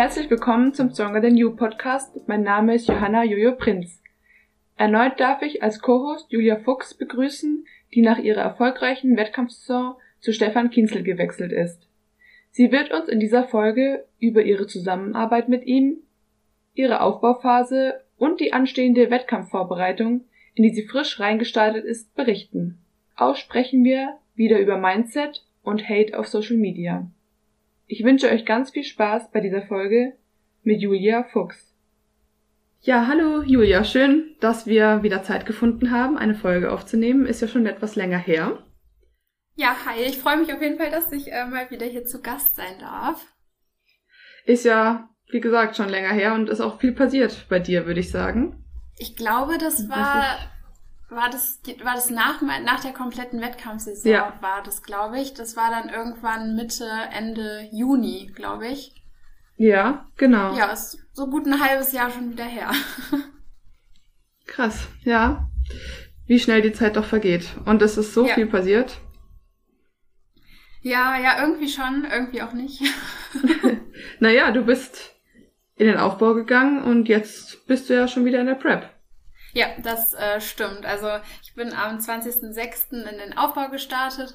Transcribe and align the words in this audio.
Herzlich 0.00 0.30
willkommen 0.30 0.72
zum 0.72 0.88
Stronger 0.88 1.20
Than 1.20 1.36
You 1.36 1.54
Podcast. 1.54 2.26
Mein 2.26 2.42
Name 2.42 2.74
ist 2.74 2.88
Johanna 2.88 3.22
Jojo 3.22 3.52
Prinz. 3.52 4.00
Erneut 4.78 5.20
darf 5.20 5.42
ich 5.42 5.62
als 5.62 5.82
Co-Host 5.82 6.32
Julia 6.32 6.56
Fuchs 6.56 6.94
begrüßen, 6.94 7.66
die 7.92 8.00
nach 8.00 8.16
ihrer 8.16 8.40
erfolgreichen 8.40 9.18
Wettkampfsaison 9.18 9.96
zu 10.20 10.32
Stefan 10.32 10.70
Kinzel 10.70 11.02
gewechselt 11.02 11.52
ist. 11.52 11.86
Sie 12.50 12.72
wird 12.72 12.90
uns 12.94 13.10
in 13.10 13.20
dieser 13.20 13.46
Folge 13.46 14.06
über 14.18 14.42
ihre 14.42 14.66
Zusammenarbeit 14.66 15.50
mit 15.50 15.66
ihm, 15.66 15.98
ihre 16.72 17.02
Aufbauphase 17.02 18.00
und 18.16 18.40
die 18.40 18.54
anstehende 18.54 19.10
Wettkampfvorbereitung, 19.10 20.24
in 20.54 20.62
die 20.62 20.74
sie 20.74 20.86
frisch 20.86 21.20
reingestartet 21.20 21.84
ist, 21.84 22.14
berichten. 22.14 22.78
Auch 23.16 23.36
sprechen 23.36 23.84
wir 23.84 24.16
wieder 24.34 24.60
über 24.60 24.78
Mindset 24.78 25.44
und 25.62 25.86
Hate 25.86 26.18
auf 26.18 26.26
Social 26.26 26.56
Media. 26.56 27.06
Ich 27.92 28.04
wünsche 28.04 28.28
euch 28.30 28.46
ganz 28.46 28.70
viel 28.70 28.84
Spaß 28.84 29.32
bei 29.32 29.40
dieser 29.40 29.62
Folge 29.62 30.12
mit 30.62 30.80
Julia 30.80 31.24
Fuchs. 31.24 31.74
Ja, 32.82 33.08
hallo 33.08 33.42
Julia, 33.42 33.82
schön, 33.82 34.36
dass 34.38 34.68
wir 34.68 35.02
wieder 35.02 35.24
Zeit 35.24 35.44
gefunden 35.44 35.90
haben, 35.90 36.16
eine 36.16 36.36
Folge 36.36 36.70
aufzunehmen. 36.70 37.26
Ist 37.26 37.40
ja 37.40 37.48
schon 37.48 37.66
etwas 37.66 37.96
länger 37.96 38.18
her. 38.18 38.62
Ja, 39.56 39.74
hi, 39.84 40.02
ich 40.02 40.18
freue 40.18 40.36
mich 40.36 40.54
auf 40.54 40.62
jeden 40.62 40.78
Fall, 40.78 40.92
dass 40.92 41.10
ich 41.10 41.32
äh, 41.32 41.44
mal 41.46 41.68
wieder 41.72 41.84
hier 41.84 42.04
zu 42.04 42.22
Gast 42.22 42.54
sein 42.54 42.78
darf. 42.78 43.26
Ist 44.44 44.64
ja, 44.64 45.10
wie 45.32 45.40
gesagt, 45.40 45.74
schon 45.74 45.88
länger 45.88 46.12
her 46.12 46.34
und 46.34 46.48
ist 46.48 46.60
auch 46.60 46.78
viel 46.78 46.92
passiert 46.92 47.46
bei 47.48 47.58
dir, 47.58 47.86
würde 47.86 47.98
ich 47.98 48.12
sagen. 48.12 48.64
Ich 48.98 49.16
glaube, 49.16 49.58
das 49.58 49.88
war 49.88 50.38
war 51.10 51.28
das, 51.28 51.60
war 51.82 51.94
das 51.94 52.10
nach, 52.10 52.40
nach 52.42 52.80
der 52.80 52.92
kompletten 52.92 53.40
Wettkampfsaison, 53.40 54.10
ja. 54.10 54.32
war 54.40 54.62
das, 54.62 54.82
glaube 54.82 55.20
ich. 55.20 55.34
Das 55.34 55.56
war 55.56 55.70
dann 55.70 55.88
irgendwann 55.88 56.54
Mitte, 56.54 56.88
Ende 57.12 57.68
Juni, 57.72 58.30
glaube 58.34 58.68
ich. 58.68 58.94
Ja, 59.56 60.06
genau. 60.16 60.56
Ja, 60.56 60.72
ist 60.72 60.98
so 61.12 61.26
gut 61.26 61.46
ein 61.46 61.60
halbes 61.60 61.92
Jahr 61.92 62.10
schon 62.10 62.30
wieder 62.30 62.44
her. 62.44 62.70
Krass, 64.46 64.88
ja. 65.02 65.48
Wie 66.26 66.38
schnell 66.38 66.62
die 66.62 66.72
Zeit 66.72 66.96
doch 66.96 67.04
vergeht. 67.04 67.48
Und 67.66 67.82
es 67.82 67.98
ist 67.98 68.14
so 68.14 68.26
ja. 68.26 68.34
viel 68.34 68.46
passiert. 68.46 68.98
Ja, 70.82 71.18
ja, 71.18 71.42
irgendwie 71.42 71.68
schon, 71.68 72.06
irgendwie 72.10 72.42
auch 72.42 72.52
nicht. 72.52 72.82
naja, 74.20 74.50
du 74.50 74.64
bist 74.64 75.14
in 75.76 75.86
den 75.86 75.98
Aufbau 75.98 76.34
gegangen 76.34 76.82
und 76.82 77.08
jetzt 77.08 77.66
bist 77.66 77.90
du 77.90 77.94
ja 77.94 78.08
schon 78.08 78.24
wieder 78.24 78.40
in 78.40 78.46
der 78.46 78.54
Prep. 78.54 78.88
Ja, 79.52 79.68
das 79.82 80.14
äh, 80.14 80.40
stimmt. 80.40 80.86
Also 80.86 81.08
ich 81.42 81.54
bin 81.54 81.72
am 81.72 81.98
20.06. 81.98 82.92
in 82.92 83.18
den 83.18 83.36
Aufbau 83.36 83.68
gestartet 83.68 84.34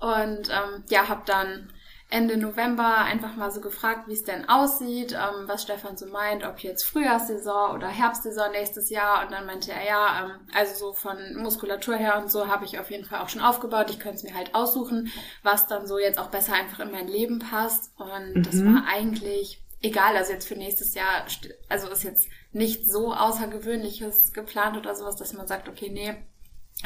und 0.00 0.48
ähm, 0.50 0.84
ja, 0.88 1.08
habe 1.08 1.22
dann 1.26 1.72
Ende 2.10 2.36
November 2.36 2.98
einfach 2.98 3.34
mal 3.34 3.50
so 3.50 3.60
gefragt, 3.60 4.06
wie 4.06 4.12
es 4.12 4.22
denn 4.22 4.48
aussieht, 4.48 5.12
ähm, 5.12 5.48
was 5.48 5.62
Stefan 5.62 5.96
so 5.96 6.06
meint, 6.06 6.44
ob 6.44 6.60
jetzt 6.60 6.84
Frühjahrssaison 6.84 7.74
oder 7.74 7.88
Herbstsaison 7.88 8.52
nächstes 8.52 8.90
Jahr. 8.90 9.24
Und 9.24 9.32
dann 9.32 9.46
meinte 9.46 9.72
er, 9.72 9.84
ja, 9.84 10.24
ähm, 10.24 10.48
also 10.54 10.74
so 10.74 10.92
von 10.92 11.16
Muskulatur 11.36 11.96
her 11.96 12.18
und 12.18 12.30
so 12.30 12.46
habe 12.46 12.66
ich 12.66 12.78
auf 12.78 12.90
jeden 12.90 13.04
Fall 13.04 13.20
auch 13.20 13.28
schon 13.28 13.40
aufgebaut. 13.42 13.90
Ich 13.90 13.98
könnte 13.98 14.18
es 14.18 14.22
mir 14.22 14.34
halt 14.34 14.54
aussuchen, 14.54 15.10
was 15.42 15.66
dann 15.66 15.86
so 15.86 15.98
jetzt 15.98 16.18
auch 16.18 16.28
besser 16.28 16.52
einfach 16.54 16.80
in 16.80 16.92
mein 16.92 17.08
Leben 17.08 17.40
passt. 17.40 17.92
Und 17.96 18.34
mhm. 18.34 18.42
das 18.44 18.64
war 18.64 18.84
eigentlich 18.86 19.64
egal, 19.82 20.16
also 20.16 20.32
jetzt 20.32 20.46
für 20.46 20.56
nächstes 20.56 20.94
Jahr, 20.94 21.26
also 21.68 21.88
ist 21.88 22.04
jetzt 22.04 22.28
nicht 22.54 22.86
so 22.86 23.14
Außergewöhnliches 23.14 24.32
geplant 24.32 24.76
oder 24.76 24.94
sowas, 24.94 25.16
dass 25.16 25.32
man 25.32 25.46
sagt, 25.46 25.68
okay, 25.68 25.90
nee, 25.90 26.14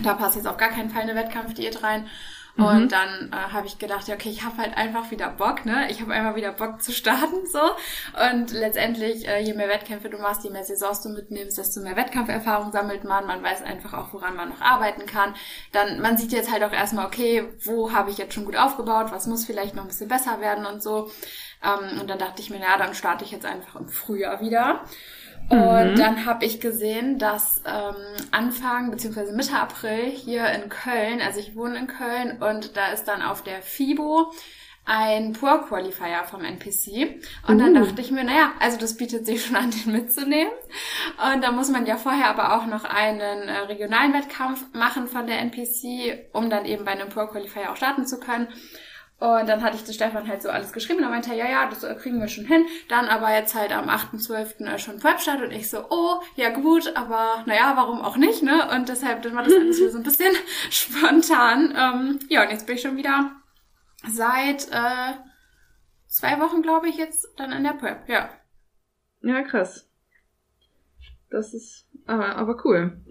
da 0.02 0.14
passt 0.14 0.36
jetzt 0.36 0.46
auf 0.46 0.56
gar 0.56 0.70
keinen 0.70 0.90
Fall 0.90 1.02
eine 1.02 1.14
Wettkampfdiät 1.14 1.82
rein. 1.82 2.08
Mhm. 2.56 2.64
Und 2.64 2.92
dann 2.92 3.32
äh, 3.32 3.52
habe 3.52 3.66
ich 3.66 3.78
gedacht, 3.78 4.08
ja, 4.08 4.14
okay, 4.14 4.30
ich 4.30 4.44
habe 4.44 4.58
halt 4.58 4.76
einfach 4.76 5.10
wieder 5.10 5.28
Bock, 5.30 5.64
ne? 5.64 5.90
Ich 5.90 6.00
habe 6.00 6.12
einfach 6.12 6.34
wieder 6.34 6.52
Bock 6.52 6.82
zu 6.82 6.92
starten, 6.92 7.46
so. 7.46 7.60
Und 8.30 8.50
letztendlich, 8.50 9.28
äh, 9.28 9.40
je 9.40 9.54
mehr 9.54 9.68
Wettkämpfe 9.68 10.10
du 10.10 10.18
machst, 10.18 10.42
je 10.42 10.50
mehr 10.50 10.64
Saisons 10.64 11.02
du 11.02 11.10
mitnimmst, 11.10 11.56
desto 11.56 11.80
mehr 11.80 11.96
Wettkampferfahrung 11.96 12.72
sammelt 12.72 13.04
man. 13.04 13.26
Man 13.26 13.42
weiß 13.42 13.62
einfach 13.62 13.94
auch, 13.94 14.12
woran 14.12 14.34
man 14.34 14.48
noch 14.48 14.60
arbeiten 14.60 15.06
kann. 15.06 15.34
Dann, 15.72 16.00
man 16.00 16.18
sieht 16.18 16.32
jetzt 16.32 16.50
halt 16.50 16.64
auch 16.64 16.72
erstmal, 16.72 17.06
okay, 17.06 17.44
wo 17.64 17.92
habe 17.92 18.10
ich 18.10 18.18
jetzt 18.18 18.34
schon 18.34 18.44
gut 18.44 18.56
aufgebaut, 18.56 19.12
was 19.12 19.28
muss 19.28 19.44
vielleicht 19.44 19.76
noch 19.76 19.82
ein 19.82 19.88
bisschen 19.88 20.08
besser 20.08 20.40
werden 20.40 20.66
und 20.66 20.82
so. 20.82 21.10
Ähm, 21.62 22.00
und 22.00 22.10
dann 22.10 22.18
dachte 22.18 22.42
ich 22.42 22.50
mir, 22.50 22.60
ja, 22.60 22.76
dann 22.76 22.94
starte 22.94 23.24
ich 23.24 23.30
jetzt 23.30 23.46
einfach 23.46 23.76
im 23.76 23.88
Frühjahr 23.88 24.40
wieder. 24.40 24.84
Und 25.48 25.92
mhm. 25.92 25.96
dann 25.96 26.26
habe 26.26 26.44
ich 26.44 26.60
gesehen, 26.60 27.18
dass 27.18 27.62
ähm, 27.64 27.96
Anfang 28.30 28.90
bzw. 28.90 29.32
Mitte 29.32 29.54
April 29.56 30.10
hier 30.10 30.46
in 30.50 30.68
Köln, 30.68 31.22
also 31.22 31.40
ich 31.40 31.56
wohne 31.56 31.78
in 31.78 31.86
Köln 31.86 32.42
und 32.42 32.76
da 32.76 32.88
ist 32.88 33.04
dann 33.04 33.22
auf 33.22 33.42
der 33.42 33.62
FIBO 33.62 34.30
ein 34.88 35.34
Poor 35.34 35.66
Qualifier 35.66 36.24
vom 36.24 36.42
NPC. 36.42 37.20
Und 37.46 37.58
dann 37.58 37.76
uh. 37.76 37.84
dachte 37.84 38.00
ich 38.00 38.10
mir, 38.10 38.24
naja, 38.24 38.52
also 38.58 38.78
das 38.78 38.96
bietet 38.96 39.26
sich 39.26 39.44
schon 39.44 39.54
an, 39.54 39.70
den 39.84 39.92
mitzunehmen. 39.92 40.52
Und 41.32 41.44
da 41.44 41.52
muss 41.52 41.68
man 41.68 41.84
ja 41.84 41.98
vorher 41.98 42.30
aber 42.30 42.56
auch 42.56 42.66
noch 42.66 42.84
einen 42.84 43.48
äh, 43.48 43.58
regionalen 43.60 44.14
Wettkampf 44.14 44.64
machen 44.72 45.06
von 45.06 45.26
der 45.26 45.40
NPC, 45.40 46.30
um 46.32 46.48
dann 46.48 46.64
eben 46.64 46.86
bei 46.86 46.92
einem 46.92 47.10
Poor 47.10 47.30
Qualifier 47.30 47.70
auch 47.70 47.76
starten 47.76 48.06
zu 48.06 48.18
können. 48.18 48.48
Und 49.20 49.48
dann 49.48 49.62
hatte 49.62 49.76
ich 49.76 49.84
zu 49.84 49.92
Stefan 49.92 50.28
halt 50.28 50.42
so 50.42 50.48
alles 50.48 50.72
geschrieben 50.72 51.00
und 51.00 51.06
er 51.06 51.10
meinte, 51.10 51.34
ja, 51.34 51.48
ja, 51.48 51.68
das 51.68 51.80
kriegen 52.00 52.20
wir 52.20 52.28
schon 52.28 52.44
hin. 52.44 52.66
Dann 52.88 53.06
aber 53.06 53.34
jetzt 53.34 53.52
halt 53.56 53.72
am 53.72 53.88
8.12. 53.88 54.64
Äh, 54.64 54.78
schon 54.78 55.02
Webstart 55.02 55.42
und 55.42 55.50
ich 55.50 55.68
so, 55.68 55.86
oh, 55.90 56.20
ja 56.36 56.50
gut, 56.50 56.96
aber 56.96 57.42
naja, 57.46 57.72
warum 57.74 58.00
auch 58.00 58.16
nicht, 58.16 58.44
ne? 58.44 58.70
Und 58.70 58.88
deshalb 58.88 59.22
dann 59.22 59.34
war 59.34 59.42
das 59.42 59.54
alles 59.54 59.78
so 59.78 59.98
ein 59.98 60.04
bisschen 60.04 60.32
spontan. 60.70 61.74
Ähm, 61.76 62.18
ja, 62.28 62.44
und 62.44 62.50
jetzt 62.50 62.66
bin 62.66 62.76
ich 62.76 62.82
schon 62.82 62.96
wieder 62.96 63.32
seit 64.06 64.68
äh, 64.70 65.14
zwei 66.06 66.38
Wochen, 66.38 66.62
glaube 66.62 66.88
ich, 66.88 66.96
jetzt 66.96 67.26
dann 67.36 67.50
in 67.50 67.64
der 67.64 67.72
Prep, 67.72 68.08
ja. 68.08 68.30
Ja, 69.22 69.42
krass. 69.42 69.88
Das 71.28 71.54
ist 71.54 71.88
aber, 72.06 72.36
aber 72.36 72.64
cool. 72.64 73.02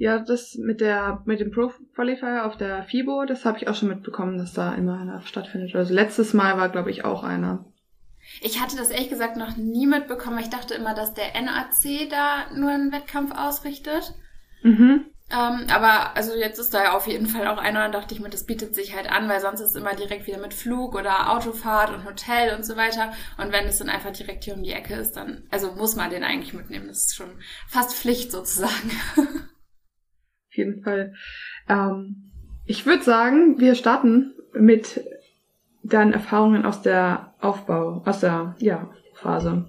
Ja, 0.00 0.18
das 0.18 0.54
mit 0.54 0.80
der 0.80 1.20
mit 1.26 1.40
dem 1.40 1.50
Pro 1.50 1.70
Qualifier 1.94 2.46
auf 2.46 2.56
der 2.56 2.84
FIBO, 2.84 3.26
das 3.26 3.44
habe 3.44 3.58
ich 3.58 3.68
auch 3.68 3.74
schon 3.74 3.90
mitbekommen, 3.90 4.38
dass 4.38 4.54
da 4.54 4.74
immer 4.74 4.98
einer 4.98 5.20
stattfindet. 5.20 5.76
Also 5.76 5.92
letztes 5.92 6.32
Mal 6.32 6.56
war, 6.56 6.70
glaube 6.70 6.90
ich, 6.90 7.04
auch 7.04 7.22
einer. 7.22 7.66
Ich 8.40 8.62
hatte 8.62 8.78
das 8.78 8.88
ehrlich 8.88 9.10
gesagt 9.10 9.36
noch 9.36 9.58
nie 9.58 9.86
mitbekommen. 9.86 10.38
Ich 10.38 10.48
dachte 10.48 10.72
immer, 10.72 10.94
dass 10.94 11.12
der 11.12 11.38
NAC 11.42 12.08
da 12.08 12.46
nur 12.56 12.70
einen 12.70 12.92
Wettkampf 12.92 13.32
ausrichtet. 13.36 14.14
Mhm. 14.62 15.04
Ähm, 15.30 15.66
aber 15.70 16.16
also 16.16 16.34
jetzt 16.34 16.58
ist 16.58 16.72
da 16.72 16.82
ja 16.82 16.96
auf 16.96 17.06
jeden 17.06 17.26
Fall 17.26 17.46
auch 17.46 17.58
einer, 17.58 17.84
und 17.84 17.92
dachte 17.92 18.14
ich 18.14 18.20
mir, 18.20 18.30
das 18.30 18.46
bietet 18.46 18.74
sich 18.74 18.96
halt 18.96 19.12
an, 19.12 19.28
weil 19.28 19.42
sonst 19.42 19.60
ist 19.60 19.68
es 19.68 19.74
immer 19.74 19.94
direkt 19.94 20.26
wieder 20.26 20.38
mit 20.38 20.54
Flug 20.54 20.94
oder 20.94 21.30
Autofahrt 21.30 21.90
und 21.90 22.06
Hotel 22.06 22.56
und 22.56 22.64
so 22.64 22.74
weiter. 22.74 23.12
Und 23.36 23.52
wenn 23.52 23.66
es 23.66 23.76
dann 23.76 23.90
einfach 23.90 24.12
direkt 24.12 24.44
hier 24.44 24.54
um 24.54 24.62
die 24.62 24.72
Ecke 24.72 24.94
ist, 24.94 25.12
dann, 25.12 25.42
also 25.50 25.72
muss 25.72 25.94
man 25.94 26.08
den 26.08 26.24
eigentlich 26.24 26.54
mitnehmen. 26.54 26.88
Das 26.88 27.04
ist 27.04 27.16
schon 27.16 27.38
fast 27.68 27.94
Pflicht 27.94 28.32
sozusagen. 28.32 28.92
Jeden 30.60 30.82
Fall. 30.82 31.14
Ähm, 31.68 32.30
ich 32.66 32.84
würde 32.84 33.02
sagen, 33.02 33.58
wir 33.58 33.74
starten 33.74 34.34
mit 34.52 35.00
deinen 35.82 36.12
Erfahrungen 36.12 36.66
aus 36.66 36.82
der 36.82 37.34
Aufbau, 37.40 38.02
aus 38.04 38.20
der 38.20 38.54
ja, 38.58 38.90
Phase. 39.14 39.66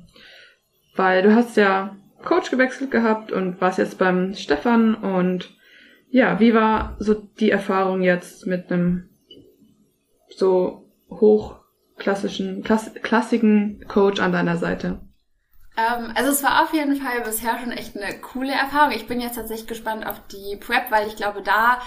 Weil 0.95 1.23
du 1.23 1.33
hast 1.33 1.55
ja 1.55 1.95
Coach 2.21 2.51
gewechselt 2.51 2.91
gehabt 2.91 3.31
und 3.31 3.61
warst 3.61 3.77
jetzt 3.77 3.97
beim 3.97 4.33
Stefan 4.33 4.95
und 4.95 5.55
ja, 6.09 6.41
wie 6.41 6.53
war 6.53 6.97
so 6.99 7.13
die 7.13 7.51
Erfahrung 7.51 8.01
jetzt 8.01 8.45
mit 8.45 8.69
einem 8.69 9.09
so 10.27 10.91
hochklassischen, 11.09 12.63
klass 12.63 12.93
klassigen 13.01 13.85
Coach 13.87 14.19
an 14.19 14.33
deiner 14.33 14.57
Seite? 14.57 14.99
Ähm, 15.77 16.11
also 16.15 16.31
es 16.31 16.43
war 16.43 16.63
auf 16.63 16.73
jeden 16.73 16.95
Fall 16.95 17.21
bisher 17.21 17.59
schon 17.59 17.71
echt 17.71 17.95
eine 17.95 18.19
coole 18.19 18.53
Erfahrung. 18.53 18.91
Ich 18.91 19.07
bin 19.07 19.21
jetzt 19.21 19.35
tatsächlich 19.35 19.67
gespannt 19.67 20.05
auf 20.05 20.19
die 20.27 20.57
Prep, 20.57 20.91
weil 20.91 21.07
ich 21.07 21.15
glaube, 21.15 21.41
da 21.41 21.79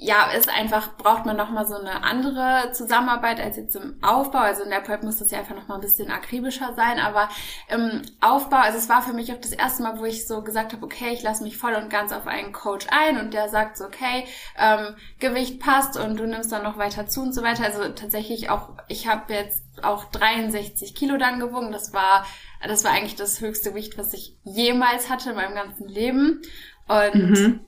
ja, 0.00 0.30
ist 0.30 0.48
einfach, 0.48 0.96
braucht 0.96 1.26
man 1.26 1.36
nochmal 1.36 1.66
so 1.66 1.74
eine 1.74 2.04
andere 2.04 2.70
Zusammenarbeit 2.72 3.40
als 3.40 3.56
jetzt 3.56 3.74
im 3.74 3.98
Aufbau. 4.00 4.38
Also 4.38 4.62
in 4.62 4.70
der 4.70 4.80
Prep 4.80 5.02
muss 5.02 5.16
das 5.16 5.32
ja 5.32 5.40
einfach 5.40 5.56
nochmal 5.56 5.78
ein 5.78 5.82
bisschen 5.82 6.10
akribischer 6.10 6.72
sein, 6.74 7.00
aber 7.00 7.28
im 7.68 8.02
Aufbau, 8.20 8.58
also 8.58 8.78
es 8.78 8.88
war 8.88 9.02
für 9.02 9.12
mich 9.12 9.32
auch 9.32 9.40
das 9.40 9.50
erste 9.50 9.82
Mal, 9.82 9.98
wo 9.98 10.04
ich 10.04 10.26
so 10.28 10.42
gesagt 10.42 10.72
habe, 10.72 10.84
okay, 10.84 11.10
ich 11.12 11.22
lasse 11.22 11.42
mich 11.42 11.56
voll 11.56 11.74
und 11.74 11.90
ganz 11.90 12.12
auf 12.12 12.28
einen 12.28 12.52
Coach 12.52 12.86
ein 12.90 13.18
und 13.18 13.34
der 13.34 13.48
sagt 13.48 13.76
so, 13.76 13.86
okay, 13.86 14.24
ähm, 14.56 14.94
Gewicht 15.18 15.58
passt 15.60 15.98
und 15.98 16.16
du 16.16 16.26
nimmst 16.26 16.52
dann 16.52 16.62
noch 16.62 16.78
weiter 16.78 17.08
zu 17.08 17.22
und 17.22 17.34
so 17.34 17.42
weiter. 17.42 17.64
Also 17.64 17.88
tatsächlich 17.88 18.50
auch, 18.50 18.70
ich 18.86 19.08
habe 19.08 19.34
jetzt 19.34 19.64
auch 19.82 20.04
63 20.04 20.94
Kilo 20.94 21.16
dann 21.16 21.40
gewogen. 21.40 21.72
Das 21.72 21.92
war 21.92 22.24
das 22.66 22.84
war 22.84 22.92
eigentlich 22.92 23.16
das 23.16 23.40
höchste 23.40 23.70
Gewicht, 23.70 23.98
was 23.98 24.12
ich 24.12 24.36
jemals 24.44 25.08
hatte 25.08 25.30
in 25.30 25.36
meinem 25.36 25.54
ganzen 25.54 25.88
Leben. 25.88 26.42
Und 26.88 27.14
mhm. 27.14 27.60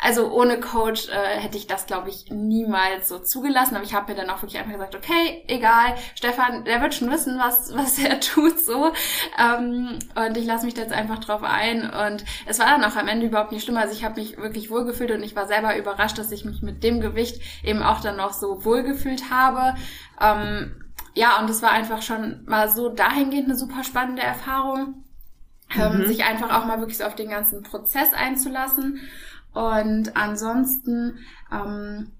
also 0.00 0.32
ohne 0.32 0.58
Coach 0.58 1.08
äh, 1.08 1.38
hätte 1.38 1.56
ich 1.56 1.66
das, 1.66 1.86
glaube 1.86 2.08
ich, 2.08 2.30
niemals 2.30 3.08
so 3.08 3.20
zugelassen. 3.20 3.76
Aber 3.76 3.84
ich 3.84 3.94
habe 3.94 4.10
mir 4.10 4.18
dann 4.18 4.30
auch 4.30 4.42
wirklich 4.42 4.58
einfach 4.58 4.72
gesagt, 4.72 4.96
okay, 4.96 5.44
egal, 5.46 5.94
Stefan, 6.16 6.64
der 6.64 6.80
wird 6.80 6.94
schon 6.94 7.10
wissen, 7.10 7.38
was, 7.38 7.74
was 7.76 7.98
er 7.98 8.18
tut 8.20 8.58
so. 8.58 8.92
Ähm, 9.38 9.98
und 10.14 10.36
ich 10.36 10.46
lasse 10.46 10.64
mich 10.64 10.74
da 10.74 10.82
jetzt 10.82 10.94
einfach 10.94 11.18
drauf 11.18 11.42
ein. 11.44 11.82
Und 11.90 12.24
es 12.46 12.58
war 12.58 12.66
dann 12.66 12.84
auch 12.84 12.96
am 12.96 13.06
Ende 13.06 13.26
überhaupt 13.26 13.52
nicht 13.52 13.62
schlimm. 13.62 13.76
Also 13.76 13.94
ich 13.94 14.04
habe 14.04 14.18
mich 14.18 14.36
wirklich 14.36 14.70
wohlgefühlt 14.70 15.12
und 15.12 15.22
ich 15.22 15.36
war 15.36 15.46
selber 15.46 15.76
überrascht, 15.76 16.18
dass 16.18 16.32
ich 16.32 16.44
mich 16.44 16.60
mit 16.62 16.82
dem 16.82 17.00
Gewicht 17.00 17.40
eben 17.62 17.82
auch 17.82 18.00
dann 18.00 18.16
noch 18.16 18.32
so 18.32 18.64
wohlgefühlt 18.64 19.30
habe. 19.30 19.76
Ähm, 20.20 20.89
ja, 21.14 21.40
und 21.40 21.50
es 21.50 21.62
war 21.62 21.70
einfach 21.70 22.02
schon 22.02 22.44
mal 22.46 22.68
so 22.68 22.88
dahingehend 22.88 23.46
eine 23.46 23.56
super 23.56 23.84
spannende 23.84 24.22
Erfahrung, 24.22 25.04
ähm, 25.74 25.98
mhm. 25.98 26.06
sich 26.06 26.24
einfach 26.24 26.50
auch 26.56 26.66
mal 26.66 26.78
wirklich 26.80 26.98
so 26.98 27.04
auf 27.04 27.14
den 27.14 27.30
ganzen 27.30 27.62
Prozess 27.62 28.12
einzulassen. 28.12 29.00
Und 29.52 30.16
ansonsten, 30.16 31.18
ähm, 31.52 32.12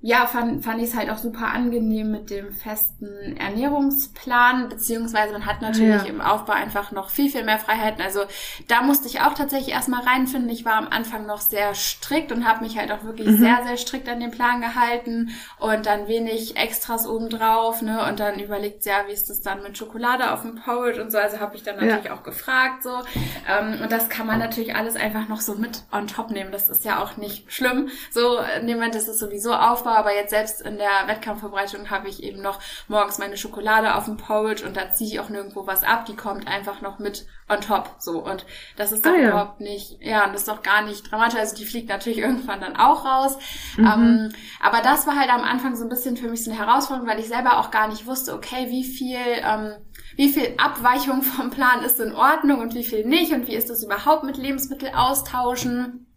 ja, 0.00 0.26
fand, 0.26 0.64
fand 0.64 0.80
ich 0.80 0.90
es 0.90 0.96
halt 0.96 1.10
auch 1.10 1.18
super 1.18 1.48
angenehm 1.48 2.12
mit 2.12 2.30
dem 2.30 2.52
festen 2.52 3.36
Ernährungsplan, 3.36 4.68
beziehungsweise 4.68 5.32
man 5.32 5.44
hat 5.44 5.60
natürlich 5.60 6.04
ja. 6.04 6.08
im 6.08 6.20
Aufbau 6.20 6.52
einfach 6.52 6.92
noch 6.92 7.10
viel, 7.10 7.28
viel 7.28 7.42
mehr 7.42 7.58
Freiheiten. 7.58 8.00
Also 8.00 8.20
da 8.68 8.82
musste 8.82 9.08
ich 9.08 9.22
auch 9.22 9.34
tatsächlich 9.34 9.74
erstmal 9.74 10.04
reinfinden. 10.04 10.50
Ich 10.50 10.64
war 10.64 10.74
am 10.74 10.86
Anfang 10.86 11.26
noch 11.26 11.40
sehr 11.40 11.74
strikt 11.74 12.30
und 12.30 12.46
habe 12.46 12.62
mich 12.62 12.78
halt 12.78 12.92
auch 12.92 13.02
wirklich 13.02 13.26
mhm. 13.26 13.38
sehr, 13.38 13.58
sehr 13.66 13.76
strikt 13.76 14.08
an 14.08 14.20
den 14.20 14.30
Plan 14.30 14.60
gehalten 14.60 15.30
und 15.58 15.86
dann 15.86 16.06
wenig 16.06 16.56
Extras 16.56 17.08
obendrauf, 17.08 17.82
ne? 17.82 18.06
Und 18.08 18.20
dann 18.20 18.38
überlegt, 18.38 18.86
ja, 18.86 19.02
wie 19.08 19.12
ist 19.12 19.28
das 19.28 19.40
dann 19.40 19.64
mit 19.64 19.76
Schokolade 19.76 20.32
auf 20.32 20.42
dem 20.42 20.54
Porridge 20.54 21.02
und 21.02 21.10
so. 21.10 21.18
Also 21.18 21.40
habe 21.40 21.56
ich 21.56 21.64
dann 21.64 21.74
natürlich 21.74 22.04
ja. 22.04 22.14
auch 22.14 22.22
gefragt 22.22 22.84
so. 22.84 23.00
Ähm, 23.48 23.80
und 23.82 23.90
das 23.90 24.08
kann 24.08 24.28
man 24.28 24.38
natürlich 24.38 24.76
alles 24.76 24.94
einfach 24.94 25.26
noch 25.26 25.40
so 25.40 25.56
mit 25.56 25.82
on 25.90 26.06
top 26.06 26.30
nehmen. 26.30 26.52
Das 26.52 26.68
ist 26.68 26.84
ja 26.84 27.02
auch 27.02 27.16
nicht 27.16 27.52
schlimm. 27.52 27.88
So, 28.12 28.38
in 28.60 28.68
dem 28.68 28.76
Moment 28.76 28.94
ist 28.94 29.08
es 29.08 29.18
sowieso 29.18 29.52
Aufbau 29.52 29.87
war, 29.88 29.96
aber 29.98 30.14
jetzt 30.14 30.30
selbst 30.30 30.60
in 30.60 30.76
der 30.76 31.06
Wettkampfvorbereitung 31.06 31.90
habe 31.90 32.08
ich 32.08 32.22
eben 32.22 32.40
noch 32.40 32.60
morgens 32.86 33.18
meine 33.18 33.36
Schokolade 33.36 33.94
auf 33.94 34.04
dem 34.04 34.16
Porridge 34.16 34.64
und 34.64 34.76
da 34.76 34.92
ziehe 34.92 35.10
ich 35.10 35.20
auch 35.20 35.28
nirgendwo 35.28 35.66
was 35.66 35.82
ab, 35.82 36.06
die 36.06 36.16
kommt 36.16 36.46
einfach 36.46 36.80
noch 36.80 36.98
mit 36.98 37.26
on 37.48 37.60
top, 37.60 37.96
so. 37.98 38.18
Und 38.24 38.44
das 38.76 38.92
ist 38.92 39.04
doch 39.04 39.12
ah, 39.12 39.16
ja. 39.16 39.28
überhaupt 39.30 39.60
nicht, 39.60 39.98
ja, 40.00 40.26
das 40.26 40.42
ist 40.42 40.48
doch 40.48 40.62
gar 40.62 40.82
nicht 40.82 41.10
dramatisch. 41.10 41.38
Also 41.38 41.56
die 41.56 41.64
fliegt 41.64 41.88
natürlich 41.88 42.18
irgendwann 42.18 42.60
dann 42.60 42.76
auch 42.76 43.04
raus. 43.04 43.38
Mhm. 43.76 43.86
Ähm, 43.86 44.32
aber 44.62 44.82
das 44.82 45.06
war 45.06 45.16
halt 45.16 45.30
am 45.30 45.42
Anfang 45.42 45.76
so 45.76 45.84
ein 45.84 45.88
bisschen 45.88 46.16
für 46.16 46.28
mich 46.28 46.44
so 46.44 46.50
eine 46.50 46.60
Herausforderung, 46.60 47.08
weil 47.08 47.20
ich 47.20 47.28
selber 47.28 47.58
auch 47.58 47.70
gar 47.70 47.88
nicht 47.88 48.06
wusste, 48.06 48.34
okay, 48.34 48.66
wie 48.68 48.84
viel, 48.84 49.16
ähm, 49.16 49.74
wie 50.16 50.28
viel 50.28 50.54
Abweichung 50.58 51.22
vom 51.22 51.50
Plan 51.50 51.82
ist 51.82 52.00
in 52.00 52.14
Ordnung 52.14 52.60
und 52.60 52.74
wie 52.74 52.84
viel 52.84 53.04
nicht 53.04 53.32
und 53.32 53.46
wie 53.46 53.54
ist 53.54 53.70
das 53.70 53.82
überhaupt 53.82 54.24
mit 54.24 54.36
Lebensmittel 54.36 54.90
austauschen 54.94 56.07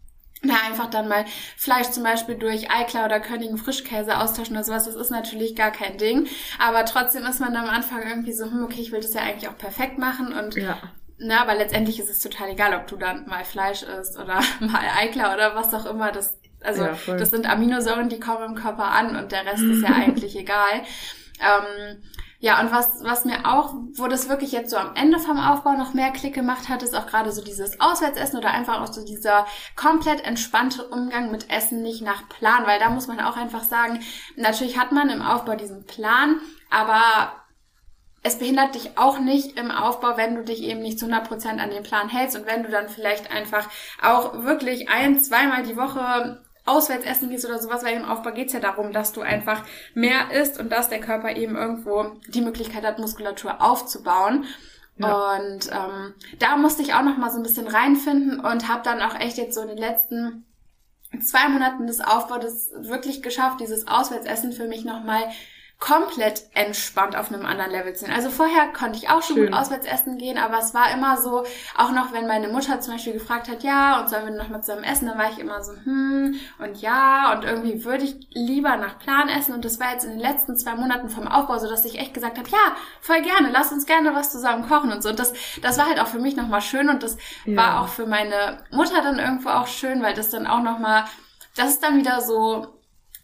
na, 0.42 0.54
einfach 0.68 0.90
dann 0.90 1.08
mal 1.08 1.24
Fleisch 1.56 1.90
zum 1.90 2.02
Beispiel 2.02 2.34
durch 2.34 2.70
Eiklar 2.70 3.06
oder 3.06 3.20
Königen 3.20 3.58
Frischkäse 3.58 4.18
austauschen 4.18 4.56
oder 4.56 4.64
sowas, 4.64 4.84
das 4.84 4.96
ist 4.96 5.10
natürlich 5.10 5.54
gar 5.54 5.70
kein 5.70 5.98
Ding. 5.98 6.26
Aber 6.58 6.84
trotzdem 6.84 7.24
ist 7.24 7.40
man 7.40 7.54
am 7.56 7.68
Anfang 7.68 8.02
irgendwie 8.02 8.32
so, 8.32 8.46
hm, 8.46 8.64
okay, 8.64 8.80
ich 8.80 8.90
will 8.92 9.00
das 9.00 9.14
ja 9.14 9.22
eigentlich 9.22 9.48
auch 9.48 9.56
perfekt 9.56 9.98
machen 9.98 10.32
und 10.32 10.56
ja. 10.56 10.78
Na, 11.24 11.42
aber 11.42 11.54
letztendlich 11.54 12.00
ist 12.00 12.10
es 12.10 12.18
total 12.18 12.50
egal, 12.50 12.74
ob 12.74 12.88
du 12.88 12.96
dann 12.96 13.28
mal 13.28 13.44
Fleisch 13.44 13.84
isst 13.84 14.18
oder 14.18 14.40
mal 14.60 14.82
Eiklar 14.98 15.34
oder 15.34 15.54
was 15.54 15.72
auch 15.72 15.86
immer. 15.86 16.10
Das, 16.10 16.36
also, 16.60 16.84
ja, 16.84 16.96
das 17.06 17.30
sind 17.30 17.48
Aminosäuren, 17.48 18.08
die 18.08 18.18
kommen 18.18 18.44
im 18.44 18.54
Körper 18.56 18.86
an 18.86 19.14
und 19.16 19.30
der 19.30 19.46
Rest 19.46 19.62
ist 19.62 19.82
ja 19.82 19.90
eigentlich 19.94 20.36
egal. 20.36 20.82
Ähm, 21.40 22.02
ja, 22.42 22.60
und 22.60 22.72
was, 22.72 23.04
was 23.04 23.24
mir 23.24 23.46
auch, 23.46 23.72
wo 23.94 24.08
das 24.08 24.28
wirklich 24.28 24.50
jetzt 24.50 24.70
so 24.70 24.76
am 24.76 24.96
Ende 24.96 25.20
vom 25.20 25.38
Aufbau 25.38 25.74
noch 25.74 25.94
mehr 25.94 26.10
Klick 26.10 26.34
gemacht 26.34 26.68
hat, 26.68 26.82
ist 26.82 26.92
auch 26.92 27.06
gerade 27.06 27.30
so 27.30 27.40
dieses 27.40 27.80
Auswärtsessen 27.80 28.36
oder 28.36 28.50
einfach 28.50 28.80
auch 28.80 28.92
so 28.92 29.04
dieser 29.04 29.46
komplett 29.76 30.24
entspannte 30.24 30.88
Umgang 30.88 31.30
mit 31.30 31.48
Essen 31.50 31.82
nicht 31.82 32.02
nach 32.02 32.28
Plan, 32.28 32.66
weil 32.66 32.80
da 32.80 32.90
muss 32.90 33.06
man 33.06 33.20
auch 33.20 33.36
einfach 33.36 33.62
sagen, 33.62 34.00
natürlich 34.34 34.76
hat 34.76 34.90
man 34.90 35.08
im 35.08 35.22
Aufbau 35.22 35.54
diesen 35.54 35.86
Plan, 35.86 36.40
aber 36.68 37.32
es 38.24 38.40
behindert 38.40 38.74
dich 38.74 38.98
auch 38.98 39.20
nicht 39.20 39.56
im 39.56 39.70
Aufbau, 39.70 40.16
wenn 40.16 40.34
du 40.34 40.42
dich 40.42 40.64
eben 40.64 40.80
nicht 40.80 40.98
zu 40.98 41.06
100 41.06 41.28
Prozent 41.28 41.60
an 41.60 41.70
den 41.70 41.84
Plan 41.84 42.08
hältst 42.08 42.36
und 42.36 42.46
wenn 42.46 42.64
du 42.64 42.70
dann 42.70 42.88
vielleicht 42.88 43.30
einfach 43.30 43.68
auch 44.02 44.42
wirklich 44.42 44.88
ein, 44.88 45.20
zweimal 45.20 45.62
die 45.62 45.76
Woche 45.76 46.41
auswärts 46.64 47.04
essen 47.04 47.30
gehst 47.30 47.44
oder 47.44 47.58
sowas, 47.58 47.84
weil 47.84 47.96
im 47.96 48.04
Aufbau 48.04 48.32
geht's 48.32 48.52
ja 48.52 48.60
darum, 48.60 48.92
dass 48.92 49.12
du 49.12 49.20
einfach 49.20 49.64
mehr 49.94 50.30
isst 50.30 50.60
und 50.60 50.70
dass 50.70 50.88
der 50.88 51.00
Körper 51.00 51.34
eben 51.34 51.56
irgendwo 51.56 52.12
die 52.28 52.40
Möglichkeit 52.40 52.84
hat, 52.84 52.98
Muskulatur 52.98 53.60
aufzubauen. 53.60 54.44
Ja. 54.96 55.34
Und 55.34 55.70
ähm, 55.72 56.14
da 56.38 56.56
musste 56.56 56.82
ich 56.82 56.94
auch 56.94 57.02
noch 57.02 57.16
mal 57.16 57.30
so 57.30 57.38
ein 57.38 57.42
bisschen 57.42 57.66
reinfinden 57.66 58.40
und 58.40 58.68
habe 58.68 58.82
dann 58.84 59.00
auch 59.00 59.18
echt 59.18 59.38
jetzt 59.38 59.54
so 59.54 59.62
in 59.62 59.68
den 59.68 59.78
letzten 59.78 60.44
zwei 61.20 61.48
Monaten 61.48 61.86
des 61.86 62.00
Aufbaus 62.00 62.70
wirklich 62.74 63.22
geschafft, 63.22 63.60
dieses 63.60 63.88
Auswärtsessen 63.88 64.52
für 64.52 64.68
mich 64.68 64.84
noch 64.84 65.02
mal 65.02 65.24
komplett 65.82 66.44
entspannt 66.54 67.16
auf 67.16 67.32
einem 67.32 67.44
anderen 67.44 67.72
Level 67.72 67.92
sind. 67.96 68.12
Also 68.12 68.30
vorher 68.30 68.68
konnte 68.68 68.98
ich 68.98 69.10
auch 69.10 69.20
schon 69.20 69.34
Schön. 69.34 69.46
gut 69.46 69.54
auswärts 69.54 69.84
essen 69.84 70.16
gehen, 70.16 70.38
aber 70.38 70.60
es 70.60 70.74
war 70.74 70.92
immer 70.92 71.20
so, 71.20 71.42
auch 71.76 71.90
noch 71.90 72.12
wenn 72.12 72.28
meine 72.28 72.46
Mutter 72.46 72.80
zum 72.80 72.94
Beispiel 72.94 73.14
gefragt 73.14 73.48
hat, 73.48 73.64
ja, 73.64 74.00
und 74.00 74.08
sollen 74.08 74.26
wir 74.26 74.32
noch 74.32 74.48
mal 74.48 74.62
zusammen 74.62 74.84
essen, 74.84 75.08
dann 75.08 75.18
war 75.18 75.32
ich 75.32 75.40
immer 75.40 75.60
so, 75.64 75.72
hm, 75.72 76.38
und 76.60 76.80
ja, 76.80 77.32
und 77.32 77.42
irgendwie 77.42 77.84
würde 77.84 78.04
ich 78.04 78.14
lieber 78.30 78.76
nach 78.76 79.00
Plan 79.00 79.28
essen 79.28 79.54
und 79.54 79.64
das 79.64 79.80
war 79.80 79.90
jetzt 79.90 80.04
in 80.04 80.10
den 80.10 80.20
letzten 80.20 80.56
zwei 80.56 80.76
Monaten 80.76 81.08
vom 81.08 81.26
Aufbau 81.26 81.58
so, 81.58 81.68
dass 81.68 81.84
ich 81.84 81.98
echt 81.98 82.14
gesagt 82.14 82.38
habe, 82.38 82.48
ja, 82.48 82.76
voll 83.00 83.20
gerne, 83.20 83.50
lass 83.50 83.72
uns 83.72 83.84
gerne 83.84 84.14
was 84.14 84.30
zusammen 84.30 84.68
kochen 84.68 84.92
und 84.92 85.02
so. 85.02 85.08
Und 85.08 85.18
das, 85.18 85.32
das 85.62 85.78
war 85.78 85.86
halt 85.86 85.98
auch 85.98 86.06
für 86.06 86.20
mich 86.20 86.36
nochmal 86.36 86.62
schön 86.62 86.90
und 86.90 87.02
das 87.02 87.16
ja. 87.44 87.56
war 87.56 87.80
auch 87.80 87.88
für 87.88 88.06
meine 88.06 88.58
Mutter 88.70 89.02
dann 89.02 89.18
irgendwo 89.18 89.48
auch 89.48 89.66
schön, 89.66 90.00
weil 90.00 90.14
das 90.14 90.30
dann 90.30 90.46
auch 90.46 90.62
nochmal, 90.62 91.06
das 91.56 91.70
ist 91.70 91.82
dann 91.82 91.98
wieder 91.98 92.20
so, 92.20 92.68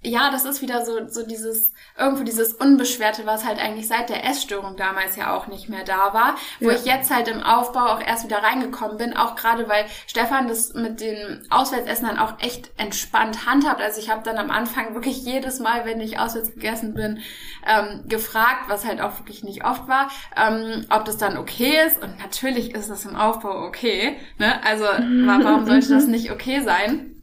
ja, 0.00 0.30
das 0.30 0.44
ist 0.44 0.62
wieder 0.62 0.84
so, 0.84 1.08
so 1.08 1.26
dieses, 1.26 1.72
irgendwo 1.98 2.22
dieses 2.22 2.52
Unbeschwerte, 2.54 3.26
was 3.26 3.44
halt 3.44 3.58
eigentlich 3.58 3.88
seit 3.88 4.08
der 4.08 4.24
Essstörung 4.24 4.76
damals 4.76 5.16
ja 5.16 5.36
auch 5.36 5.48
nicht 5.48 5.68
mehr 5.68 5.82
da 5.82 6.14
war, 6.14 6.36
wo 6.60 6.70
ja. 6.70 6.76
ich 6.76 6.84
jetzt 6.84 7.12
halt 7.12 7.26
im 7.26 7.42
Aufbau 7.42 7.86
auch 7.86 8.00
erst 8.00 8.24
wieder 8.24 8.38
reingekommen 8.38 8.96
bin, 8.96 9.16
auch 9.16 9.34
gerade 9.34 9.68
weil 9.68 9.86
Stefan 10.06 10.46
das 10.46 10.72
mit 10.74 11.00
den 11.00 11.44
Auswärtsessen 11.50 12.06
dann 12.06 12.18
auch 12.18 12.34
echt 12.38 12.70
entspannt 12.76 13.44
handhabt. 13.44 13.80
Also 13.80 14.00
ich 14.00 14.08
habe 14.08 14.22
dann 14.22 14.38
am 14.38 14.52
Anfang 14.52 14.94
wirklich 14.94 15.24
jedes 15.24 15.58
Mal, 15.58 15.84
wenn 15.84 16.00
ich 16.00 16.20
auswärts 16.20 16.54
gegessen 16.54 16.94
bin, 16.94 17.18
ähm, 17.66 18.04
gefragt, 18.06 18.68
was 18.68 18.86
halt 18.86 19.00
auch 19.00 19.18
wirklich 19.18 19.42
nicht 19.42 19.64
oft 19.64 19.88
war, 19.88 20.10
ähm, 20.36 20.86
ob 20.90 21.06
das 21.06 21.16
dann 21.16 21.36
okay 21.36 21.76
ist. 21.88 22.00
Und 22.00 22.20
natürlich 22.20 22.72
ist 22.72 22.88
das 22.88 23.04
im 23.04 23.16
Aufbau 23.16 23.66
okay. 23.66 24.16
Ne? 24.38 24.62
Also 24.64 24.84
warum 24.84 25.66
sollte 25.66 25.88
das 25.92 26.06
nicht 26.06 26.30
okay 26.30 26.60
sein? 26.60 27.16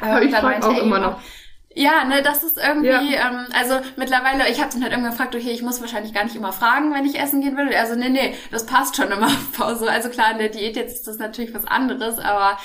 Aber 0.00 0.22
ich 0.22 0.34
frage 0.34 0.66
auch 0.66 0.78
immer 0.78 0.98
noch 0.98 1.20
ja, 1.74 2.04
ne, 2.04 2.22
das 2.22 2.42
ist 2.42 2.58
irgendwie, 2.58 3.14
ja. 3.14 3.28
ähm, 3.28 3.46
also 3.58 3.80
mittlerweile, 3.96 4.48
ich 4.50 4.60
habe 4.60 4.72
dann 4.72 4.82
halt 4.82 4.92
irgendwann 4.92 5.12
gefragt, 5.12 5.34
okay, 5.34 5.50
ich 5.50 5.62
muss 5.62 5.80
wahrscheinlich 5.80 6.12
gar 6.14 6.24
nicht 6.24 6.36
immer 6.36 6.52
fragen, 6.52 6.92
wenn 6.94 7.04
ich 7.04 7.18
essen 7.18 7.40
gehen 7.40 7.56
will. 7.56 7.74
Also 7.74 7.94
nee, 7.94 8.08
nee, 8.08 8.34
das 8.50 8.66
passt 8.66 8.96
schon 8.96 9.10
immer 9.10 9.26
auf 9.26 9.52
Pause. 9.52 9.90
Also 9.90 10.08
klar, 10.08 10.32
in 10.32 10.38
der 10.38 10.48
Diät 10.48 10.76
jetzt 10.76 10.96
ist 10.96 11.08
das 11.08 11.18
natürlich 11.18 11.54
was 11.54 11.66
anderes, 11.66 12.18
aber 12.18 12.58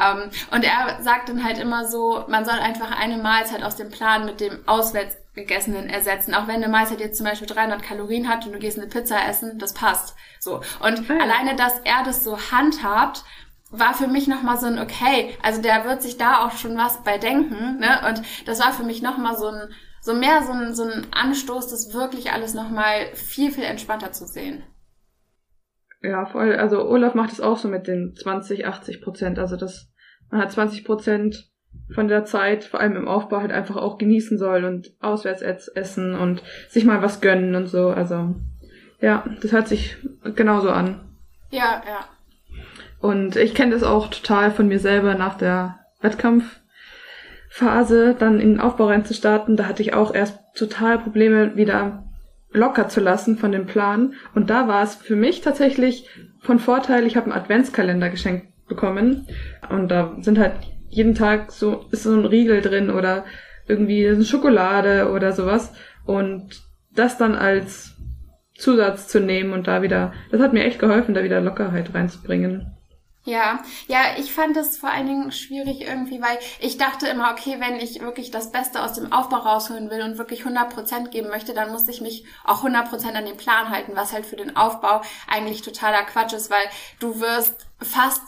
ähm, 0.00 0.30
und 0.50 0.64
er 0.64 1.02
sagt 1.02 1.28
dann 1.28 1.44
halt 1.44 1.58
immer 1.58 1.86
so, 1.86 2.24
man 2.28 2.44
soll 2.44 2.58
einfach 2.58 2.98
eine 2.98 3.18
Mahlzeit 3.18 3.62
aus 3.62 3.76
dem 3.76 3.90
Plan 3.90 4.24
mit 4.24 4.40
dem 4.40 4.66
auswärts 4.66 5.16
gegessenen 5.34 5.88
ersetzen. 5.88 6.34
Auch 6.34 6.46
wenn 6.46 6.56
eine 6.56 6.68
Mahlzeit 6.68 7.00
jetzt 7.00 7.16
zum 7.18 7.26
Beispiel 7.26 7.48
300 7.48 7.82
Kalorien 7.82 8.28
hat 8.28 8.46
und 8.46 8.52
du 8.52 8.58
gehst 8.58 8.78
eine 8.78 8.86
Pizza 8.86 9.16
essen, 9.28 9.58
das 9.58 9.74
passt. 9.74 10.14
So. 10.38 10.60
Und 10.80 11.08
ja. 11.08 11.16
alleine, 11.18 11.56
dass 11.56 11.80
er 11.84 12.04
das 12.04 12.22
so 12.22 12.38
handhabt, 12.52 13.24
war 13.78 13.94
für 13.94 14.06
mich 14.06 14.28
nochmal 14.28 14.58
so 14.58 14.66
ein, 14.66 14.78
okay, 14.78 15.36
also 15.42 15.60
der 15.62 15.84
wird 15.84 16.02
sich 16.02 16.16
da 16.16 16.44
auch 16.44 16.52
schon 16.52 16.76
was 16.76 17.02
bei 17.02 17.18
denken, 17.18 17.78
ne? 17.78 18.00
Und 18.08 18.22
das 18.46 18.60
war 18.60 18.72
für 18.72 18.84
mich 18.84 19.02
nochmal 19.02 19.36
so 19.36 19.48
ein, 19.48 19.68
so 20.00 20.14
mehr 20.14 20.42
so 20.42 20.52
ein, 20.52 20.74
so 20.74 20.84
ein 20.84 21.06
Anstoß, 21.12 21.68
das 21.68 21.94
wirklich 21.94 22.32
alles 22.32 22.54
nochmal 22.54 23.06
viel, 23.14 23.50
viel 23.50 23.64
entspannter 23.64 24.12
zu 24.12 24.26
sehen. 24.26 24.62
Ja, 26.02 26.26
voll. 26.26 26.54
Also 26.56 26.86
Olaf 26.86 27.14
macht 27.14 27.32
es 27.32 27.40
auch 27.40 27.56
so 27.56 27.68
mit 27.68 27.86
den 27.86 28.14
20, 28.14 28.66
80 28.66 29.00
Prozent. 29.00 29.38
Also 29.38 29.56
das, 29.56 29.90
man 30.30 30.42
hat 30.42 30.52
20 30.52 30.84
Prozent 30.84 31.50
von 31.94 32.08
der 32.08 32.24
Zeit, 32.24 32.64
vor 32.64 32.80
allem 32.80 32.96
im 32.96 33.08
Aufbau, 33.08 33.40
halt 33.40 33.52
einfach 33.52 33.76
auch 33.76 33.98
genießen 33.98 34.38
soll 34.38 34.64
und 34.64 34.92
auswärts 35.00 35.42
essen 35.42 36.14
und 36.14 36.42
sich 36.68 36.84
mal 36.84 37.02
was 37.02 37.20
gönnen 37.20 37.54
und 37.54 37.66
so. 37.66 37.88
Also 37.88 38.34
ja, 39.00 39.24
das 39.40 39.52
hört 39.52 39.68
sich 39.68 39.96
genauso 40.34 40.70
an. 40.70 41.16
Ja, 41.50 41.82
ja. 41.86 42.08
Und 43.04 43.36
ich 43.36 43.54
kenne 43.54 43.72
das 43.72 43.82
auch 43.82 44.08
total 44.08 44.50
von 44.50 44.66
mir 44.66 44.78
selber 44.78 45.14
nach 45.14 45.36
der 45.36 45.80
Wettkampfphase, 46.00 48.16
dann 48.18 48.40
in 48.40 48.52
den 48.52 48.60
Aufbau 48.60 48.86
reinzustarten. 48.86 49.58
Da 49.58 49.66
hatte 49.66 49.82
ich 49.82 49.92
auch 49.92 50.14
erst 50.14 50.38
total 50.56 51.00
Probleme, 51.00 51.54
wieder 51.54 52.04
locker 52.50 52.88
zu 52.88 53.00
lassen 53.00 53.36
von 53.36 53.52
dem 53.52 53.66
Plan. 53.66 54.14
Und 54.34 54.48
da 54.48 54.68
war 54.68 54.82
es 54.82 54.94
für 54.94 55.16
mich 55.16 55.42
tatsächlich 55.42 56.08
von 56.40 56.58
Vorteil, 56.58 57.06
ich 57.06 57.18
habe 57.18 57.26
einen 57.26 57.38
Adventskalender 57.38 58.08
geschenkt 58.08 58.46
bekommen. 58.68 59.28
Und 59.68 59.88
da 59.88 60.16
sind 60.22 60.38
halt 60.38 60.54
jeden 60.88 61.14
Tag 61.14 61.52
so, 61.52 61.84
ist 61.90 62.04
so 62.04 62.14
ein 62.14 62.24
Riegel 62.24 62.62
drin 62.62 62.88
oder 62.88 63.26
irgendwie 63.68 64.08
eine 64.08 64.24
Schokolade 64.24 65.10
oder 65.10 65.32
sowas. 65.32 65.74
Und 66.06 66.62
das 66.94 67.18
dann 67.18 67.34
als 67.34 67.98
Zusatz 68.56 69.08
zu 69.08 69.20
nehmen 69.20 69.52
und 69.52 69.66
da 69.66 69.82
wieder, 69.82 70.14
das 70.30 70.40
hat 70.40 70.54
mir 70.54 70.64
echt 70.64 70.78
geholfen, 70.78 71.12
da 71.12 71.22
wieder 71.22 71.42
Lockerheit 71.42 71.92
reinzubringen. 71.92 72.70
Ja, 73.26 73.62
ja, 73.88 74.18
ich 74.18 74.34
fand 74.34 74.54
es 74.58 74.76
vor 74.76 74.90
allen 74.90 75.06
Dingen 75.06 75.32
schwierig 75.32 75.80
irgendwie, 75.80 76.20
weil 76.20 76.38
ich 76.60 76.76
dachte 76.76 77.06
immer, 77.08 77.32
okay, 77.32 77.56
wenn 77.58 77.76
ich 77.76 78.00
wirklich 78.02 78.30
das 78.30 78.52
Beste 78.52 78.82
aus 78.82 78.92
dem 78.92 79.12
Aufbau 79.14 79.38
rausholen 79.38 79.88
will 79.90 80.02
und 80.02 80.18
wirklich 80.18 80.44
100% 80.44 81.08
geben 81.08 81.30
möchte, 81.30 81.54
dann 81.54 81.72
muss 81.72 81.88
ich 81.88 82.02
mich 82.02 82.26
auch 82.44 82.62
100% 82.62 83.14
an 83.14 83.24
den 83.24 83.38
Plan 83.38 83.70
halten, 83.70 83.92
was 83.96 84.12
halt 84.12 84.26
für 84.26 84.36
den 84.36 84.56
Aufbau 84.56 85.00
eigentlich 85.26 85.62
totaler 85.62 86.02
Quatsch 86.04 86.34
ist, 86.34 86.50
weil 86.50 86.66
du 86.98 87.18
wirst 87.18 87.66
fast 87.80 88.20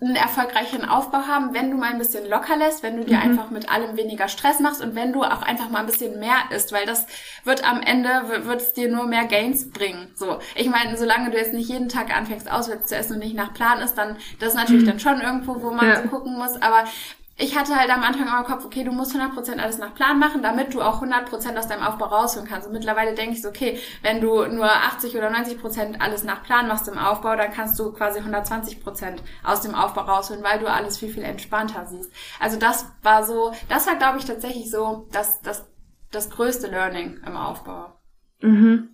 einen 0.00 0.16
erfolgreichen 0.16 0.84
Aufbau 0.84 1.26
haben, 1.26 1.52
wenn 1.52 1.70
du 1.70 1.76
mal 1.76 1.92
ein 1.92 1.98
bisschen 1.98 2.28
locker 2.28 2.56
lässt, 2.56 2.82
wenn 2.82 2.96
du 2.96 3.04
dir 3.04 3.18
mhm. 3.18 3.22
einfach 3.22 3.50
mit 3.50 3.70
allem 3.70 3.96
weniger 3.96 4.28
Stress 4.28 4.58
machst 4.60 4.82
und 4.82 4.94
wenn 4.94 5.12
du 5.12 5.22
auch 5.22 5.42
einfach 5.42 5.68
mal 5.68 5.80
ein 5.80 5.86
bisschen 5.86 6.18
mehr 6.18 6.36
isst, 6.54 6.72
weil 6.72 6.86
das 6.86 7.06
wird 7.44 7.68
am 7.68 7.82
Ende, 7.82 8.08
wird 8.44 8.62
es 8.62 8.72
dir 8.72 8.90
nur 8.90 9.06
mehr 9.06 9.26
Gains 9.26 9.70
bringen. 9.70 10.10
So, 10.14 10.38
ich 10.54 10.70
meine, 10.70 10.96
solange 10.96 11.30
du 11.30 11.36
jetzt 11.36 11.52
nicht 11.52 11.68
jeden 11.68 11.88
Tag 11.88 12.16
anfängst, 12.16 12.50
auswärts 12.50 12.88
zu 12.88 12.96
essen 12.96 13.14
und 13.14 13.18
nicht 13.18 13.34
nach 13.34 13.52
Plan 13.52 13.80
ist, 13.80 13.94
dann, 13.94 14.16
das 14.38 14.50
ist 14.50 14.54
natürlich 14.54 14.84
mhm. 14.84 14.88
dann 14.88 15.00
schon 15.00 15.20
irgendwo, 15.20 15.62
wo 15.62 15.70
man 15.70 15.86
ja. 15.86 16.02
so 16.02 16.08
gucken 16.08 16.38
muss, 16.38 16.60
aber 16.62 16.84
ich 17.40 17.58
hatte 17.58 17.74
halt 17.74 17.90
am 17.90 18.02
Anfang 18.02 18.28
auch 18.28 18.40
im 18.40 18.44
Kopf, 18.44 18.66
okay, 18.66 18.84
du 18.84 18.92
musst 18.92 19.16
100% 19.16 19.58
alles 19.58 19.78
nach 19.78 19.94
Plan 19.94 20.18
machen, 20.18 20.42
damit 20.42 20.74
du 20.74 20.82
auch 20.82 21.02
100% 21.02 21.56
aus 21.58 21.68
deinem 21.68 21.82
Aufbau 21.82 22.06
rausholen 22.06 22.46
kannst. 22.46 22.66
Und 22.66 22.74
mittlerweile 22.74 23.14
denke 23.14 23.32
ich 23.32 23.42
so, 23.42 23.48
okay, 23.48 23.78
wenn 24.02 24.20
du 24.20 24.44
nur 24.46 24.70
80 24.70 25.16
oder 25.16 25.30
90% 25.30 26.00
alles 26.00 26.22
nach 26.22 26.42
Plan 26.42 26.68
machst 26.68 26.86
im 26.86 26.98
Aufbau, 26.98 27.36
dann 27.36 27.50
kannst 27.50 27.78
du 27.78 27.92
quasi 27.92 28.20
120% 28.20 29.20
aus 29.42 29.62
dem 29.62 29.74
Aufbau 29.74 30.02
rausholen, 30.02 30.44
weil 30.44 30.58
du 30.58 30.70
alles 30.70 30.98
viel, 30.98 31.08
viel 31.08 31.22
entspannter 31.22 31.86
siehst. 31.86 32.12
Also 32.38 32.58
das 32.58 32.92
war 33.02 33.24
so, 33.24 33.52
das 33.70 33.86
war, 33.86 33.96
glaube 33.96 34.18
ich, 34.18 34.26
tatsächlich 34.26 34.70
so 34.70 35.08
das, 35.10 35.40
das, 35.40 35.66
das 36.12 36.28
größte 36.28 36.66
Learning 36.66 37.20
im 37.26 37.36
Aufbau. 37.36 37.94
Mhm. 38.42 38.90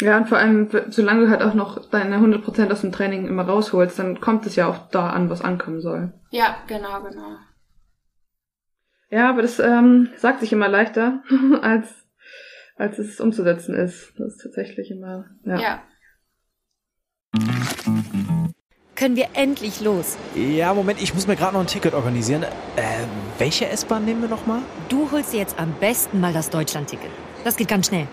Ja, 0.00 0.16
und 0.16 0.28
vor 0.28 0.38
allem, 0.38 0.70
solange 0.88 1.26
du 1.26 1.30
halt 1.30 1.42
auch 1.42 1.54
noch 1.54 1.88
deine 1.90 2.16
100% 2.16 2.72
aus 2.72 2.80
dem 2.80 2.90
Training 2.90 3.28
immer 3.28 3.46
rausholst, 3.46 3.98
dann 3.98 4.20
kommt 4.20 4.46
es 4.46 4.56
ja 4.56 4.66
auch 4.66 4.88
da 4.90 5.10
an, 5.10 5.30
was 5.30 5.42
ankommen 5.42 5.80
soll. 5.80 6.12
Ja, 6.30 6.56
genau, 6.66 7.02
genau. 7.02 7.36
Ja, 9.10 9.28
aber 9.28 9.42
das 9.42 9.58
ähm, 9.58 10.08
sagt 10.16 10.40
sich 10.40 10.52
immer 10.52 10.68
leichter, 10.68 11.22
als, 11.62 11.88
als 12.76 12.98
es 12.98 13.20
umzusetzen 13.20 13.74
ist. 13.74 14.12
Das 14.16 14.34
ist 14.34 14.42
tatsächlich 14.42 14.90
immer, 14.90 15.26
ja. 15.44 15.60
ja. 15.60 15.82
Können 18.94 19.16
wir 19.16 19.28
endlich 19.32 19.80
los? 19.80 20.16
Ja, 20.34 20.74
Moment, 20.74 21.02
ich 21.02 21.14
muss 21.14 21.26
mir 21.26 21.34
gerade 21.34 21.54
noch 21.54 21.60
ein 21.60 21.66
Ticket 21.66 21.94
organisieren. 21.94 22.42
Äh, 22.42 22.84
welche 23.38 23.66
S-Bahn 23.66 24.04
nehmen 24.04 24.20
wir 24.20 24.28
nochmal? 24.28 24.60
Du 24.90 25.10
holst 25.10 25.32
dir 25.32 25.38
jetzt 25.38 25.58
am 25.58 25.72
besten 25.80 26.20
mal 26.20 26.34
das 26.34 26.50
Deutschland-Ticket. 26.50 27.10
Das 27.42 27.56
geht 27.56 27.68
ganz 27.68 27.86
schnell. 27.86 28.06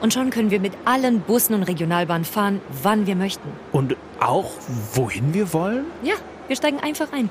Und 0.00 0.14
schon 0.14 0.30
können 0.30 0.52
wir 0.52 0.60
mit 0.60 0.74
allen 0.84 1.20
Bussen 1.22 1.54
und 1.54 1.64
Regionalbahnen 1.64 2.24
fahren, 2.24 2.60
wann 2.84 3.08
wir 3.08 3.16
möchten. 3.16 3.48
Und 3.72 3.96
auch 4.20 4.52
wohin 4.94 5.34
wir 5.34 5.52
wollen? 5.52 5.86
Ja, 6.04 6.14
wir 6.46 6.54
steigen 6.54 6.78
einfach 6.78 7.12
ein 7.12 7.30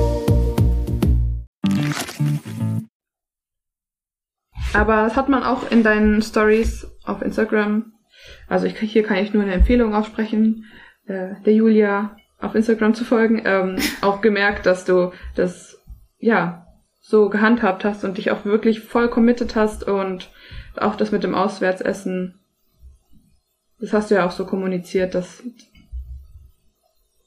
Aber 4.73 5.03
das 5.03 5.15
hat 5.15 5.29
man 5.29 5.43
auch 5.43 5.69
in 5.69 5.83
deinen 5.83 6.21
Stories 6.21 6.87
auf 7.03 7.21
Instagram. 7.21 7.93
Also 8.47 8.65
ich, 8.67 8.77
hier 8.79 9.03
kann 9.03 9.17
ich 9.17 9.33
nur 9.33 9.43
eine 9.43 9.53
Empfehlung 9.53 9.93
aussprechen, 9.93 10.65
äh, 11.05 11.35
der 11.45 11.53
Julia 11.53 12.15
auf 12.39 12.55
Instagram 12.55 12.93
zu 12.93 13.03
folgen, 13.03 13.41
ähm, 13.45 13.77
auch 14.01 14.21
gemerkt, 14.21 14.65
dass 14.65 14.85
du 14.85 15.11
das 15.35 15.79
ja 16.17 16.65
so 16.99 17.29
gehandhabt 17.29 17.83
hast 17.83 18.03
und 18.03 18.17
dich 18.17 18.31
auch 18.31 18.45
wirklich 18.45 18.81
voll 18.81 19.09
committed 19.09 19.55
hast 19.55 19.83
und 19.83 20.29
auch 20.77 20.95
das 20.95 21.11
mit 21.11 21.23
dem 21.23 21.35
Auswärtsessen. 21.35 22.39
Das 23.79 23.93
hast 23.93 24.11
du 24.11 24.15
ja 24.15 24.25
auch 24.25 24.31
so 24.31 24.45
kommuniziert, 24.45 25.15
dass 25.15 25.43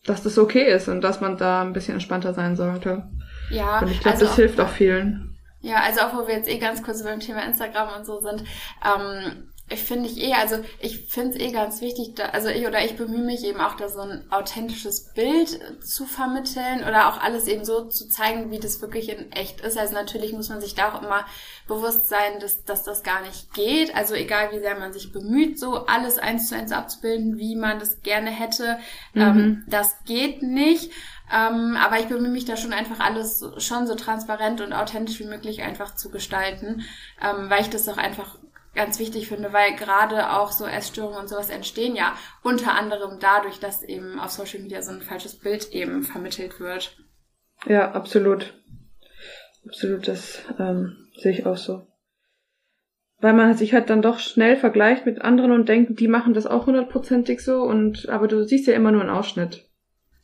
dass 0.07 0.23
das 0.23 0.39
okay 0.39 0.71
ist 0.71 0.89
und 0.89 1.01
dass 1.01 1.21
man 1.21 1.37
da 1.39 1.63
ein 1.63 1.73
bisschen 1.73 1.95
entspannter 1.95 2.35
sein 2.35 2.57
sollte. 2.57 3.05
Ja. 3.51 3.81
Und 3.81 3.91
ich 3.91 4.01
glaube, 4.01 4.17
also 4.17 4.27
das 4.27 4.37
hilft 4.37 4.61
auch 4.61 4.69
vielen. 4.69 5.34
Ja, 5.64 5.80
also 5.83 6.00
auch 6.02 6.14
wo 6.14 6.26
wir 6.26 6.35
jetzt 6.35 6.49
eh 6.49 6.59
ganz 6.59 6.83
kurz 6.83 7.02
beim 7.02 7.21
Thema 7.21 7.42
Instagram 7.42 7.99
und 7.99 8.04
so 8.04 8.21
sind, 8.21 8.44
ähm, 8.85 9.49
ich 9.71 9.83
finde 9.83 10.11
ich 10.11 10.23
eh, 10.23 10.35
also 10.35 10.56
ich 10.78 11.06
finde 11.06 11.30
es 11.30 11.42
eh 11.42 11.50
ganz 11.50 11.80
wichtig, 11.80 12.14
da, 12.16 12.26
also 12.26 12.49
ich 12.49 12.66
oder 12.66 12.85
ich 12.85 12.97
bemühe 12.97 13.25
mich 13.25 13.44
eben 13.44 13.61
auch 13.62 13.76
da 13.76 13.88
so 13.88 14.00
ein 14.00 14.30
authentisches 14.30 15.14
Bild 15.14 15.59
zu 15.83 16.04
vermitteln 16.04 16.85
oder 16.87 17.09
auch 17.09 17.18
alles 17.23 17.47
eben 17.47 17.64
so 17.64 17.87
zu 17.87 18.06
zeigen, 18.06 18.50
wie 18.50 18.59
das 18.59 18.83
wirklich 18.83 19.09
in 19.09 19.33
echt 19.33 19.62
ist. 19.62 19.78
Also 19.78 19.94
natürlich 19.94 20.35
muss 20.35 20.50
man 20.50 20.61
sich 20.61 20.75
da 20.75 20.92
auch 20.92 21.02
immer 21.02 21.25
bewusst 21.66 22.11
sein, 22.11 22.40
dass, 22.40 22.62
dass 22.64 22.83
das 22.83 23.02
gar 23.02 23.23
nicht 23.23 23.54
geht. 23.54 23.97
Also 23.97 24.12
egal 24.14 24.52
wie 24.52 24.61
sehr 24.61 24.78
man 24.78 24.92
sich 24.92 25.12
bemüht, 25.12 25.59
so 25.59 25.87
alles 25.87 26.18
eins 26.18 26.49
zu 26.49 26.56
eins 26.56 26.71
abzubilden, 26.71 27.38
wie 27.38 27.56
man 27.56 27.78
das 27.78 28.02
gerne 28.02 28.30
hätte, 28.30 28.78
mhm. 29.14 29.23
ähm, 29.23 29.64
das 29.66 29.97
geht 30.04 30.42
nicht. 30.42 30.92
Ähm, 31.33 31.76
aber 31.76 31.99
ich 31.99 32.07
bemühe 32.07 32.31
mich 32.31 32.45
da 32.45 32.57
schon 32.57 32.73
einfach 32.73 33.00
alles 33.00 33.45
schon 33.59 33.87
so 33.87 33.95
transparent 33.95 34.61
und 34.61 34.73
authentisch 34.73 35.21
wie 35.21 35.26
möglich 35.26 35.62
einfach 35.62 35.95
zu 35.95 36.11
gestalten, 36.11 36.83
ähm, 37.23 37.49
weil 37.49 37.62
ich 37.62 37.71
das 37.71 37.88
auch 37.88 37.97
einfach 37.97 38.37
ganz 38.75 38.99
wichtig 38.99 39.28
finde, 39.28 39.52
weil 39.52 39.75
gerade 39.75 40.33
auch 40.33 40.52
so 40.52 40.66
Essstörungen 40.66 41.21
und 41.21 41.28
sowas 41.28 41.49
entstehen 41.49 41.97
ja 41.97 42.14
unter 42.43 42.75
anderem 42.75 43.19
dadurch, 43.21 43.61
dass 43.61 43.83
eben 43.83 44.19
auf 44.19 44.31
Social 44.31 44.61
Media 44.61 44.83
so 44.83 44.93
ein 44.93 45.00
falsches 45.00 45.38
Bild 45.38 45.73
eben 45.73 46.02
vermittelt 46.02 46.61
wird. 46.61 46.97
Ja, 47.66 47.93
absolut. 47.93 48.54
Absolut, 49.66 50.07
das 50.09 50.43
ähm, 50.59 51.09
sehe 51.16 51.33
ich 51.33 51.47
auch 51.47 51.57
so. 51.57 51.87
Weil 53.21 53.33
man 53.33 53.57
sich 53.57 53.73
halt 53.73 53.88
dann 53.88 54.02
doch 54.02 54.19
schnell 54.19 54.57
vergleicht 54.57 55.07
mit 55.07 55.23
anderen 55.23 55.52
und 55.52 55.69
denkt, 55.69 55.99
die 56.00 56.09
machen 56.09 56.35
das 56.35 56.47
auch 56.47 56.66
hundertprozentig 56.66 57.40
so 57.40 57.62
und 57.62 58.09
aber 58.09 58.28
du 58.28 58.45
siehst 58.45 58.66
ja 58.66 58.75
immer 58.75 58.93
nur 58.93 59.00
einen 59.00 59.11
Ausschnitt. 59.11 59.71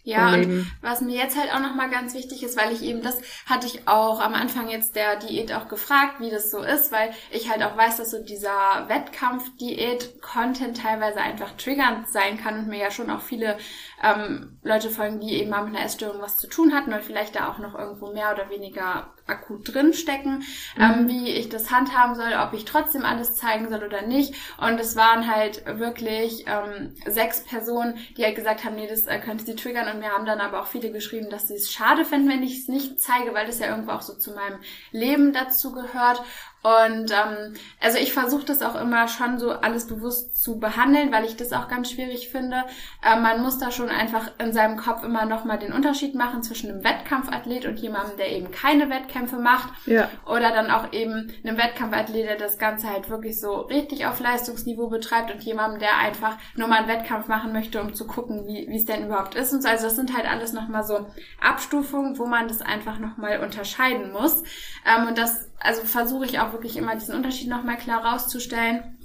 Ja, 0.02 0.32
und 0.32 0.66
was 0.80 1.02
mir 1.02 1.16
jetzt 1.16 1.38
halt 1.38 1.52
auch 1.52 1.60
nochmal 1.60 1.90
ganz 1.90 2.14
wichtig 2.14 2.42
ist, 2.42 2.56
weil 2.56 2.72
ich 2.72 2.82
eben, 2.82 3.02
das 3.02 3.20
hatte 3.44 3.66
ich 3.66 3.86
auch 3.86 4.20
am 4.20 4.32
Anfang 4.32 4.70
jetzt 4.70 4.96
der 4.96 5.16
Diät 5.16 5.52
auch 5.52 5.68
gefragt, 5.68 6.20
wie 6.20 6.30
das 6.30 6.50
so 6.50 6.62
ist, 6.62 6.90
weil 6.90 7.10
ich 7.30 7.50
halt 7.50 7.62
auch 7.62 7.76
weiß, 7.76 7.98
dass 7.98 8.10
so 8.10 8.22
dieser 8.22 8.88
Wettkampf-Diät-Content 8.88 10.78
teilweise 10.78 11.20
einfach 11.20 11.52
triggernd 11.58 12.08
sein 12.08 12.38
kann 12.38 12.60
und 12.60 12.68
mir 12.68 12.78
ja 12.78 12.90
schon 12.90 13.10
auch 13.10 13.20
viele 13.20 13.58
ähm, 14.02 14.58
Leute 14.62 14.88
folgen, 14.88 15.20
die 15.20 15.34
eben 15.34 15.50
mal 15.50 15.64
mit 15.64 15.76
einer 15.76 15.84
Essstörung 15.84 16.22
was 16.22 16.38
zu 16.38 16.48
tun 16.48 16.72
hatten 16.72 16.94
und 16.94 17.02
vielleicht 17.02 17.36
da 17.36 17.50
auch 17.50 17.58
noch 17.58 17.74
irgendwo 17.74 18.10
mehr 18.10 18.32
oder 18.32 18.48
weniger 18.48 19.12
akut 19.30 19.72
drinstecken, 19.72 20.44
mhm. 20.76 20.82
ähm, 20.82 21.08
wie 21.08 21.30
ich 21.30 21.48
das 21.48 21.70
handhaben 21.70 22.14
soll, 22.14 22.32
ob 22.42 22.52
ich 22.52 22.64
trotzdem 22.64 23.04
alles 23.04 23.34
zeigen 23.34 23.68
soll 23.68 23.82
oder 23.82 24.02
nicht. 24.02 24.34
Und 24.58 24.78
es 24.80 24.96
waren 24.96 25.32
halt 25.32 25.64
wirklich 25.66 26.44
ähm, 26.46 26.94
sechs 27.06 27.40
Personen, 27.40 27.98
die 28.16 28.24
halt 28.24 28.36
gesagt 28.36 28.64
haben, 28.64 28.76
nee, 28.76 28.88
das 28.88 29.06
äh, 29.06 29.18
könnte 29.18 29.44
sie 29.44 29.56
triggern 29.56 29.88
und 29.88 30.00
mir 30.00 30.10
haben 30.10 30.26
dann 30.26 30.40
aber 30.40 30.60
auch 30.60 30.66
viele 30.66 30.90
geschrieben, 30.90 31.30
dass 31.30 31.48
sie 31.48 31.54
es 31.54 31.72
schade 31.72 32.04
fänden, 32.04 32.30
wenn 32.30 32.42
ich 32.42 32.58
es 32.60 32.68
nicht 32.68 33.00
zeige, 33.00 33.34
weil 33.34 33.46
das 33.46 33.58
ja 33.58 33.68
irgendwo 33.68 33.92
auch 33.92 34.02
so 34.02 34.14
zu 34.14 34.32
meinem 34.32 34.58
Leben 34.92 35.32
dazu 35.32 35.72
gehört. 35.72 36.22
Und 36.62 37.10
ähm, 37.10 37.54
also 37.80 37.96
ich 37.96 38.12
versuche 38.12 38.44
das 38.44 38.60
auch 38.60 38.74
immer 38.74 39.08
schon 39.08 39.38
so 39.38 39.50
alles 39.50 39.86
bewusst 39.86 40.42
zu 40.42 40.60
behandeln, 40.60 41.10
weil 41.10 41.24
ich 41.24 41.36
das 41.36 41.54
auch 41.54 41.68
ganz 41.68 41.90
schwierig 41.90 42.28
finde. 42.28 42.64
Äh, 43.02 43.18
man 43.18 43.42
muss 43.42 43.58
da 43.58 43.70
schon 43.70 43.88
einfach 43.88 44.30
in 44.38 44.52
seinem 44.52 44.76
Kopf 44.76 45.02
immer 45.02 45.24
nochmal 45.24 45.58
den 45.58 45.72
Unterschied 45.72 46.14
machen 46.14 46.42
zwischen 46.42 46.70
einem 46.70 46.84
Wettkampfathlet 46.84 47.64
und 47.64 47.78
jemandem, 47.78 48.18
der 48.18 48.32
eben 48.32 48.50
keine 48.50 48.90
Wettkämpfe 48.90 49.19
macht. 49.38 49.72
Ja. 49.86 50.08
Oder 50.26 50.50
dann 50.50 50.70
auch 50.70 50.92
eben 50.92 51.32
einem 51.44 51.58
Wettkampfathlet, 51.58 52.26
der 52.26 52.36
das 52.36 52.58
Ganze 52.58 52.88
halt 52.88 53.08
wirklich 53.10 53.40
so 53.40 53.60
richtig 53.60 54.06
auf 54.06 54.20
Leistungsniveau 54.20 54.88
betreibt 54.88 55.30
und 55.30 55.42
jemandem, 55.42 55.80
der 55.80 55.98
einfach 55.98 56.36
nur 56.56 56.68
mal 56.68 56.78
einen 56.78 56.88
Wettkampf 56.88 57.28
machen 57.28 57.52
möchte, 57.52 57.80
um 57.80 57.94
zu 57.94 58.06
gucken, 58.06 58.46
wie 58.46 58.76
es 58.76 58.84
denn 58.84 59.06
überhaupt 59.06 59.34
ist. 59.34 59.52
Und 59.52 59.62
so. 59.62 59.68
Also 59.68 59.84
das 59.84 59.96
sind 59.96 60.16
halt 60.16 60.30
alles 60.30 60.52
nochmal 60.52 60.84
so 60.84 61.06
Abstufungen, 61.40 62.18
wo 62.18 62.26
man 62.26 62.48
das 62.48 62.62
einfach 62.62 62.98
nochmal 62.98 63.40
unterscheiden 63.40 64.12
muss. 64.12 64.42
Ähm, 64.86 65.08
und 65.08 65.18
das 65.18 65.50
also 65.60 65.82
versuche 65.82 66.24
ich 66.24 66.40
auch 66.40 66.52
wirklich 66.52 66.76
immer 66.76 66.94
diesen 66.94 67.14
Unterschied 67.14 67.48
nochmal 67.48 67.76
klar 67.76 68.04
rauszustellen. 68.04 68.96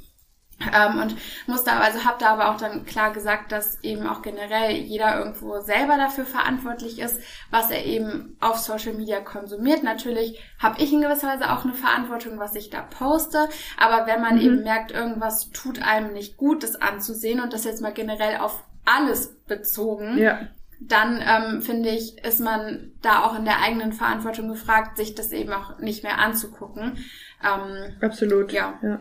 Ähm, 0.74 1.00
und 1.02 1.16
musste 1.48 1.72
aber, 1.72 1.84
also 1.84 2.06
habe 2.06 2.18
da 2.20 2.30
aber 2.30 2.50
auch 2.50 2.58
dann 2.58 2.86
klar 2.86 3.12
gesagt, 3.12 3.52
dass 3.52 3.84
eben 3.84 4.08
auch 4.08 4.22
generell 4.22 4.72
jeder 4.72 5.18
irgendwo 5.18 5.60
selber 5.60 5.98
dafür 5.98 6.26
verantwortlich 6.26 7.00
ist, 7.00 7.20
was 7.52 7.72
er 7.72 7.86
eben 7.86 8.38
auf 8.40 8.58
Social 8.58 8.94
Media 8.94 9.20
konsumiert. 9.20 9.84
Natürlich 9.84 10.42
habe 10.58 10.82
ich 10.82 10.94
in 10.94 11.02
gewisser 11.02 11.28
Weise 11.28 11.52
auch 11.52 11.66
eine 11.66 11.74
Verantwortung, 11.74 12.40
was 12.40 12.56
ich 12.56 12.70
da 12.70 12.82
poste, 12.82 13.50
aber 13.78 14.08
wenn 14.08 14.22
man 14.22 14.36
mhm. 14.36 14.42
eben 14.42 14.64
merkt, 14.64 14.92
irgendwas 14.92 15.52
tut 15.52 15.82
einem 15.82 16.14
nicht 16.14 16.38
gut, 16.38 16.64
das 16.64 16.78
anzusehen 16.78 17.42
und 17.42 17.52
das 17.52 17.66
jetzt 17.66 17.82
mal 17.82 17.94
generell 17.94 18.38
auf 18.38 18.64
alles 18.86 19.36
bezogen, 19.48 20.18
ja 20.18 20.40
dann 20.80 21.24
ähm, 21.26 21.62
finde 21.62 21.90
ich, 21.90 22.24
ist 22.24 22.42
man 22.42 22.92
da 23.02 23.24
auch 23.24 23.38
in 23.38 23.46
der 23.46 23.62
eigenen 23.62 23.94
Verantwortung 23.94 24.50
gefragt, 24.50 24.98
sich 24.98 25.16
das 25.16 25.32
eben 25.32 25.54
auch 25.54 25.80
nicht 25.80 26.04
mehr 26.04 26.20
anzugucken. 26.20 26.98
Ähm, 27.42 27.96
Absolut. 28.02 28.52
Ja. 28.52 28.78
Ja, 28.84 29.00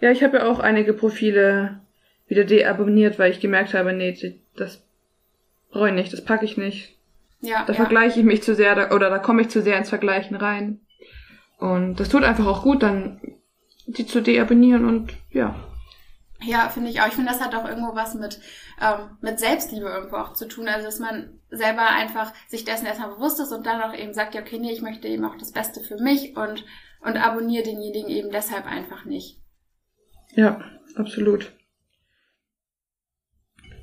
ja 0.00 0.10
ich 0.10 0.22
habe 0.22 0.38
ja 0.38 0.46
auch 0.46 0.58
einige 0.58 0.92
Profile 0.92 1.80
wieder 2.26 2.44
deabonniert, 2.44 3.18
weil 3.18 3.32
ich 3.32 3.40
gemerkt 3.40 3.74
habe, 3.74 3.92
nee, 3.92 4.36
das 4.56 4.82
brauche 5.70 5.88
ich 5.88 5.94
nicht, 5.94 6.12
das 6.12 6.24
packe 6.24 6.44
ich 6.44 6.56
nicht. 6.56 6.96
Ja, 7.40 7.64
da 7.64 7.72
ja. 7.72 7.76
vergleiche 7.76 8.20
ich 8.20 8.26
mich 8.26 8.42
zu 8.42 8.54
sehr 8.54 8.74
da, 8.74 8.94
oder 8.94 9.10
da 9.10 9.18
komme 9.18 9.42
ich 9.42 9.48
zu 9.48 9.62
sehr 9.62 9.78
ins 9.78 9.88
Vergleichen 9.88 10.36
rein. 10.36 10.80
Und 11.58 12.00
das 12.00 12.08
tut 12.08 12.22
einfach 12.22 12.46
auch 12.46 12.62
gut, 12.62 12.82
dann 12.82 13.20
die 13.86 14.06
zu 14.06 14.20
deabonnieren 14.20 14.86
und 14.86 15.14
ja. 15.30 15.54
Ja, 16.42 16.68
finde 16.68 16.90
ich 16.90 17.00
auch. 17.00 17.08
Ich 17.08 17.14
finde, 17.14 17.32
das 17.32 17.40
hat 17.40 17.54
auch 17.54 17.68
irgendwo 17.68 17.94
was 17.94 18.14
mit, 18.14 18.40
ähm, 18.80 19.16
mit 19.20 19.38
Selbstliebe 19.38 19.86
irgendwo 19.86 20.16
auch 20.16 20.32
zu 20.32 20.48
tun. 20.48 20.68
Also, 20.68 20.86
dass 20.86 20.98
man 20.98 21.38
selber 21.50 21.86
einfach 21.86 22.32
sich 22.48 22.64
dessen 22.64 22.86
erstmal 22.86 23.10
bewusst 23.10 23.40
ist 23.40 23.52
und 23.52 23.66
dann 23.66 23.82
auch 23.82 23.94
eben 23.94 24.14
sagt, 24.14 24.34
ja, 24.34 24.40
okay, 24.40 24.58
nee, 24.58 24.72
ich 24.72 24.80
möchte 24.80 25.08
eben 25.08 25.24
auch 25.24 25.36
das 25.36 25.52
Beste 25.52 25.80
für 25.80 25.98
mich 25.98 26.36
und, 26.36 26.64
und 27.00 27.16
abonniere 27.18 27.64
denjenigen 27.64 28.08
eben 28.08 28.30
deshalb 28.30 28.66
einfach 28.66 29.04
nicht. 29.04 29.39
Ja, 30.34 30.60
absolut. 30.96 31.52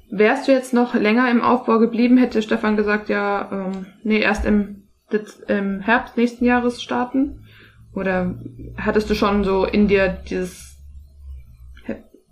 Wärst 0.09 0.47
du 0.47 0.53
jetzt 0.53 0.73
noch 0.73 0.93
länger 0.95 1.29
im 1.29 1.41
Aufbau 1.41 1.79
geblieben, 1.79 2.17
hätte 2.17 2.41
Stefan 2.41 2.77
gesagt, 2.77 3.09
ja, 3.09 3.49
ähm, 3.51 3.87
nee, 4.03 4.19
erst 4.19 4.45
im, 4.45 4.87
im 5.47 5.81
Herbst 5.81 6.15
nächsten 6.15 6.45
Jahres 6.45 6.81
starten? 6.81 7.45
Oder 7.93 8.35
hattest 8.77 9.09
du 9.09 9.15
schon 9.15 9.43
so 9.43 9.65
in 9.65 9.87
dir 9.87 10.07
dieses, 10.29 10.77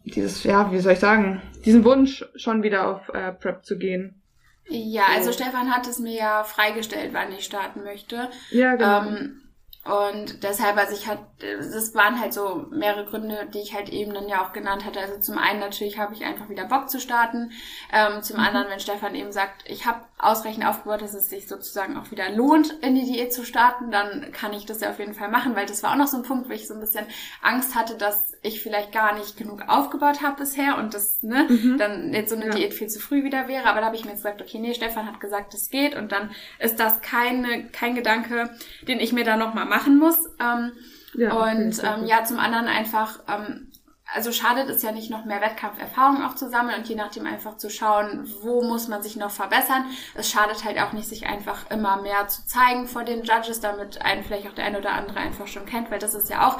dieses, 0.05 0.43
ja, 0.43 0.71
wie 0.71 0.79
soll 0.79 0.93
ich 0.93 0.99
sagen, 0.99 1.41
diesen 1.65 1.83
Wunsch, 1.83 2.23
schon 2.35 2.63
wieder 2.63 2.87
auf 2.87 3.09
äh, 3.09 3.33
Prep 3.33 3.65
zu 3.65 3.77
gehen? 3.77 4.21
Ja, 4.67 5.03
also 5.13 5.31
Stefan 5.31 5.71
hat 5.71 5.87
es 5.87 5.99
mir 5.99 6.15
ja 6.17 6.43
freigestellt, 6.43 7.11
wann 7.13 7.31
ich 7.31 7.45
starten 7.45 7.83
möchte. 7.83 8.29
Ja, 8.51 8.75
genau. 8.75 9.07
Ähm, 9.07 9.41
und 9.85 10.43
deshalb, 10.43 10.77
also 10.77 10.93
ich 10.93 11.07
hatte, 11.07 11.21
das 11.57 11.93
waren 11.93 12.19
halt 12.19 12.33
so 12.33 12.65
mehrere 12.71 13.05
Gründe, 13.05 13.47
die 13.53 13.59
ich 13.59 13.75
halt 13.75 13.89
eben 13.89 14.13
dann 14.15 14.27
ja 14.27 14.43
auch 14.43 14.51
genannt 14.51 14.83
hatte. 14.83 14.99
Also 14.99 15.19
zum 15.19 15.37
einen 15.37 15.59
natürlich 15.59 15.99
habe 15.99 16.13
ich 16.15 16.25
einfach 16.25 16.49
wieder 16.49 16.65
Bock 16.65 16.89
zu 16.89 16.99
starten. 16.99 17.51
Ähm, 17.93 18.23
zum 18.23 18.39
anderen, 18.39 18.67
wenn 18.69 18.79
Stefan 18.79 19.13
eben 19.13 19.31
sagt, 19.31 19.63
ich 19.69 19.85
habe 19.85 20.01
ausreichend 20.17 20.65
aufgebaut, 20.65 21.01
dass 21.03 21.13
es 21.13 21.29
sich 21.29 21.47
sozusagen 21.47 21.97
auch 21.97 22.09
wieder 22.09 22.29
lohnt, 22.31 22.71
in 22.81 22.95
die 22.95 23.05
Diät 23.05 23.31
zu 23.31 23.45
starten, 23.45 23.91
dann 23.91 24.31
kann 24.31 24.53
ich 24.53 24.65
das 24.65 24.81
ja 24.81 24.89
auf 24.89 24.97
jeden 24.97 25.13
Fall 25.13 25.29
machen, 25.29 25.55
weil 25.55 25.67
das 25.67 25.83
war 25.83 25.91
auch 25.91 25.97
noch 25.97 26.07
so 26.07 26.17
ein 26.17 26.23
Punkt, 26.23 26.49
wo 26.49 26.53
ich 26.53 26.67
so 26.67 26.73
ein 26.73 26.79
bisschen 26.79 27.05
Angst 27.43 27.75
hatte, 27.75 27.95
dass 27.95 28.33
ich 28.41 28.61
vielleicht 28.63 28.91
gar 28.91 29.13
nicht 29.13 29.37
genug 29.37 29.63
aufgebaut 29.67 30.21
habe 30.23 30.37
bisher 30.37 30.77
und 30.77 30.93
das, 30.95 31.21
ne, 31.21 31.45
Mhm. 31.49 31.77
dann 31.77 32.13
jetzt 32.13 32.29
so 32.29 32.35
eine 32.35 32.45
Ja. 32.47 32.51
Diät 32.53 32.73
viel 32.73 32.87
zu 32.87 32.99
früh 32.99 33.23
wieder 33.23 33.47
wäre. 33.47 33.65
Aber 33.67 33.81
da 33.81 33.87
habe 33.87 33.95
ich 33.95 34.03
mir 34.05 34.11
jetzt 34.11 34.23
gesagt, 34.23 34.41
okay, 34.41 34.57
nee, 34.57 34.73
Stefan 34.73 35.05
hat 35.05 35.19
gesagt, 35.19 35.53
es 35.53 35.69
geht 35.69 35.95
und 35.95 36.11
dann 36.11 36.31
ist 36.59 36.79
das 36.79 37.01
keine, 37.01 37.65
kein 37.69 37.93
Gedanke, 37.95 38.49
den 38.87 38.99
ich 38.99 39.13
mir 39.13 39.25
da 39.25 39.35
nochmal 39.37 39.65
machen 39.75 39.97
muss. 39.97 40.17
Ähm, 40.39 40.71
Ja, 41.13 41.33
und 41.33 41.81
ähm, 41.83 42.05
ja, 42.05 42.23
zum 42.25 42.39
anderen 42.39 42.67
einfach, 42.67 43.19
ähm, 43.27 43.71
also 44.13 44.31
schadet 44.31 44.69
es 44.69 44.83
ja 44.83 44.91
nicht 44.91 45.09
noch 45.09 45.25
mehr 45.25 45.41
Wettkampferfahrung 45.41 46.23
auch 46.23 46.35
zu 46.35 46.49
sammeln 46.49 46.79
und 46.79 46.87
je 46.87 46.95
nachdem 46.95 47.25
einfach 47.25 47.57
zu 47.57 47.69
schauen, 47.69 48.27
wo 48.41 48.61
muss 48.61 48.87
man 48.87 49.01
sich 49.01 49.15
noch 49.15 49.31
verbessern. 49.31 49.85
Es 50.13 50.29
schadet 50.29 50.63
halt 50.63 50.77
auch 50.79 50.93
nicht, 50.93 51.07
sich 51.07 51.25
einfach 51.25 51.71
immer 51.71 52.01
mehr 52.01 52.27
zu 52.27 52.45
zeigen 52.45 52.87
vor 52.87 53.03
den 53.03 53.23
Judges, 53.23 53.61
damit 53.61 54.01
einen 54.01 54.23
vielleicht 54.23 54.47
auch 54.47 54.53
der 54.53 54.65
eine 54.65 54.79
oder 54.79 54.91
andere 54.91 55.19
einfach 55.19 55.47
schon 55.47 55.65
kennt, 55.65 55.89
weil 55.89 55.99
das 55.99 56.13
ist 56.13 56.29
ja 56.29 56.47
auch 56.47 56.59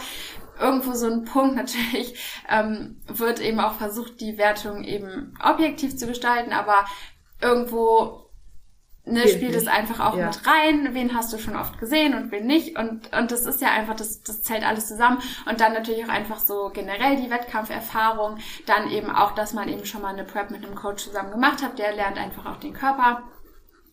irgendwo 0.60 0.94
so 0.94 1.08
ein 1.08 1.26
Punkt. 1.26 1.56
Natürlich 1.62 2.18
ähm, 2.50 3.02
wird 3.08 3.40
eben 3.42 3.60
auch 3.60 3.74
versucht, 3.76 4.22
die 4.22 4.38
Wertung 4.38 4.84
eben 4.84 5.38
objektiv 5.44 5.98
zu 5.98 6.08
gestalten, 6.08 6.54
aber 6.54 6.86
irgendwo 7.42 8.25
ne, 9.06 9.28
spielt 9.28 9.56
es 9.56 9.68
einfach 9.68 10.00
auch 10.00 10.18
Ja. 10.18 10.28
mit 10.28 10.40
rein, 10.48 10.90
wen 10.94 11.16
hast 11.16 11.32
du 11.34 11.38
schon 11.38 11.56
oft 11.56 11.78
gesehen 11.80 12.14
und 12.14 12.32
wen 12.32 12.46
nicht. 12.46 12.78
Und, 12.78 13.12
und 13.16 13.32
das 13.32 13.46
ist 13.46 13.62
ja 13.62 13.72
einfach, 13.72 13.96
das, 13.96 14.22
das 14.24 14.42
zählt 14.44 14.66
alles 14.66 14.88
zusammen. 14.88 15.20
Und 15.50 15.62
dann 15.62 15.74
natürlich 15.74 16.04
auch 16.06 16.10
einfach 16.10 16.40
so 16.40 16.70
generell 16.74 17.16
die 17.18 17.30
Wettkampferfahrung. 17.30 18.38
Dann 18.66 18.90
eben 18.90 19.10
auch, 19.10 19.32
dass 19.34 19.54
man 19.54 19.70
eben 19.70 19.86
schon 19.86 20.02
mal 20.02 20.14
eine 20.14 20.24
Prep 20.24 20.52
mit 20.52 20.66
einem 20.66 20.76
Coach 20.76 21.04
zusammen 21.06 21.32
gemacht 21.32 21.64
hat. 21.64 21.78
Der 21.80 21.94
lernt 21.96 22.18
einfach 22.18 22.46
auch 22.46 22.58
den 22.58 22.74
Körper 22.74 23.24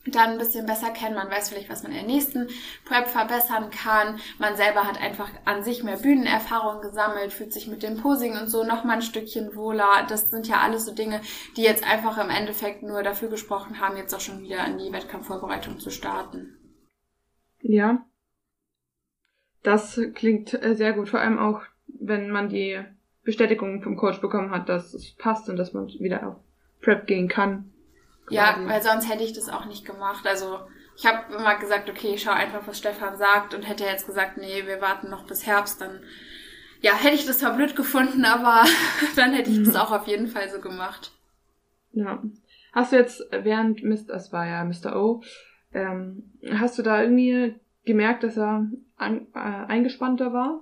dann 0.06 0.30
ein 0.30 0.38
bisschen 0.38 0.66
besser 0.66 0.90
kennen. 0.90 1.14
Man 1.14 1.30
weiß 1.30 1.48
vielleicht, 1.48 1.70
was 1.70 1.82
man 1.82 1.92
in 1.92 1.98
der 1.98 2.06
nächsten 2.06 2.48
Prep 2.84 3.06
verbessern 3.06 3.70
kann. 3.70 4.18
Man 4.38 4.56
selber 4.56 4.86
hat 4.86 5.00
einfach 5.00 5.30
an 5.44 5.62
sich 5.62 5.84
mehr 5.84 5.96
Bühnenerfahrung 5.96 6.82
gesammelt, 6.82 7.32
fühlt 7.32 7.52
sich 7.52 7.68
mit 7.68 7.82
dem 7.82 7.98
Posing 7.98 8.36
und 8.36 8.48
so 8.48 8.64
noch 8.64 8.84
mal 8.84 8.94
ein 8.94 9.02
Stückchen 9.02 9.54
wohler. 9.54 10.04
Das 10.08 10.30
sind 10.30 10.48
ja 10.48 10.60
alles 10.60 10.86
so 10.86 10.94
Dinge, 10.94 11.20
die 11.56 11.62
jetzt 11.62 11.84
einfach 11.88 12.18
im 12.18 12.30
Endeffekt 12.30 12.82
nur 12.82 13.02
dafür 13.02 13.28
gesprochen 13.28 13.80
haben, 13.80 13.96
jetzt 13.96 14.14
auch 14.14 14.20
schon 14.20 14.42
wieder 14.42 14.66
in 14.66 14.78
die 14.78 14.92
Wettkampfvorbereitung 14.92 15.78
zu 15.78 15.90
starten. 15.90 16.56
Ja. 17.60 18.04
Das 19.62 20.00
klingt 20.14 20.60
äh, 20.60 20.74
sehr 20.74 20.92
gut, 20.92 21.08
vor 21.08 21.20
allem 21.20 21.38
auch, 21.38 21.62
wenn 21.86 22.30
man 22.30 22.48
die 22.48 22.80
Bestätigung 23.22 23.82
vom 23.82 23.96
Coach 23.96 24.20
bekommen 24.20 24.50
hat, 24.50 24.68
dass 24.68 24.92
es 24.94 25.14
passt 25.14 25.48
und 25.48 25.56
dass 25.56 25.72
man 25.72 25.86
wieder 25.86 26.26
auf 26.26 26.36
Prep 26.80 27.06
gehen 27.06 27.28
kann. 27.28 27.71
Ja, 28.32 28.56
weil 28.64 28.82
sonst 28.82 29.08
hätte 29.08 29.24
ich 29.24 29.32
das 29.32 29.48
auch 29.48 29.66
nicht 29.66 29.84
gemacht. 29.84 30.26
Also 30.26 30.60
ich 30.96 31.06
habe 31.06 31.34
immer 31.34 31.56
gesagt, 31.56 31.88
okay, 31.88 32.14
ich 32.14 32.22
schau 32.22 32.32
einfach, 32.32 32.66
was 32.66 32.78
Stefan 32.78 33.16
sagt 33.16 33.54
und 33.54 33.62
hätte 33.62 33.84
jetzt 33.84 34.06
gesagt, 34.06 34.36
nee, 34.36 34.66
wir 34.66 34.80
warten 34.80 35.10
noch 35.10 35.26
bis 35.26 35.46
Herbst, 35.46 35.80
dann 35.80 36.00
ja, 36.80 36.94
hätte 36.94 37.14
ich 37.14 37.26
das 37.26 37.38
zwar 37.38 37.54
blöd 37.54 37.76
gefunden, 37.76 38.24
aber 38.24 38.64
dann 39.16 39.32
hätte 39.32 39.50
ich 39.50 39.62
das 39.62 39.76
auch 39.76 39.92
auf 39.92 40.06
jeden 40.06 40.26
Fall 40.26 40.50
so 40.50 40.60
gemacht. 40.60 41.12
Ja. 41.92 42.22
Hast 42.72 42.92
du 42.92 42.96
jetzt 42.96 43.22
während 43.30 43.82
Mr. 43.84 44.14
es 44.14 44.32
war 44.32 44.46
ja 44.46 44.64
Mr. 44.64 44.96
O, 44.96 45.22
ähm, 45.72 46.32
hast 46.54 46.78
du 46.78 46.82
da 46.82 47.02
irgendwie 47.02 47.54
gemerkt, 47.84 48.24
dass 48.24 48.36
er 48.36 48.66
an, 48.96 49.26
äh, 49.34 49.38
eingespannter 49.38 50.32
war? 50.32 50.60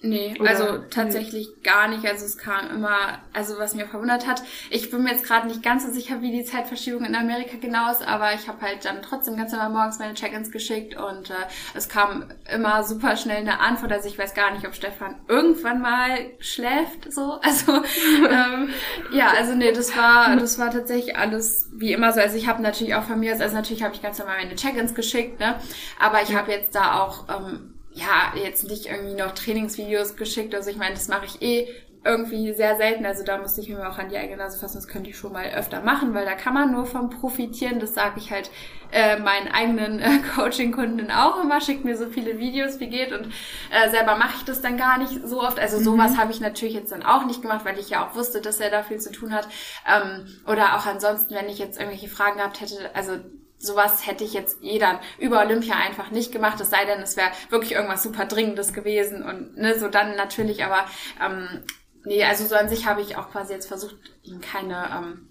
Nee, 0.00 0.36
Oder- 0.38 0.50
also 0.50 0.78
tatsächlich 0.90 1.48
gar 1.64 1.88
nicht. 1.88 2.06
Also 2.06 2.24
es 2.24 2.38
kam 2.38 2.70
immer, 2.70 3.18
also 3.32 3.58
was 3.58 3.74
mir 3.74 3.86
verwundert 3.86 4.28
hat, 4.28 4.42
ich 4.70 4.90
bin 4.92 5.02
mir 5.02 5.10
jetzt 5.10 5.24
gerade 5.24 5.48
nicht 5.48 5.60
ganz 5.62 5.84
so 5.84 5.90
sicher, 5.92 6.22
wie 6.22 6.30
die 6.30 6.44
Zeitverschiebung 6.44 7.04
in 7.04 7.16
Amerika 7.16 7.56
genau 7.60 7.90
ist, 7.90 8.06
aber 8.06 8.32
ich 8.32 8.46
habe 8.46 8.60
halt 8.60 8.84
dann 8.84 9.02
trotzdem 9.02 9.36
ganz 9.36 9.50
normal 9.50 9.70
morgens 9.70 9.98
meine 9.98 10.14
Check-ins 10.14 10.52
geschickt 10.52 10.94
und 10.96 11.30
äh, 11.30 11.34
es 11.74 11.88
kam 11.88 12.26
immer 12.52 12.84
super 12.84 13.16
schnell 13.16 13.38
eine 13.38 13.58
Antwort. 13.58 13.90
Also 13.90 14.08
ich 14.08 14.16
weiß 14.16 14.34
gar 14.34 14.52
nicht, 14.52 14.64
ob 14.68 14.74
Stefan 14.76 15.16
irgendwann 15.26 15.80
mal 15.80 16.16
schläft, 16.38 17.12
so. 17.12 17.40
Also 17.48 17.82
ähm, 18.30 18.68
ja, 19.10 19.32
also 19.36 19.54
nee, 19.54 19.72
das 19.72 19.96
war, 19.96 20.36
das 20.36 20.58
war 20.60 20.70
tatsächlich 20.70 21.16
alles 21.16 21.70
wie 21.72 21.92
immer 21.92 22.12
so. 22.12 22.20
Also 22.20 22.36
ich 22.36 22.46
habe 22.46 22.62
natürlich 22.62 22.94
auch 22.94 23.02
von 23.04 23.18
mir, 23.18 23.34
aus- 23.34 23.40
also 23.40 23.56
natürlich 23.56 23.82
habe 23.82 23.94
ich 23.94 24.02
ganz 24.02 24.18
normal 24.18 24.36
meine 24.44 24.54
Check-ins 24.54 24.94
geschickt, 24.94 25.40
ne? 25.40 25.56
Aber 25.98 26.22
ich 26.22 26.34
habe 26.36 26.52
jetzt 26.52 26.74
da 26.74 27.00
auch 27.00 27.24
ähm, 27.28 27.74
ja, 27.98 28.32
jetzt 28.40 28.68
nicht 28.68 28.86
irgendwie 28.86 29.14
noch 29.14 29.32
Trainingsvideos 29.32 30.16
geschickt. 30.16 30.54
Also 30.54 30.70
ich 30.70 30.76
meine, 30.76 30.94
das 30.94 31.08
mache 31.08 31.26
ich 31.26 31.42
eh 31.42 31.68
irgendwie 32.04 32.52
sehr 32.52 32.76
selten. 32.76 33.04
Also 33.04 33.24
da 33.24 33.38
musste 33.38 33.60
ich 33.60 33.68
mir 33.68 33.88
auch 33.88 33.98
an 33.98 34.08
die 34.08 34.16
eigene 34.16 34.36
Nase 34.36 34.58
fassen. 34.58 34.76
Das 34.76 34.86
könnte 34.86 35.10
ich 35.10 35.18
schon 35.18 35.32
mal 35.32 35.50
öfter 35.50 35.82
machen, 35.82 36.14
weil 36.14 36.24
da 36.24 36.34
kann 36.34 36.54
man 36.54 36.70
nur 36.70 36.86
von 36.86 37.10
profitieren. 37.10 37.80
Das 37.80 37.94
sage 37.94 38.18
ich 38.18 38.30
halt 38.30 38.50
äh, 38.92 39.18
meinen 39.18 39.48
eigenen 39.48 39.98
äh, 39.98 40.20
Coaching-Kunden 40.34 41.10
auch 41.10 41.42
immer. 41.42 41.60
Schickt 41.60 41.84
mir 41.84 41.96
so 41.96 42.06
viele 42.06 42.38
Videos 42.38 42.78
wie 42.78 42.88
geht 42.88 43.12
und 43.12 43.26
äh, 43.26 43.90
selber 43.90 44.16
mache 44.16 44.36
ich 44.38 44.44
das 44.44 44.62
dann 44.62 44.76
gar 44.76 44.98
nicht 44.98 45.26
so 45.26 45.42
oft. 45.42 45.58
Also 45.58 45.80
sowas 45.80 46.16
habe 46.16 46.30
ich 46.30 46.40
natürlich 46.40 46.74
jetzt 46.74 46.92
dann 46.92 47.02
auch 47.02 47.26
nicht 47.26 47.42
gemacht, 47.42 47.64
weil 47.64 47.78
ich 47.78 47.90
ja 47.90 48.06
auch 48.06 48.14
wusste, 48.14 48.40
dass 48.40 48.60
er 48.60 48.70
da 48.70 48.84
viel 48.84 48.98
zu 48.98 49.10
tun 49.10 49.34
hat. 49.34 49.48
Ähm, 49.86 50.26
oder 50.46 50.76
auch 50.76 50.86
ansonsten, 50.86 51.34
wenn 51.34 51.48
ich 51.48 51.58
jetzt 51.58 51.78
irgendwelche 51.78 52.08
Fragen 52.08 52.38
gehabt 52.38 52.60
hätte, 52.60 52.94
also 52.94 53.18
sowas 53.58 54.06
hätte 54.06 54.24
ich 54.24 54.32
jetzt 54.32 54.62
eh 54.62 54.78
dann 54.78 54.98
über 55.18 55.40
Olympia 55.40 55.74
einfach 55.74 56.10
nicht 56.10 56.32
gemacht, 56.32 56.60
es 56.60 56.70
sei 56.70 56.84
denn, 56.84 57.00
es 57.00 57.16
wäre 57.16 57.30
wirklich 57.50 57.72
irgendwas 57.72 58.02
super 58.02 58.26
Dringendes 58.26 58.72
gewesen 58.72 59.22
und 59.22 59.56
ne, 59.56 59.78
so 59.78 59.88
dann 59.88 60.16
natürlich, 60.16 60.64
aber 60.64 60.86
ähm, 61.24 61.64
nee, 62.04 62.24
also 62.24 62.44
so 62.46 62.54
an 62.54 62.68
sich 62.68 62.86
habe 62.86 63.00
ich 63.00 63.16
auch 63.16 63.30
quasi 63.30 63.52
jetzt 63.52 63.66
versucht, 63.66 63.96
ihm 64.22 64.40
keine 64.40 64.88
ähm, 64.96 65.28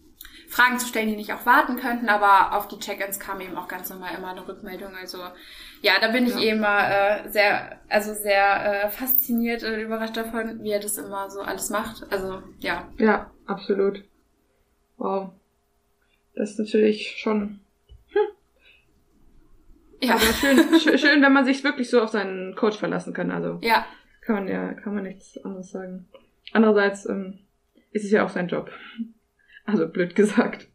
Fragen 0.49 0.79
zu 0.79 0.87
stellen, 0.87 1.07
die 1.09 1.15
nicht 1.15 1.33
auch 1.33 1.45
warten 1.45 1.77
könnten, 1.77 2.07
aber 2.09 2.55
auf 2.57 2.67
die 2.67 2.79
Check-ins 2.79 3.19
kam 3.19 3.41
eben 3.41 3.57
auch 3.57 3.67
ganz 3.67 3.89
normal 3.89 4.15
immer 4.17 4.29
eine 4.31 4.47
Rückmeldung, 4.47 4.95
also 4.95 5.19
ja, 5.81 5.93
da 6.01 6.07
bin 6.09 6.25
ich 6.25 6.33
Ja. 6.35 6.41
eh 6.41 6.49
immer 6.49 6.89
äh, 6.89 7.29
sehr, 7.29 7.79
also 7.89 8.13
sehr 8.13 8.85
äh, 8.85 8.89
fasziniert 8.89 9.63
und 9.63 9.75
überrascht 9.79 10.17
davon, 10.17 10.63
wie 10.63 10.71
er 10.71 10.79
das 10.79 10.97
immer 10.97 11.29
so 11.29 11.41
alles 11.41 11.69
macht, 11.69 12.05
also 12.11 12.41
ja. 12.59 12.87
Ja, 12.97 13.31
absolut. 13.45 14.03
Wow. 14.97 15.31
Das 16.35 16.51
ist 16.51 16.59
natürlich 16.59 17.17
schon 17.19 17.59
Ja, 20.01 20.13
aber 20.15 20.21
schön, 20.21 20.79
schön, 20.79 20.97
schön, 20.97 21.21
wenn 21.21 21.33
man 21.33 21.45
sich 21.45 21.63
wirklich 21.63 21.89
so 21.89 22.01
auf 22.01 22.09
seinen 22.09 22.55
Coach 22.55 22.77
verlassen 22.77 23.13
kann. 23.13 23.31
Also 23.31 23.59
ja, 23.61 23.85
kann 24.21 24.35
man 24.35 24.47
ja, 24.47 24.73
kann 24.73 24.93
man 24.95 25.03
nichts 25.03 25.37
anderes 25.43 25.71
sagen. 25.71 26.07
Andererseits 26.53 27.07
ähm, 27.07 27.39
ist 27.91 28.05
es 28.05 28.11
ja 28.11 28.23
auch 28.23 28.29
sein 28.29 28.47
Job. 28.47 28.69
Also 29.65 29.87
blöd 29.87 30.15
gesagt. 30.15 30.67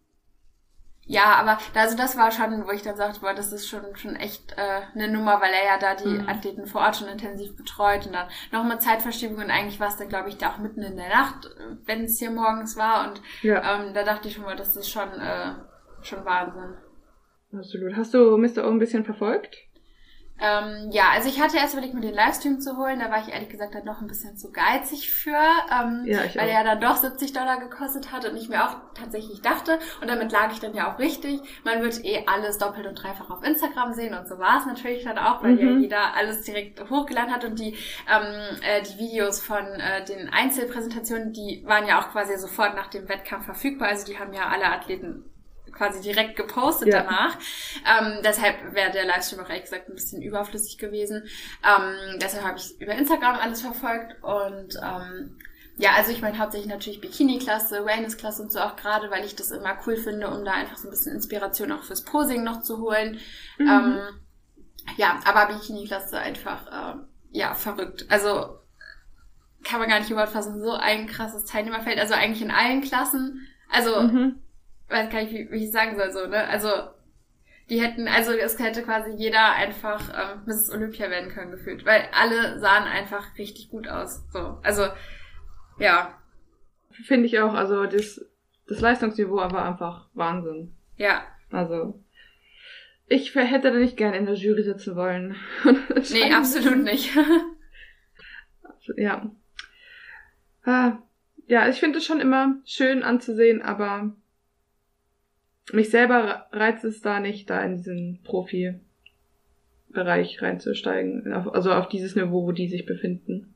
Ja, 1.05 1.35
aber 1.35 1.59
also 1.75 1.97
das 1.97 2.17
war 2.17 2.31
schon, 2.31 2.65
wo 2.67 2.71
ich 2.71 2.83
dann 2.83 2.97
sagte, 2.97 3.21
boah, 3.21 3.35
das 3.35 3.53
ist 3.53 3.69
schon 3.69 3.81
schon 3.97 4.15
echt 4.17 4.53
äh, 4.53 4.83
eine 4.95 5.09
Nummer, 5.09 5.41
weil 5.41 5.53
er 5.53 5.65
ja 5.67 5.79
da 5.79 5.95
die 5.95 6.23
Mhm. 6.23 6.29
Athleten 6.29 6.67
vor 6.67 6.83
Ort 6.83 6.97
schon 6.97 7.09
intensiv 7.09 7.57
betreut 7.57 8.07
und 8.07 8.13
dann 8.13 8.29
noch 8.53 8.65
mit 8.65 8.81
Zeitverschiebung 8.83 9.37
und 9.39 9.51
eigentlich 9.51 9.81
war 9.81 9.89
es 9.89 9.97
dann, 9.97 10.09
glaube 10.09 10.29
ich, 10.29 10.37
da 10.39 10.51
auch 10.51 10.59
mitten 10.59 10.83
in 10.83 10.97
der 10.97 11.09
Nacht, 11.09 11.51
wenn 11.87 12.05
es 12.05 12.19
hier 12.19 12.31
morgens 12.31 12.77
war 12.77 13.09
und 13.09 13.21
Ja, 13.43 13.81
ähm, 13.83 13.95
da 13.95 14.05
dachte 14.05 14.29
ich 14.29 14.35
schon 14.35 14.45
mal, 14.45 14.57
das 14.57 14.77
ist 14.77 14.91
schon 14.91 15.09
äh, 15.21 15.55
schon 16.03 16.25
Wahnsinn. 16.25 16.75
Absolut. 17.53 17.97
Hast 17.97 18.15
du 18.15 18.37
Mr. 18.37 18.67
O 18.67 18.71
ein 18.71 18.79
bisschen 18.79 19.05
verfolgt? 19.05 19.57
Ähm, 20.45 20.91
ja, 20.91 21.11
also 21.13 21.29
ich 21.29 21.41
hatte 21.41 21.57
erst 21.57 21.75
überlegt, 21.75 21.95
mir 21.95 22.01
den 22.01 22.15
Livestream 22.15 22.61
zu 22.61 22.77
holen. 22.77 22.99
Da 22.99 23.11
war 23.13 23.21
ich 23.21 23.33
ehrlich 23.33 23.49
gesagt 23.49 23.77
dann 23.77 23.85
noch 23.85 24.01
ein 24.01 24.09
bisschen 24.09 24.37
zu 24.37 24.51
geizig 24.51 25.13
für, 25.13 25.31
ähm, 25.31 26.03
ja, 26.05 26.19
weil 26.35 26.49
er 26.49 26.65
dann 26.65 26.81
doch 26.81 26.97
70 26.97 27.33
Dollar 27.33 27.61
gekostet 27.61 28.11
hat 28.11 28.29
und 28.29 28.37
ich 28.37 28.49
mir 28.49 28.65
auch 28.65 28.77
tatsächlich 28.95 29.41
dachte, 29.41 29.79
und 30.01 30.11
damit 30.11 30.33
lag 30.33 30.53
ich 30.53 30.59
dann 30.59 30.75
ja 30.75 30.93
auch 30.93 30.99
richtig, 30.99 31.41
man 31.65 31.81
wird 31.83 32.05
eh 32.05 32.25
alles 32.27 32.59
doppelt 32.59 32.89
und 32.89 32.97
dreifach 32.97 33.31
auf 33.31 33.45
Instagram 33.45 33.93
sehen 33.93 34.15
und 34.15 34.27
so 34.27 34.39
war 34.39 34.59
es 34.59 34.67
natürlich 34.67 35.05
dann 35.05 35.19
auch, 35.19 35.45
weil 35.45 35.53
mhm. 35.53 35.59
ja 35.59 35.77
jeder 35.79 36.17
alles 36.17 36.43
direkt 36.43 36.91
hochgeladen 36.91 37.33
hat 37.33 37.45
und 37.45 37.61
die, 37.61 37.77
ähm, 38.11 38.57
äh, 38.63 38.83
die 38.83 38.99
Videos 38.99 39.41
von 39.41 39.65
äh, 39.65 40.05
den 40.05 40.29
Einzelpräsentationen, 40.29 41.33
die 41.33 41.63
waren 41.67 41.87
ja 41.87 42.01
auch 42.01 42.11
quasi 42.11 42.37
sofort 42.37 42.75
nach 42.75 42.89
dem 42.89 43.09
Wettkampf 43.09 43.45
verfügbar. 43.45 43.89
Also 43.89 44.07
die 44.07 44.19
haben 44.19 44.33
ja 44.33 44.49
alle 44.49 44.65
Athleten 44.65 45.32
quasi 45.73 46.01
direkt 46.01 46.37
gepostet 46.37 46.89
ja. 46.89 47.03
danach. 47.03 47.37
Ähm, 47.87 48.19
deshalb 48.25 48.75
wäre 48.75 48.91
der 48.93 49.05
Livestream 49.07 49.41
auch 49.41 49.49
ehrlich 49.49 49.65
gesagt 49.65 49.89
ein 49.89 49.95
bisschen 49.95 50.23
überflüssig 50.23 50.79
gewesen. 50.79 51.25
Ähm, 51.65 52.19
deshalb 52.21 52.45
habe 52.45 52.59
ich 52.59 52.81
über 52.81 52.93
Instagram 52.93 53.37
alles 53.37 53.63
verfolgt 53.63 54.23
und 54.23 54.77
ähm, 54.83 55.39
ja, 55.79 55.93
also 55.97 56.13
ich 56.13 56.21
meine 56.21 56.39
hauptsächlich 56.39 56.71
natürlich 56.71 57.01
Bikini-Klasse, 57.01 57.85
Wellness-Klasse 57.87 58.43
und 58.43 58.53
so 58.53 58.61
auch 58.61 58.77
gerade, 58.77 59.11
weil 59.11 59.25
ich 59.25 59.35
das 59.35 59.51
immer 59.51 59.77
cool 59.87 59.97
finde, 59.97 60.29
um 60.29 60.45
da 60.45 60.53
einfach 60.53 60.77
so 60.77 60.87
ein 60.87 60.91
bisschen 60.91 61.15
Inspiration 61.15 61.73
auch 61.73 61.83
fürs 61.83 62.05
Posing 62.05 62.45
noch 62.45 62.61
zu 62.61 62.79
holen. 62.79 63.19
Mhm. 63.59 63.69
Ähm, 63.69 64.01
ja, 64.97 65.19
aber 65.25 65.53
Bikini-Klasse 65.53 66.19
einfach, 66.19 66.67
äh, 66.67 66.99
ja, 67.31 67.55
verrückt. 67.55 68.07
Also 68.11 68.59
kann 69.65 69.81
man 69.81 69.89
gar 69.89 70.01
nicht 70.01 70.11
überfassen, 70.11 70.61
so 70.61 70.73
ein 70.73 71.07
krasses 71.07 71.45
Teilnehmerfeld, 71.47 71.99
also 71.99 72.15
eigentlich 72.15 72.43
in 72.43 72.51
allen 72.51 72.83
Klassen. 72.83 73.49
Also 73.71 74.03
mhm 74.03 74.43
weiß 74.89 75.11
gar 75.11 75.23
nicht, 75.23 75.33
wie, 75.33 75.51
wie 75.51 75.65
ich 75.65 75.73
sagen 75.73 75.97
soll, 75.97 76.11
so, 76.13 76.27
ne? 76.27 76.47
Also, 76.49 76.69
die 77.71 77.81
hätten, 77.81 78.09
also 78.09 78.33
es 78.33 78.59
hätte 78.59 78.83
quasi 78.83 79.13
jeder 79.13 79.53
einfach 79.53 80.11
ähm, 80.11 80.43
Mrs. 80.47 80.71
Olympia 80.71 81.09
werden 81.11 81.31
können, 81.31 81.53
gefühlt. 81.53 81.87
Weil 81.87 82.09
alle 82.13 82.59
sahen 82.59 82.85
einfach 82.85 83.39
richtig 83.39 83.71
gut 83.71 83.89
aus. 83.89 84.25
So. 84.31 84.59
Also, 84.63 84.89
ja. 85.79 86.19
Finde 86.91 87.27
ich 87.27 87.41
auch, 87.41 87.55
also 87.55 87.87
das, 87.87 88.25
das 88.69 88.81
Leistungsniveau 88.81 89.37
war 89.37 89.65
einfach 89.65 90.09
Wahnsinn. 90.13 90.75
Ja. 90.97 91.25
Also. 91.51 92.03
Ich 93.07 93.35
hätte 93.35 93.73
da 93.73 93.79
nicht 93.79 93.97
gern 93.97 94.15
in 94.15 94.27
der 94.27 94.35
Jury 94.35 94.63
sitzen 94.63 94.97
wollen. 94.97 95.37
nee, 96.13 96.33
absolut 96.33 96.83
nicht. 96.85 97.15
ja. 98.97 99.31
Ah, 100.65 100.99
ja, 101.47 101.69
ich 101.69 101.81
finde 101.81 101.99
es 101.99 102.05
schon 102.05 102.21
immer 102.21 102.57
schön 102.65 103.03
anzusehen, 103.03 103.63
aber 103.63 104.15
mich 105.73 105.91
selber 105.91 106.47
reizt 106.53 106.85
es 106.85 107.01
da 107.01 107.19
nicht, 107.21 107.51
da 107.51 107.63
in 107.63 107.77
diesen 107.77 108.23
Profi-Bereich 108.25 110.43
reinzusteigen. 110.43 111.33
Also 111.33 111.73
auf 111.73 111.89
dieses 111.89 112.17
Niveau, 112.17 112.47
wo 112.47 112.53
die 112.53 112.69
sich 112.69 112.87
befinden. 112.87 113.55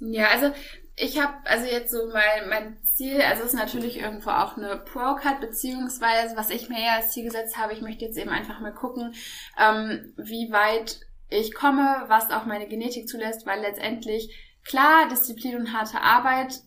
Ja, 0.00 0.28
also 0.28 0.52
ich 0.96 1.20
habe 1.20 1.34
also 1.44 1.66
jetzt 1.66 1.90
so 1.90 2.10
mein, 2.12 2.48
mein 2.48 2.82
Ziel, 2.82 3.20
also 3.20 3.44
ist 3.44 3.54
natürlich 3.54 4.00
irgendwo 4.00 4.30
auch 4.30 4.56
eine 4.56 4.76
Pro-Card, 4.76 5.40
beziehungsweise 5.40 6.36
was 6.36 6.50
ich 6.50 6.68
mir 6.68 6.82
ja 6.82 6.96
als 6.96 7.12
Ziel 7.12 7.24
gesetzt 7.24 7.58
habe, 7.58 7.72
ich 7.72 7.80
möchte 7.80 8.04
jetzt 8.04 8.18
eben 8.18 8.30
einfach 8.30 8.60
mal 8.60 8.72
gucken, 8.72 9.14
ähm, 9.58 10.12
wie 10.16 10.50
weit 10.50 11.00
ich 11.28 11.54
komme, 11.54 12.04
was 12.08 12.30
auch 12.30 12.46
meine 12.46 12.66
Genetik 12.66 13.08
zulässt, 13.08 13.46
weil 13.46 13.60
letztendlich 13.60 14.34
klar, 14.64 15.08
Disziplin 15.08 15.56
und 15.56 15.72
harte 15.72 16.00
Arbeit 16.00 16.60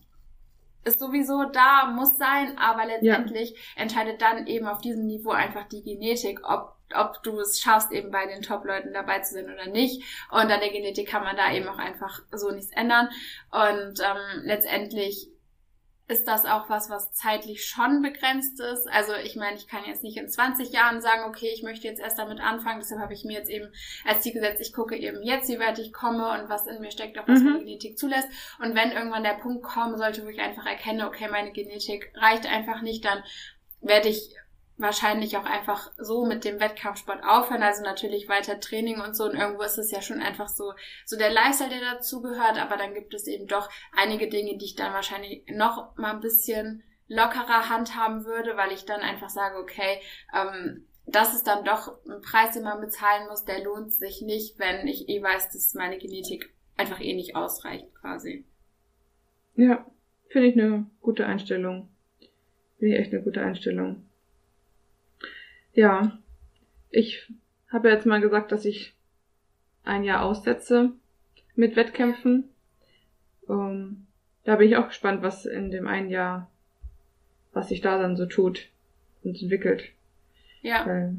ist 0.84 1.00
sowieso 1.00 1.44
da, 1.44 1.86
muss 1.86 2.16
sein, 2.18 2.58
aber 2.58 2.86
letztendlich 2.86 3.50
ja. 3.50 3.82
entscheidet 3.82 4.20
dann 4.20 4.46
eben 4.46 4.66
auf 4.66 4.80
diesem 4.80 5.06
Niveau 5.06 5.30
einfach 5.30 5.64
die 5.68 5.82
Genetik, 5.82 6.40
ob 6.48 6.74
ob 6.94 7.22
du 7.22 7.40
es 7.40 7.60
schaffst, 7.60 7.90
eben 7.90 8.10
bei 8.10 8.26
den 8.26 8.42
Top-Leuten 8.42 8.92
dabei 8.92 9.18
zu 9.20 9.34
sein 9.34 9.52
oder 9.52 9.66
nicht. 9.66 10.02
Und 10.30 10.42
an 10.42 10.60
der 10.60 10.70
Genetik 10.70 11.08
kann 11.08 11.24
man 11.24 11.36
da 11.36 11.52
eben 11.52 11.66
auch 11.66 11.78
einfach 11.78 12.22
so 12.30 12.50
nichts 12.52 12.70
ändern. 12.72 13.08
Und 13.50 14.00
ähm, 14.00 14.42
letztendlich 14.44 15.28
ist 16.06 16.28
das 16.28 16.44
auch 16.44 16.68
was, 16.68 16.90
was 16.90 17.12
zeitlich 17.12 17.64
schon 17.64 18.02
begrenzt 18.02 18.60
ist. 18.60 18.86
Also 18.90 19.14
ich 19.14 19.36
meine, 19.36 19.56
ich 19.56 19.66
kann 19.66 19.84
jetzt 19.86 20.02
nicht 20.02 20.18
in 20.18 20.28
20 20.28 20.70
Jahren 20.70 21.00
sagen, 21.00 21.24
okay, 21.26 21.50
ich 21.54 21.62
möchte 21.62 21.88
jetzt 21.88 22.00
erst 22.00 22.18
damit 22.18 22.40
anfangen. 22.40 22.80
Deshalb 22.80 23.00
habe 23.00 23.14
ich 23.14 23.24
mir 23.24 23.38
jetzt 23.38 23.48
eben 23.48 23.72
als 24.04 24.20
Ziel 24.20 24.34
gesetzt, 24.34 24.60
ich 24.60 24.74
gucke 24.74 24.96
eben 24.96 25.22
jetzt, 25.22 25.48
wie 25.48 25.58
weit 25.58 25.78
ich 25.78 25.94
komme 25.94 26.30
und 26.32 26.50
was 26.50 26.66
in 26.66 26.80
mir 26.80 26.90
steckt, 26.90 27.18
auch 27.18 27.26
was 27.26 27.40
mhm. 27.40 27.46
meine 27.46 27.58
Genetik 27.60 27.98
zulässt. 27.98 28.28
Und 28.58 28.74
wenn 28.74 28.92
irgendwann 28.92 29.24
der 29.24 29.38
Punkt 29.40 29.62
kommen 29.62 29.96
sollte, 29.96 30.24
wo 30.24 30.28
ich 30.28 30.40
einfach 30.40 30.66
erkenne, 30.66 31.06
okay, 31.06 31.28
meine 31.30 31.52
Genetik 31.52 32.12
reicht 32.14 32.46
einfach 32.46 32.82
nicht, 32.82 33.04
dann 33.04 33.24
werde 33.80 34.08
ich 34.08 34.36
wahrscheinlich 34.76 35.36
auch 35.36 35.44
einfach 35.44 35.92
so 35.98 36.26
mit 36.26 36.44
dem 36.44 36.60
Wettkampfsport 36.60 37.22
aufhören, 37.22 37.62
also 37.62 37.82
natürlich 37.82 38.28
weiter 38.28 38.58
Training 38.58 39.00
und 39.00 39.16
so 39.16 39.24
und 39.24 39.34
irgendwo 39.34 39.62
ist 39.62 39.78
es 39.78 39.90
ja 39.90 40.02
schon 40.02 40.20
einfach 40.20 40.48
so, 40.48 40.72
so 41.04 41.16
der 41.16 41.30
Lifestyle, 41.30 41.70
der 41.70 41.94
dazugehört, 41.94 42.58
aber 42.58 42.76
dann 42.76 42.94
gibt 42.94 43.14
es 43.14 43.26
eben 43.26 43.46
doch 43.46 43.70
einige 43.96 44.28
Dinge, 44.28 44.58
die 44.58 44.64
ich 44.64 44.74
dann 44.74 44.92
wahrscheinlich 44.92 45.44
noch 45.48 45.96
mal 45.96 46.14
ein 46.14 46.20
bisschen 46.20 46.82
lockerer 47.06 47.68
handhaben 47.68 48.24
würde, 48.24 48.56
weil 48.56 48.72
ich 48.72 48.84
dann 48.84 49.00
einfach 49.00 49.28
sage, 49.28 49.58
okay, 49.58 50.00
ähm, 50.34 50.86
das 51.06 51.34
ist 51.34 51.46
dann 51.46 51.64
doch 51.64 51.98
ein 52.06 52.22
Preis, 52.22 52.54
den 52.54 52.64
man 52.64 52.80
bezahlen 52.80 53.28
muss, 53.28 53.44
der 53.44 53.62
lohnt 53.62 53.92
sich 53.92 54.22
nicht, 54.22 54.58
wenn 54.58 54.88
ich 54.88 55.08
eh 55.08 55.22
weiß, 55.22 55.52
dass 55.52 55.74
meine 55.74 55.98
Genetik 55.98 56.52
einfach 56.76 57.00
eh 57.00 57.14
nicht 57.14 57.36
ausreicht, 57.36 57.94
quasi. 58.00 58.44
Ja, 59.54 59.86
finde 60.28 60.48
ich 60.48 60.54
eine 60.54 60.86
gute 61.00 61.26
Einstellung. 61.26 61.88
Finde 62.78 62.94
ich 62.94 63.00
echt 63.00 63.12
eine 63.12 63.22
gute 63.22 63.42
Einstellung. 63.42 64.08
Ja, 65.74 66.18
ich 66.90 67.30
habe 67.70 67.90
jetzt 67.90 68.06
mal 68.06 68.20
gesagt, 68.20 68.52
dass 68.52 68.64
ich 68.64 68.94
ein 69.84 70.04
Jahr 70.04 70.24
aussetze 70.24 70.92
mit 71.56 71.76
Wettkämpfen. 71.76 72.48
Um, 73.46 73.58
ähm, 73.58 74.06
da 74.44 74.56
bin 74.56 74.68
ich 74.68 74.76
auch 74.76 74.88
gespannt, 74.88 75.22
was 75.22 75.46
in 75.46 75.70
dem 75.70 75.86
einen 75.86 76.08
Jahr, 76.08 76.50
was 77.52 77.68
sich 77.68 77.80
da 77.80 77.98
dann 77.98 78.16
so 78.16 78.26
tut 78.26 78.68
und 79.22 79.40
entwickelt. 79.40 79.90
Ja. 80.62 80.86
Weil 80.86 81.16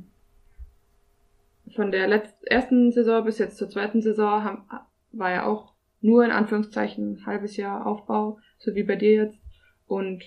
von 1.76 1.92
der 1.92 2.08
letzten, 2.08 2.48
ersten 2.48 2.92
Saison 2.92 3.26
bis 3.26 3.38
jetzt 3.40 3.58
zur 3.58 3.70
zweiten 3.70 4.02
Saison 4.02 4.44
haben, 4.44 4.64
war 5.12 5.32
ja 5.32 5.46
auch 5.46 5.74
nur 6.02 6.24
in 6.24 6.32
Anführungszeichen 6.32 7.14
ein 7.14 7.26
halbes 7.26 7.58
Jahr 7.58 7.86
Aufbau, 7.86 8.40
so 8.60 8.76
wie 8.76 8.84
bei 8.84 8.96
dir 8.96 9.14
jetzt. 9.14 9.40
Und 9.88 10.24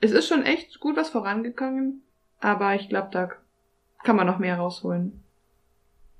es 0.00 0.12
ist 0.12 0.28
schon 0.28 0.44
echt 0.44 0.80
gut 0.80 0.96
was 0.96 1.10
vorangegangen, 1.10 2.02
aber 2.40 2.74
ich 2.74 2.88
glaube, 2.88 3.08
da 3.12 3.30
kann 4.02 4.16
man 4.16 4.26
noch 4.26 4.38
mehr 4.38 4.56
rausholen. 4.56 5.22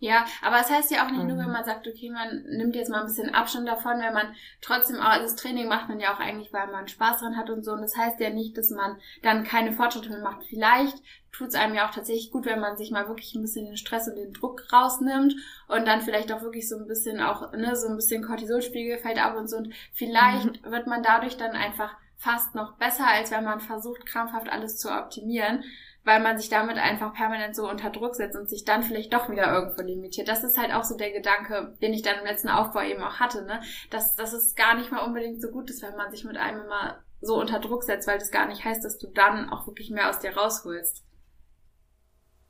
Ja, 0.02 0.24
aber 0.40 0.56
es 0.56 0.68
das 0.68 0.76
heißt 0.78 0.90
ja 0.92 1.04
auch 1.04 1.10
nicht 1.10 1.24
nur, 1.24 1.36
wenn 1.36 1.52
man 1.52 1.64
sagt, 1.64 1.86
okay, 1.86 2.08
man 2.08 2.42
nimmt 2.44 2.74
jetzt 2.74 2.90
mal 2.90 3.00
ein 3.00 3.06
bisschen 3.06 3.34
Abstand 3.34 3.68
davon, 3.68 4.00
wenn 4.00 4.14
man 4.14 4.34
trotzdem 4.62 4.96
auch, 4.96 5.10
also 5.10 5.24
das 5.24 5.36
Training 5.36 5.68
macht 5.68 5.90
man 5.90 6.00
ja 6.00 6.14
auch 6.14 6.18
eigentlich, 6.18 6.54
weil 6.54 6.68
man 6.68 6.88
Spaß 6.88 7.20
dran 7.20 7.36
hat 7.36 7.50
und 7.50 7.62
so. 7.62 7.72
Und 7.72 7.82
das 7.82 7.98
heißt 7.98 8.18
ja 8.18 8.30
nicht, 8.30 8.56
dass 8.56 8.70
man 8.70 8.96
dann 9.22 9.44
keine 9.44 9.72
Fortschritte 9.72 10.08
mehr 10.08 10.22
macht. 10.22 10.44
Vielleicht 10.44 10.96
tut 11.32 11.48
es 11.48 11.54
einem 11.54 11.74
ja 11.74 11.86
auch 11.86 11.94
tatsächlich 11.94 12.30
gut, 12.30 12.46
wenn 12.46 12.60
man 12.60 12.78
sich 12.78 12.90
mal 12.90 13.08
wirklich 13.08 13.34
ein 13.34 13.42
bisschen 13.42 13.66
den 13.66 13.76
Stress 13.76 14.08
und 14.08 14.16
den 14.16 14.32
Druck 14.32 14.72
rausnimmt 14.72 15.34
und 15.68 15.86
dann 15.86 16.00
vielleicht 16.00 16.32
auch 16.32 16.40
wirklich 16.40 16.66
so 16.66 16.78
ein 16.78 16.86
bisschen 16.86 17.20
auch, 17.20 17.52
ne, 17.52 17.76
so 17.76 17.88
ein 17.88 17.96
bisschen 17.96 18.24
Cortisolspiegel 18.24 18.96
fällt 18.96 19.22
ab 19.22 19.36
und 19.36 19.50
so. 19.50 19.58
Und 19.58 19.74
vielleicht 19.92 20.64
mhm. 20.64 20.70
wird 20.70 20.86
man 20.86 21.02
dadurch 21.02 21.36
dann 21.36 21.52
einfach 21.52 21.94
fast 22.16 22.54
noch 22.54 22.76
besser, 22.76 23.06
als 23.06 23.30
wenn 23.30 23.44
man 23.44 23.60
versucht, 23.60 24.06
krampfhaft 24.06 24.50
alles 24.50 24.78
zu 24.78 24.90
optimieren 24.90 25.62
weil 26.04 26.20
man 26.20 26.38
sich 26.38 26.48
damit 26.48 26.78
einfach 26.78 27.12
permanent 27.14 27.54
so 27.54 27.68
unter 27.68 27.90
Druck 27.90 28.14
setzt 28.14 28.36
und 28.36 28.48
sich 28.48 28.64
dann 28.64 28.82
vielleicht 28.82 29.12
doch 29.12 29.28
wieder 29.28 29.52
irgendwo 29.52 29.82
limitiert. 29.82 30.28
Das 30.28 30.44
ist 30.44 30.56
halt 30.56 30.72
auch 30.72 30.84
so 30.84 30.96
der 30.96 31.10
Gedanke, 31.10 31.76
den 31.82 31.92
ich 31.92 32.02
dann 32.02 32.18
im 32.18 32.24
letzten 32.24 32.48
Aufbau 32.48 32.82
eben 32.82 33.02
auch 33.02 33.20
hatte, 33.20 33.44
ne? 33.44 33.60
Dass, 33.90 34.14
dass 34.14 34.32
es 34.32 34.54
gar 34.54 34.76
nicht 34.76 34.90
mal 34.90 35.04
unbedingt 35.04 35.42
so 35.42 35.50
gut 35.50 35.68
ist, 35.68 35.82
wenn 35.82 35.96
man 35.96 36.10
sich 36.10 36.24
mit 36.24 36.36
einem 36.36 36.62
immer 36.62 37.02
so 37.20 37.38
unter 37.38 37.60
Druck 37.60 37.84
setzt, 37.84 38.08
weil 38.08 38.18
das 38.18 38.30
gar 38.30 38.48
nicht 38.48 38.64
heißt, 38.64 38.84
dass 38.84 38.98
du 38.98 39.08
dann 39.08 39.50
auch 39.50 39.66
wirklich 39.66 39.90
mehr 39.90 40.08
aus 40.08 40.20
dir 40.20 40.34
rausholst. 40.34 41.04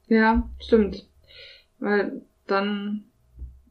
Ja, 0.07 0.49
stimmt. 0.61 1.09
Weil 1.79 2.23
dann 2.47 3.05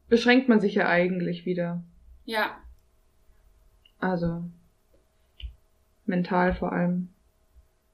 beschränkt 0.08 0.48
man 0.48 0.60
sich 0.60 0.74
ja 0.74 0.88
eigentlich 0.88 1.46
wieder. 1.46 1.82
Ja. 2.24 2.58
Also 3.98 4.44
mental 6.06 6.54
vor 6.54 6.72
allem. 6.72 7.08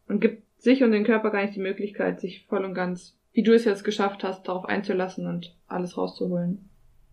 Und 0.09 0.20
gibt 0.20 0.45
sich 0.59 0.83
und 0.83 0.92
den 0.92 1.05
Körper 1.05 1.31
gar 1.31 1.42
nicht 1.42 1.57
die 1.57 1.61
Möglichkeit, 1.61 2.21
sich 2.21 2.47
voll 2.47 2.64
und 2.64 2.75
ganz, 2.75 3.19
wie 3.33 3.42
du 3.42 3.55
es 3.55 3.64
jetzt 3.64 3.85
geschafft 3.85 4.25
hast, 4.25 4.49
darauf 4.49 4.64
einzulassen 4.64 5.27
und 5.27 5.57
alles 5.66 5.97
rauszuholen. 5.97 6.69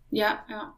Ja, 0.09 0.45
ja. 0.49 0.75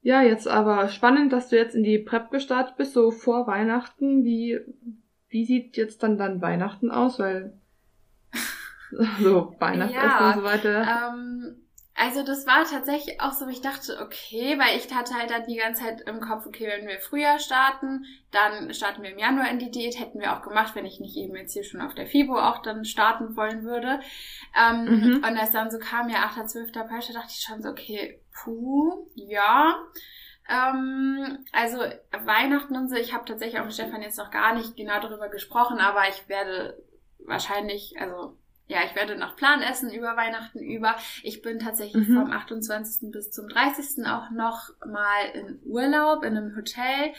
Ja, 0.00 0.22
jetzt 0.22 0.46
aber 0.46 0.88
spannend, 0.88 1.32
dass 1.32 1.48
du 1.48 1.56
jetzt 1.56 1.74
in 1.74 1.82
die 1.82 1.98
Prep 1.98 2.30
gestartet 2.30 2.76
bist, 2.76 2.92
so 2.92 3.10
vor 3.10 3.46
Weihnachten. 3.46 4.24
Wie, 4.24 4.58
wie 5.28 5.44
sieht 5.44 5.76
jetzt 5.76 6.02
dann 6.02 6.16
dann 6.16 6.40
Weihnachten 6.40 6.90
aus? 6.90 7.18
Weil 7.18 7.58
so 9.20 9.54
Weihnachtsessen 9.58 10.08
ja, 10.08 10.28
und 10.30 10.38
so 10.38 10.44
weiter. 10.44 10.82
Ähm, 10.82 11.56
Also 12.00 12.22
das 12.22 12.46
war 12.46 12.64
tatsächlich 12.64 13.20
auch 13.20 13.32
so, 13.32 13.48
ich 13.48 13.60
dachte, 13.60 13.98
okay, 14.00 14.56
weil 14.56 14.76
ich 14.76 14.94
hatte 14.94 15.14
halt 15.14 15.30
dann 15.30 15.46
die 15.48 15.56
ganze 15.56 15.82
Zeit 15.82 16.02
im 16.02 16.20
Kopf, 16.20 16.46
okay, 16.46 16.68
wenn 16.68 16.86
wir 16.86 17.00
früher 17.00 17.40
starten, 17.40 18.04
dann 18.30 18.72
starten 18.72 19.02
wir 19.02 19.10
im 19.10 19.18
Januar 19.18 19.50
in 19.50 19.58
die 19.58 19.72
Diät, 19.72 19.98
hätten 19.98 20.20
wir 20.20 20.32
auch 20.32 20.42
gemacht, 20.42 20.76
wenn 20.76 20.86
ich 20.86 21.00
nicht 21.00 21.16
eben 21.16 21.34
jetzt 21.34 21.54
hier 21.54 21.64
schon 21.64 21.80
auf 21.80 21.96
der 21.96 22.06
FIBO 22.06 22.38
auch 22.38 22.62
dann 22.62 22.84
starten 22.84 23.36
wollen 23.36 23.64
würde. 23.64 23.98
Ähm, 24.56 24.84
mhm. 24.84 25.16
Und 25.16 25.36
als 25.36 25.50
dann 25.50 25.72
so 25.72 25.80
kam, 25.80 26.08
ja, 26.08 26.18
8.12. 26.18 26.86
Peitsche, 26.86 27.12
dachte 27.12 27.32
ich 27.32 27.40
schon 27.40 27.62
so, 27.62 27.70
okay, 27.70 28.22
puh, 28.44 29.08
ja. 29.16 29.74
Ähm, 30.48 31.44
also 31.50 31.78
Weihnachten 32.12 32.76
und 32.76 32.88
so, 32.90 32.94
ich 32.94 33.12
habe 33.12 33.24
tatsächlich 33.24 33.60
auch 33.60 33.64
mit 33.64 33.74
Stefan 33.74 34.02
jetzt 34.02 34.18
noch 34.18 34.30
gar 34.30 34.54
nicht 34.54 34.76
genau 34.76 35.00
darüber 35.00 35.28
gesprochen, 35.28 35.80
aber 35.80 36.08
ich 36.08 36.28
werde 36.28 36.80
wahrscheinlich, 37.18 37.96
also 37.98 38.38
ja, 38.68 38.80
ich 38.84 38.94
werde 38.94 39.16
nach 39.16 39.34
Plan 39.34 39.62
essen 39.62 39.90
über 39.90 40.16
Weihnachten 40.16 40.58
über. 40.58 40.94
Ich 41.22 41.40
bin 41.40 41.58
tatsächlich 41.58 42.06
mhm. 42.06 42.14
vom 42.14 42.30
28. 42.30 43.10
bis 43.10 43.30
zum 43.30 43.48
30. 43.48 44.06
auch 44.06 44.30
noch 44.30 44.68
mal 44.86 45.24
in 45.32 45.58
Urlaub 45.64 46.22
in 46.22 46.36
einem 46.36 46.54
Hotel. 46.54 47.14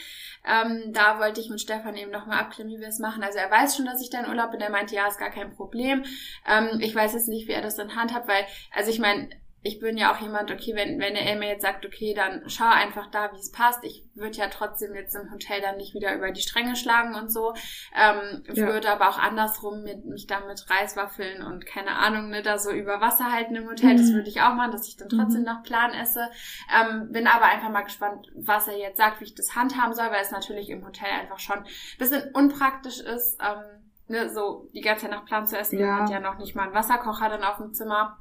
Ähm, 0.45 0.93
da 0.93 1.19
wollte 1.19 1.41
ich 1.41 1.49
mit 1.49 1.59
Stefan 1.59 1.97
eben 1.97 2.11
noch 2.11 2.27
mal 2.27 2.39
abklären, 2.39 2.69
wie 2.69 2.79
wir 2.79 2.87
es 2.87 2.99
machen. 2.99 3.23
Also 3.23 3.39
er 3.39 3.49
weiß 3.49 3.75
schon, 3.75 3.85
dass 3.85 4.01
ich 4.01 4.11
da 4.11 4.19
in 4.19 4.29
Urlaub 4.29 4.51
bin. 4.51 4.61
Er 4.61 4.69
meinte, 4.69 4.93
ja, 4.93 5.07
ist 5.07 5.17
gar 5.17 5.31
kein 5.31 5.55
Problem. 5.55 6.05
Ähm, 6.47 6.79
ich 6.81 6.93
weiß 6.93 7.13
jetzt 7.13 7.27
nicht, 7.27 7.47
wie 7.47 7.53
er 7.53 7.63
das 7.63 7.79
in 7.79 7.95
Hand 7.95 8.13
hat, 8.13 8.27
weil, 8.27 8.45
also 8.71 8.91
ich 8.91 8.99
meine, 8.99 9.29
ich 9.61 9.79
bin 9.79 9.97
ja 9.97 10.13
auch 10.13 10.21
jemand, 10.21 10.51
okay, 10.51 10.73
wenn, 10.73 10.99
wenn 10.99 11.15
er 11.15 11.37
mir 11.37 11.49
jetzt 11.49 11.63
sagt, 11.63 11.85
okay, 11.85 12.13
dann 12.13 12.43
schau 12.47 12.69
einfach 12.69 13.07
da, 13.11 13.33
wie 13.33 13.39
es 13.39 13.51
passt. 13.51 13.83
Ich 13.83 14.05
würde 14.15 14.37
ja 14.37 14.47
trotzdem 14.47 14.95
jetzt 14.95 15.15
im 15.15 15.31
Hotel 15.31 15.59
dann 15.59 15.75
nicht 15.75 15.93
wieder 15.93 16.15
über 16.15 16.31
die 16.31 16.41
Stränge 16.41 16.77
schlagen 16.77 17.13
und 17.15 17.29
so. 17.29 17.53
Ähm, 17.93 18.43
ja. 18.53 18.67
Würde 18.67 18.89
aber 18.89 19.09
auch 19.09 19.19
andersrum 19.19 19.83
mit, 19.83 20.05
mich 20.05 20.27
dann 20.27 20.47
mit 20.47 20.69
Reiswaffeln 20.69 21.43
und 21.43 21.65
keine 21.65 21.97
Ahnung, 21.97 22.29
ne, 22.29 22.41
da 22.41 22.57
so 22.57 22.71
über 22.71 23.01
Wasser 23.01 23.33
halten 23.33 23.55
im 23.55 23.67
Hotel. 23.67 23.93
Mhm. 23.93 23.97
Das 23.97 24.13
würde 24.13 24.29
ich 24.29 24.41
auch 24.41 24.53
machen, 24.53 24.71
dass 24.71 24.87
ich 24.87 24.95
dann 24.95 25.09
trotzdem 25.09 25.41
mhm. 25.41 25.47
nach 25.47 25.63
Plan 25.63 25.93
esse. 25.93 26.29
Ähm, 26.73 27.11
bin 27.11 27.27
aber 27.27 27.45
einfach 27.45 27.69
mal 27.69 27.81
gespannt, 27.81 28.27
was 28.35 28.69
er 28.69 28.77
jetzt 28.77 28.97
sagt, 28.97 29.19
wie 29.19 29.25
ich 29.25 29.35
das 29.35 29.55
handhaben 29.55 29.93
soll, 29.93 30.09
weil 30.09 30.21
es 30.21 30.31
natürlich 30.31 30.69
im 30.69 30.85
Hotel 30.85 31.09
einfach 31.09 31.39
schon 31.39 31.57
ein 31.57 31.65
bisschen 31.97 32.31
unpraktisch 32.33 33.01
ist, 33.01 33.37
ähm, 33.41 33.63
ne, 34.07 34.29
so 34.29 34.69
die 34.73 34.81
ganze 34.81 35.03
Zeit 35.03 35.11
nach 35.11 35.25
Plan 35.25 35.45
zu 35.45 35.57
essen. 35.57 35.79
Ja. 35.79 35.87
Man 35.87 36.03
hat 36.03 36.09
ja 36.11 36.19
noch 36.21 36.37
nicht 36.37 36.55
mal 36.55 36.63
einen 36.63 36.73
Wasserkocher 36.73 37.27
dann 37.27 37.43
auf 37.43 37.57
dem 37.57 37.73
Zimmer. 37.73 38.19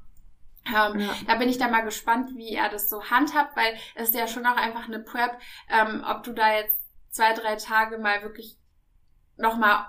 Ähm, 0.68 1.00
ja. 1.00 1.14
Da 1.26 1.34
bin 1.36 1.48
ich 1.48 1.58
dann 1.58 1.70
mal 1.70 1.82
gespannt, 1.82 2.30
wie 2.34 2.54
er 2.54 2.68
das 2.68 2.88
so 2.88 3.04
handhabt, 3.04 3.56
weil 3.56 3.74
es 3.94 4.10
ist 4.10 4.14
ja 4.14 4.26
schon 4.26 4.46
auch 4.46 4.56
einfach 4.56 4.86
eine 4.86 5.00
Prep, 5.00 5.38
ähm, 5.68 6.04
ob 6.06 6.22
du 6.22 6.32
da 6.32 6.54
jetzt 6.54 6.78
zwei, 7.10 7.32
drei 7.32 7.56
Tage 7.56 7.98
mal 7.98 8.22
wirklich 8.22 8.56
nochmal 9.36 9.86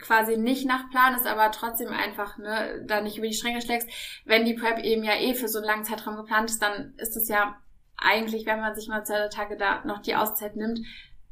quasi 0.00 0.36
nicht 0.36 0.66
nach 0.66 0.88
Plan 0.90 1.14
ist, 1.14 1.26
aber 1.26 1.50
trotzdem 1.50 1.88
einfach, 1.88 2.38
ne, 2.38 2.82
da 2.86 3.00
nicht 3.00 3.18
über 3.18 3.26
die 3.26 3.34
Stränge 3.34 3.60
schlägst. 3.60 3.88
Wenn 4.24 4.44
die 4.44 4.54
Prep 4.54 4.78
eben 4.78 5.04
ja 5.04 5.14
eh 5.14 5.34
für 5.34 5.48
so 5.48 5.58
einen 5.58 5.66
langen 5.66 5.84
Zeitraum 5.84 6.16
geplant 6.16 6.50
ist, 6.50 6.62
dann 6.62 6.94
ist 6.96 7.16
es 7.16 7.28
ja 7.28 7.56
eigentlich, 7.96 8.46
wenn 8.46 8.60
man 8.60 8.74
sich 8.74 8.88
mal 8.88 9.04
zwei, 9.04 9.18
drei 9.18 9.28
Tage 9.28 9.56
da 9.56 9.84
noch 9.84 10.00
die 10.00 10.16
Auszeit 10.16 10.56
nimmt, 10.56 10.80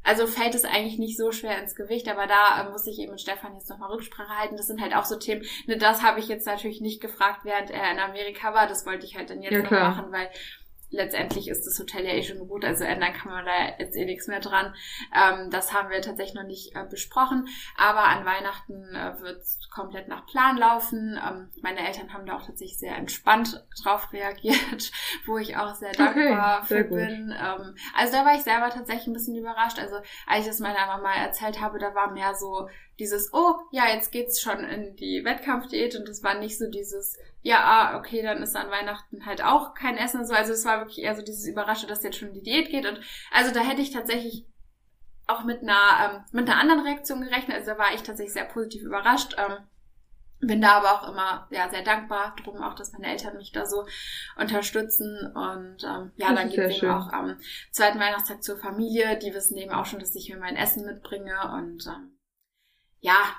also 0.03 0.25
fällt 0.25 0.55
es 0.55 0.65
eigentlich 0.65 0.97
nicht 0.97 1.17
so 1.17 1.31
schwer 1.31 1.59
ins 1.61 1.75
Gewicht, 1.75 2.07
aber 2.07 2.25
da 2.27 2.61
äh, 2.61 2.71
muss 2.71 2.87
ich 2.87 2.99
eben 2.99 3.11
mit 3.11 3.21
Stefan 3.21 3.53
jetzt 3.53 3.69
nochmal 3.69 3.91
Rücksprache 3.91 4.37
halten. 4.37 4.57
Das 4.57 4.67
sind 4.67 4.81
halt 4.81 4.95
auch 4.95 5.05
so 5.05 5.17
Themen, 5.17 5.43
ne, 5.67 5.77
das 5.77 6.01
habe 6.01 6.19
ich 6.19 6.27
jetzt 6.27 6.47
natürlich 6.47 6.81
nicht 6.81 7.01
gefragt, 7.01 7.41
während 7.43 7.69
er 7.69 7.91
in 7.91 7.99
Amerika 7.99 8.53
war. 8.53 8.67
Das 8.67 8.85
wollte 8.85 9.05
ich 9.05 9.15
halt 9.15 9.29
dann 9.29 9.41
jetzt 9.41 9.53
ja, 9.53 9.61
noch 9.61 9.71
machen, 9.71 10.11
weil 10.11 10.29
letztendlich 10.91 11.47
ist 11.47 11.65
das 11.65 11.79
Hotel 11.79 12.05
ja 12.05 12.13
eh 12.13 12.23
schon 12.23 12.47
gut, 12.47 12.63
also 12.63 12.83
ändern 12.83 13.13
kann 13.13 13.31
man 13.31 13.45
da 13.45 13.51
jetzt 13.79 13.95
eh 13.95 14.05
nichts 14.05 14.27
mehr 14.27 14.39
dran. 14.39 14.75
Ähm, 15.15 15.49
das 15.49 15.73
haben 15.73 15.89
wir 15.89 16.01
tatsächlich 16.01 16.35
noch 16.35 16.43
nicht 16.43 16.75
äh, 16.75 16.85
besprochen, 16.85 17.47
aber 17.77 18.03
an 18.03 18.25
Weihnachten 18.25 18.93
äh, 18.93 19.19
wird 19.21 19.41
komplett 19.73 20.07
nach 20.07 20.25
Plan 20.25 20.57
laufen. 20.57 21.19
Ähm, 21.25 21.49
meine 21.61 21.85
Eltern 21.87 22.13
haben 22.13 22.25
da 22.25 22.35
auch 22.35 22.45
tatsächlich 22.45 22.77
sehr 22.77 22.95
entspannt 22.95 23.65
drauf 23.81 24.11
reagiert, 24.13 24.91
wo 25.25 25.37
ich 25.37 25.57
auch 25.57 25.73
sehr 25.75 25.93
dankbar 25.93 26.59
okay, 26.59 26.67
sehr 26.67 26.77
für 26.77 26.89
gut. 26.89 26.97
bin. 26.97 27.31
Ähm, 27.31 27.75
also 27.97 28.13
da 28.13 28.25
war 28.25 28.35
ich 28.35 28.43
selber 28.43 28.69
tatsächlich 28.69 29.07
ein 29.07 29.13
bisschen 29.13 29.37
überrascht. 29.37 29.79
Also 29.79 29.95
als 30.27 30.41
ich 30.41 30.47
das 30.47 30.59
meiner 30.59 30.85
Mama 30.85 31.13
erzählt 31.13 31.61
habe, 31.61 31.79
da 31.79 31.95
war 31.95 32.11
mehr 32.11 32.35
so 32.35 32.67
dieses, 32.99 33.33
oh, 33.33 33.55
ja, 33.71 33.87
jetzt 33.87 34.11
geht's 34.11 34.41
schon 34.41 34.63
in 34.63 34.95
die 34.95 35.23
Wettkampfdiät 35.23 35.95
und 35.95 36.07
das 36.07 36.21
war 36.21 36.35
nicht 36.35 36.57
so 36.57 36.69
dieses, 36.69 37.17
ja, 37.43 37.59
ah, 37.63 37.97
okay, 37.97 38.21
dann 38.21 38.43
ist 38.43 38.55
an 38.55 38.69
Weihnachten 38.69 39.25
halt 39.25 39.43
auch 39.43 39.73
kein 39.73 39.97
Essen 39.97 40.21
und 40.21 40.27
so. 40.27 40.33
Also 40.33 40.53
es 40.53 40.65
war 40.65 40.79
wirklich 40.79 40.99
eher 40.99 41.15
so 41.15 41.23
dieses 41.23 41.47
Überrasche, 41.47 41.87
dass 41.87 42.03
jetzt 42.03 42.17
schon 42.17 42.33
die 42.33 42.43
Diät 42.43 42.69
geht. 42.69 42.85
Und 42.85 42.99
also 43.31 43.53
da 43.53 43.61
hätte 43.61 43.81
ich 43.81 43.91
tatsächlich 43.91 44.45
auch 45.27 45.43
mit 45.43 45.61
einer, 45.61 46.13
ähm, 46.13 46.23
mit 46.31 46.47
einer 46.47 46.59
anderen 46.59 46.81
Reaktion 46.81 47.21
gerechnet. 47.21 47.57
Also 47.57 47.71
da 47.71 47.77
war 47.77 47.93
ich 47.93 48.03
tatsächlich 48.03 48.33
sehr 48.33 48.45
positiv 48.45 48.83
überrascht. 48.83 49.35
Ähm, 49.37 49.57
bin 50.41 50.61
da 50.61 50.77
aber 50.77 50.93
auch 50.93 51.09
immer 51.09 51.47
ja 51.51 51.69
sehr 51.69 51.83
dankbar 51.83 52.35
drum 52.43 52.61
auch, 52.63 52.73
dass 52.73 52.93
meine 52.93 53.07
Eltern 53.07 53.37
mich 53.37 53.51
da 53.51 53.65
so 53.65 53.85
unterstützen 54.37 55.31
und 55.35 55.83
ähm, 55.83 56.11
ja, 56.15 56.29
das 56.29 56.35
dann 56.35 56.49
geht 56.49 56.59
es 56.59 56.77
eben 56.77 56.91
auch 56.91 57.13
am 57.13 57.39
zweiten 57.71 57.99
Weihnachtstag 57.99 58.43
zur 58.43 58.57
Familie. 58.57 59.17
Die 59.19 59.33
wissen 59.33 59.57
eben 59.57 59.71
auch 59.71 59.85
schon, 59.85 59.99
dass 59.99 60.15
ich 60.15 60.29
mir 60.29 60.39
mein 60.39 60.55
Essen 60.55 60.85
mitbringe 60.85 61.35
und 61.53 61.85
ähm, 61.87 62.17
ja, 62.99 63.35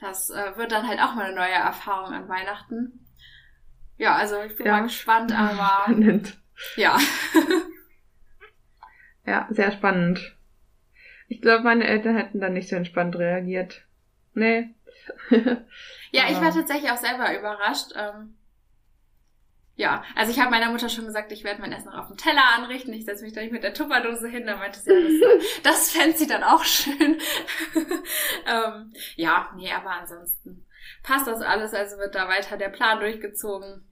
das 0.00 0.30
äh, 0.30 0.56
wird 0.56 0.72
dann 0.72 0.86
halt 0.86 1.00
auch 1.00 1.14
mal 1.14 1.26
eine 1.26 1.34
neue 1.34 1.52
Erfahrung 1.52 2.12
an 2.12 2.28
Weihnachten. 2.28 3.04
Ja, 3.96 4.14
also 4.14 4.40
ich 4.42 4.56
bin 4.56 4.66
ja. 4.66 4.72
mal 4.72 4.82
gespannt, 4.82 5.32
aber. 5.36 5.82
Spannend. 5.84 6.38
Ja. 6.76 6.98
ja, 9.26 9.46
sehr 9.50 9.72
spannend. 9.72 10.36
Ich 11.28 11.42
glaube, 11.42 11.64
meine 11.64 11.86
Eltern 11.86 12.16
hätten 12.16 12.40
dann 12.40 12.54
nicht 12.54 12.68
so 12.68 12.76
entspannt 12.76 13.16
reagiert. 13.16 13.84
Nee. 14.34 14.74
ja, 15.30 16.24
ich 16.30 16.40
war 16.40 16.52
tatsächlich 16.52 16.90
auch 16.90 16.96
selber 16.96 17.36
überrascht. 17.38 17.92
Ähm, 17.96 18.34
ja, 19.78 20.02
also 20.16 20.32
ich 20.32 20.40
habe 20.40 20.50
meiner 20.50 20.72
Mutter 20.72 20.88
schon 20.88 21.06
gesagt, 21.06 21.30
ich 21.30 21.44
werde 21.44 21.60
mein 21.60 21.72
Essen 21.72 21.92
noch 21.92 21.98
auf 21.98 22.08
dem 22.08 22.16
Teller 22.16 22.42
anrichten. 22.56 22.92
Ich 22.92 23.04
setze 23.04 23.22
mich 23.22 23.32
da 23.32 23.40
nicht 23.40 23.52
mit 23.52 23.62
der 23.62 23.72
Tupperdose 23.72 24.28
hin. 24.28 24.44
Da 24.44 24.56
meinte 24.56 24.80
sie, 24.80 24.90
ja, 24.90 24.98
das, 25.00 25.62
das 25.62 25.90
fände 25.92 26.18
sie 26.18 26.26
dann 26.26 26.42
auch 26.42 26.64
schön. 26.64 27.20
ähm, 28.46 28.92
ja, 29.14 29.50
nee, 29.54 29.72
aber 29.72 29.92
ansonsten 29.92 30.66
passt 31.04 31.28
das 31.28 31.42
alles. 31.42 31.74
Also 31.74 31.96
wird 31.98 32.16
da 32.16 32.28
weiter 32.28 32.56
der 32.56 32.70
Plan 32.70 32.98
durchgezogen. 32.98 33.84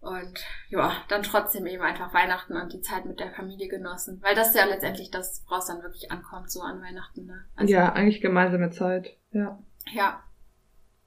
Und 0.00 0.38
ja, 0.68 0.92
dann 1.08 1.22
trotzdem 1.22 1.66
eben 1.66 1.82
einfach 1.82 2.12
Weihnachten 2.12 2.54
und 2.54 2.70
die 2.70 2.82
Zeit 2.82 3.06
mit 3.06 3.20
der 3.20 3.32
Familie 3.32 3.68
genossen. 3.68 4.20
Weil 4.20 4.34
das 4.34 4.48
ist 4.48 4.56
ja 4.56 4.66
letztendlich 4.66 5.10
das, 5.10 5.46
woraus 5.48 5.68
dann 5.68 5.82
wirklich 5.82 6.12
ankommt, 6.12 6.50
so 6.50 6.60
an 6.60 6.82
Weihnachten. 6.82 7.24
Ne? 7.24 7.46
Also, 7.56 7.72
ja, 7.72 7.94
eigentlich 7.94 8.20
gemeinsame 8.20 8.70
Zeit. 8.70 9.16
Ja. 9.32 9.58
Ja. 9.94 10.22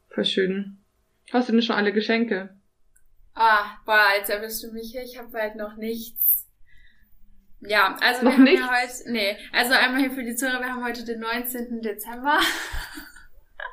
Voll 0.09 0.25
schön. 0.25 0.79
Hast 1.31 1.47
du 1.47 1.51
denn 1.53 1.61
schon 1.61 1.75
alle 1.75 1.93
Geschenke? 1.93 2.55
Ah, 3.33 3.77
boah, 3.85 4.09
jetzt 4.17 4.29
erwischst 4.29 4.63
du 4.63 4.71
mich 4.71 4.91
hier. 4.91 5.03
Ich 5.03 5.17
habe 5.17 5.37
halt 5.37 5.55
noch 5.55 5.75
nichts. 5.77 6.47
Ja, 7.61 7.95
also 8.01 8.25
noch 8.25 8.37
wir 8.37 8.43
nichts? 8.43 8.61
haben 8.61 8.73
ja 8.73 8.81
heute, 8.81 9.11
nee, 9.11 9.37
also 9.53 9.73
einmal 9.73 10.01
hier 10.01 10.11
für 10.11 10.23
die 10.23 10.35
Zuhörer, 10.35 10.61
wir 10.61 10.69
haben 10.69 10.83
heute 10.83 11.05
den 11.05 11.19
19. 11.19 11.81
Dezember. 11.81 12.39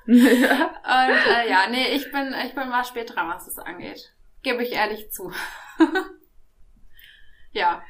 ja. 0.06 0.66
Und 1.06 1.36
äh, 1.36 1.48
ja, 1.48 1.68
nee, 1.70 1.88
ich 1.94 2.12
bin, 2.12 2.34
ich 2.44 2.54
bin 2.54 2.68
mal 2.68 2.84
spät 2.84 3.14
dran, 3.14 3.28
was 3.28 3.46
das 3.46 3.58
angeht. 3.58 4.14
Gebe 4.42 4.62
ich 4.62 4.72
ehrlich 4.72 5.10
zu. 5.10 5.32
ja. 7.52 7.82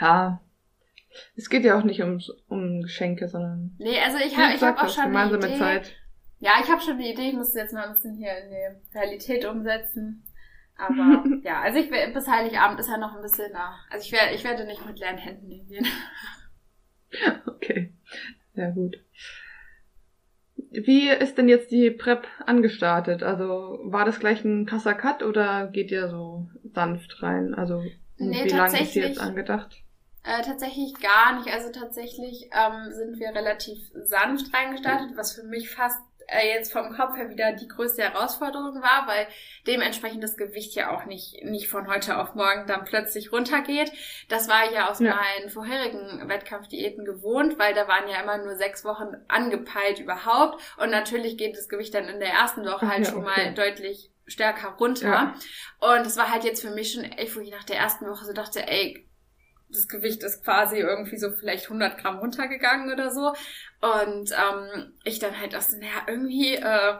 Ja. 0.00 0.40
Es 1.36 1.48
geht 1.48 1.64
ja 1.64 1.78
auch 1.78 1.84
nicht 1.84 2.02
um, 2.02 2.20
um 2.48 2.82
Geschenke, 2.82 3.28
sondern. 3.28 3.76
Nee, 3.78 4.00
also 4.00 4.18
ich 4.18 4.36
habe 4.36 4.54
ich 4.54 4.62
hab 4.62 4.82
auch 4.82 4.88
schon 4.88 5.04
gemeinsame 5.04 5.46
Idee. 5.46 5.58
Zeit. 5.58 5.96
Ja, 6.40 6.54
ich 6.62 6.68
habe 6.68 6.82
schon 6.82 6.98
die 6.98 7.10
Idee, 7.10 7.28
ich 7.28 7.34
muss 7.34 7.48
es 7.48 7.54
jetzt 7.54 7.72
mal 7.72 7.86
ein 7.86 7.92
bisschen 7.92 8.16
hier 8.16 8.36
in 8.36 8.50
die 8.50 8.98
Realität 8.98 9.44
umsetzen. 9.44 10.23
Aber 10.76 11.24
ja, 11.42 11.60
also 11.60 11.78
ich 11.78 11.90
bis 11.90 12.28
Heiligabend 12.28 12.80
ist 12.80 12.88
ja 12.88 12.96
noch 12.96 13.14
ein 13.14 13.22
bisschen 13.22 13.52
da. 13.52 13.74
Also 13.90 14.04
ich 14.04 14.12
werde, 14.12 14.34
ich 14.34 14.44
werde 14.44 14.66
nicht 14.66 14.84
mit 14.84 14.98
leeren 14.98 15.18
Händen 15.18 15.50
hingehen. 15.50 15.86
Okay. 17.46 17.92
Ja, 18.54 18.70
gut. 18.70 18.96
Wie 20.56 21.08
ist 21.08 21.38
denn 21.38 21.48
jetzt 21.48 21.70
die 21.70 21.90
Prep 21.90 22.26
angestartet? 22.46 23.22
Also 23.22 23.78
war 23.84 24.04
das 24.04 24.18
gleich 24.18 24.44
ein 24.44 24.66
krasser 24.66 24.94
Cut 24.94 25.22
oder 25.22 25.68
geht 25.68 25.90
ihr 25.90 26.08
so 26.08 26.48
sanft 26.72 27.22
rein? 27.22 27.54
Also 27.54 27.82
nee, 28.18 28.44
wie 28.44 28.48
lange 28.48 28.80
ist 28.80 28.92
sie 28.92 29.00
jetzt 29.00 29.20
angedacht? 29.20 29.84
Äh, 30.24 30.42
tatsächlich 30.42 30.94
gar 31.00 31.38
nicht. 31.38 31.52
Also 31.52 31.70
tatsächlich 31.70 32.50
ähm, 32.52 32.92
sind 32.92 33.20
wir 33.20 33.28
relativ 33.28 33.78
sanft 33.94 34.52
reingestartet, 34.54 35.16
was 35.16 35.34
für 35.34 35.44
mich 35.44 35.70
fast 35.70 36.00
äh, 36.28 36.48
jetzt 36.48 36.72
vom 36.72 36.94
Kopf 36.94 37.16
her 37.16 37.28
wieder 37.28 37.52
die 37.52 37.68
größte 37.68 38.02
Herausforderung 38.02 38.82
war, 38.82 39.06
weil 39.06 39.26
dementsprechend 39.66 40.22
das 40.22 40.36
Gewicht 40.36 40.74
ja 40.74 40.90
auch 40.90 41.04
nicht, 41.04 41.44
nicht 41.44 41.68
von 41.68 41.86
heute 41.88 42.18
auf 42.18 42.34
morgen 42.34 42.66
dann 42.66 42.84
plötzlich 42.84 43.32
runtergeht. 43.32 43.92
Das 44.28 44.48
war 44.48 44.72
ja 44.72 44.90
aus 44.90 45.00
ja. 45.00 45.14
meinen 45.14 45.50
vorherigen 45.50 46.28
Wettkampfdiäten 46.28 47.04
gewohnt, 47.04 47.58
weil 47.58 47.74
da 47.74 47.88
waren 47.88 48.08
ja 48.08 48.20
immer 48.22 48.38
nur 48.38 48.56
sechs 48.56 48.84
Wochen 48.84 49.16
angepeilt 49.28 49.98
überhaupt. 49.98 50.62
Und 50.78 50.90
natürlich 50.90 51.36
geht 51.36 51.56
das 51.56 51.68
Gewicht 51.68 51.94
dann 51.94 52.08
in 52.08 52.20
der 52.20 52.30
ersten 52.30 52.64
Woche 52.64 52.88
halt 52.88 53.06
ja, 53.06 53.10
schon 53.10 53.24
okay. 53.24 53.44
mal 53.46 53.54
deutlich 53.54 54.10
stärker 54.26 54.70
runter. 54.70 55.34
Ja. 55.80 55.96
Und 55.96 56.06
es 56.06 56.16
war 56.16 56.30
halt 56.30 56.44
jetzt 56.44 56.62
für 56.62 56.70
mich 56.70 56.92
schon 56.92 57.04
echt, 57.04 57.36
wo 57.36 57.40
ich 57.40 57.50
nach 57.50 57.64
der 57.64 57.76
ersten 57.76 58.06
Woche 58.06 58.24
so 58.24 58.32
dachte, 58.32 58.66
ey, 58.66 59.06
das 59.74 59.88
Gewicht 59.88 60.22
ist 60.22 60.44
quasi 60.44 60.78
irgendwie 60.78 61.18
so 61.18 61.30
vielleicht 61.30 61.64
100 61.64 61.98
Gramm 61.98 62.18
runtergegangen 62.18 62.92
oder 62.92 63.10
so. 63.10 63.28
Und 63.80 64.30
ähm, 64.32 64.92
ich 65.04 65.18
dann 65.18 65.38
halt 65.38 65.52
dachte, 65.52 65.78
naja, 65.78 66.02
irgendwie 66.06 66.54
äh, 66.54 66.94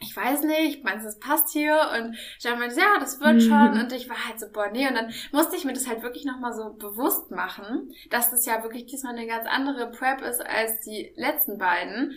ich 0.00 0.16
weiß 0.16 0.42
nicht, 0.42 0.84
meinst 0.84 1.04
du, 1.04 1.08
das 1.08 1.18
passt 1.18 1.50
hier? 1.50 1.76
Und 1.96 2.16
Stefan 2.38 2.60
meinte, 2.60 2.78
ja, 2.78 2.98
das 3.00 3.20
wird 3.20 3.42
schon. 3.42 3.80
Und 3.80 3.92
ich 3.92 4.08
war 4.08 4.28
halt 4.28 4.38
so, 4.38 4.46
boah, 4.48 4.70
nee. 4.70 4.86
Und 4.86 4.94
dann 4.94 5.12
musste 5.32 5.56
ich 5.56 5.64
mir 5.64 5.72
das 5.72 5.88
halt 5.88 6.02
wirklich 6.02 6.24
nochmal 6.24 6.52
so 6.52 6.72
bewusst 6.74 7.32
machen, 7.32 7.92
dass 8.10 8.30
das 8.30 8.46
ja 8.46 8.62
wirklich 8.62 8.86
diesmal 8.86 9.16
eine 9.16 9.26
ganz 9.26 9.46
andere 9.48 9.90
Prep 9.90 10.22
ist 10.22 10.40
als 10.40 10.80
die 10.82 11.12
letzten 11.16 11.58
beiden. 11.58 12.14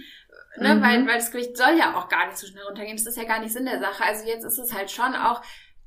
Ne? 0.58 0.76
Mhm. 0.76 0.82
Weil, 0.84 1.08
weil 1.08 1.15
das 1.15 1.32
Gewicht 1.32 1.58
soll 1.58 1.76
ja 1.76 1.96
auch 1.96 2.08
gar 2.08 2.28
nicht 2.28 2.38
so 2.38 2.46
schnell 2.46 2.63
runtergehen. 2.65 2.98
Das 2.98 3.08
ist 3.08 3.17
ja 3.17 3.24
gar 3.24 3.39
nicht 3.39 3.54
Sinn 3.54 3.65
der 3.65 3.80
Sache. 3.80 4.04
Also 4.04 4.28
jetzt 4.28 4.46
ist 4.46 4.60
es 4.60 4.74
halt 4.74 4.91
schon 4.91 5.15
auch 5.15 5.41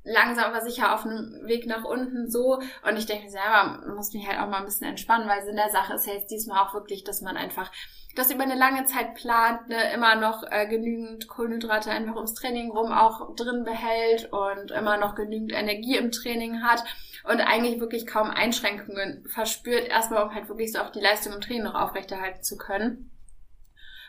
langsam 0.05 0.45
aber 0.45 0.61
sicher 0.61 0.95
auf 0.95 1.05
einem 1.05 1.47
Weg 1.47 1.67
nach 1.67 1.85
unten 1.85 2.31
so. 2.31 2.61
Und 2.87 2.97
ich 2.97 3.07
denke 3.07 3.31
selber, 3.31 3.81
man 3.85 3.97
muss 3.97 4.13
mich 4.13 4.29
halt 4.29 4.39
auch 4.39 4.49
mal 4.49 4.59
ein 4.59 4.67
bisschen 4.67 4.87
entspannen, 4.87 5.29
weil 5.29 5.45
Sinn 5.45 5.57
der 5.57 5.71
Sache 5.71 5.95
ist 5.95 6.07
ja 6.07 6.13
jetzt 6.13 6.31
diesmal 6.31 6.63
auch 6.63 6.75
wirklich, 6.75 7.05
dass 7.05 7.23
man 7.23 7.37
einfach 7.37 7.71
das 8.15 8.31
über 8.31 8.45
eine 8.45 8.55
lange 8.55 8.85
Zeit 8.85 9.15
plant, 9.15 9.69
ne, 9.69 9.93
immer 9.93 10.15
noch 10.15 10.45
äh, 10.49 10.69
genügend 10.69 11.27
Kohlenhydrate 11.27 11.91
einfach 11.91 12.15
ums 12.15 12.35
Training 12.35 12.71
rum 12.71 12.93
auch 12.93 13.35
drin 13.35 13.65
behält 13.65 14.33
und 14.33 14.71
immer 14.71 14.99
noch 14.99 15.17
genügend 15.17 15.53
Energie 15.53 15.97
im 15.97 16.13
Training 16.13 16.63
hat 16.63 16.85
und 17.25 17.41
eigentlich 17.41 17.81
wirklich 17.81 18.07
kaum 18.07 18.31
Einschränkungen 18.31 19.27
verspürt, 19.27 19.89
erstmal 19.89 20.23
um 20.23 20.35
halt 20.35 20.49
wirklich 20.49 20.73
so 20.73 20.79
auch 20.79 20.91
die 20.91 21.01
Leistung 21.01 21.33
im 21.33 21.41
Training 21.41 21.65
noch 21.65 21.75
aufrechterhalten 21.75 22.43
zu 22.43 22.57
können. 22.57 23.11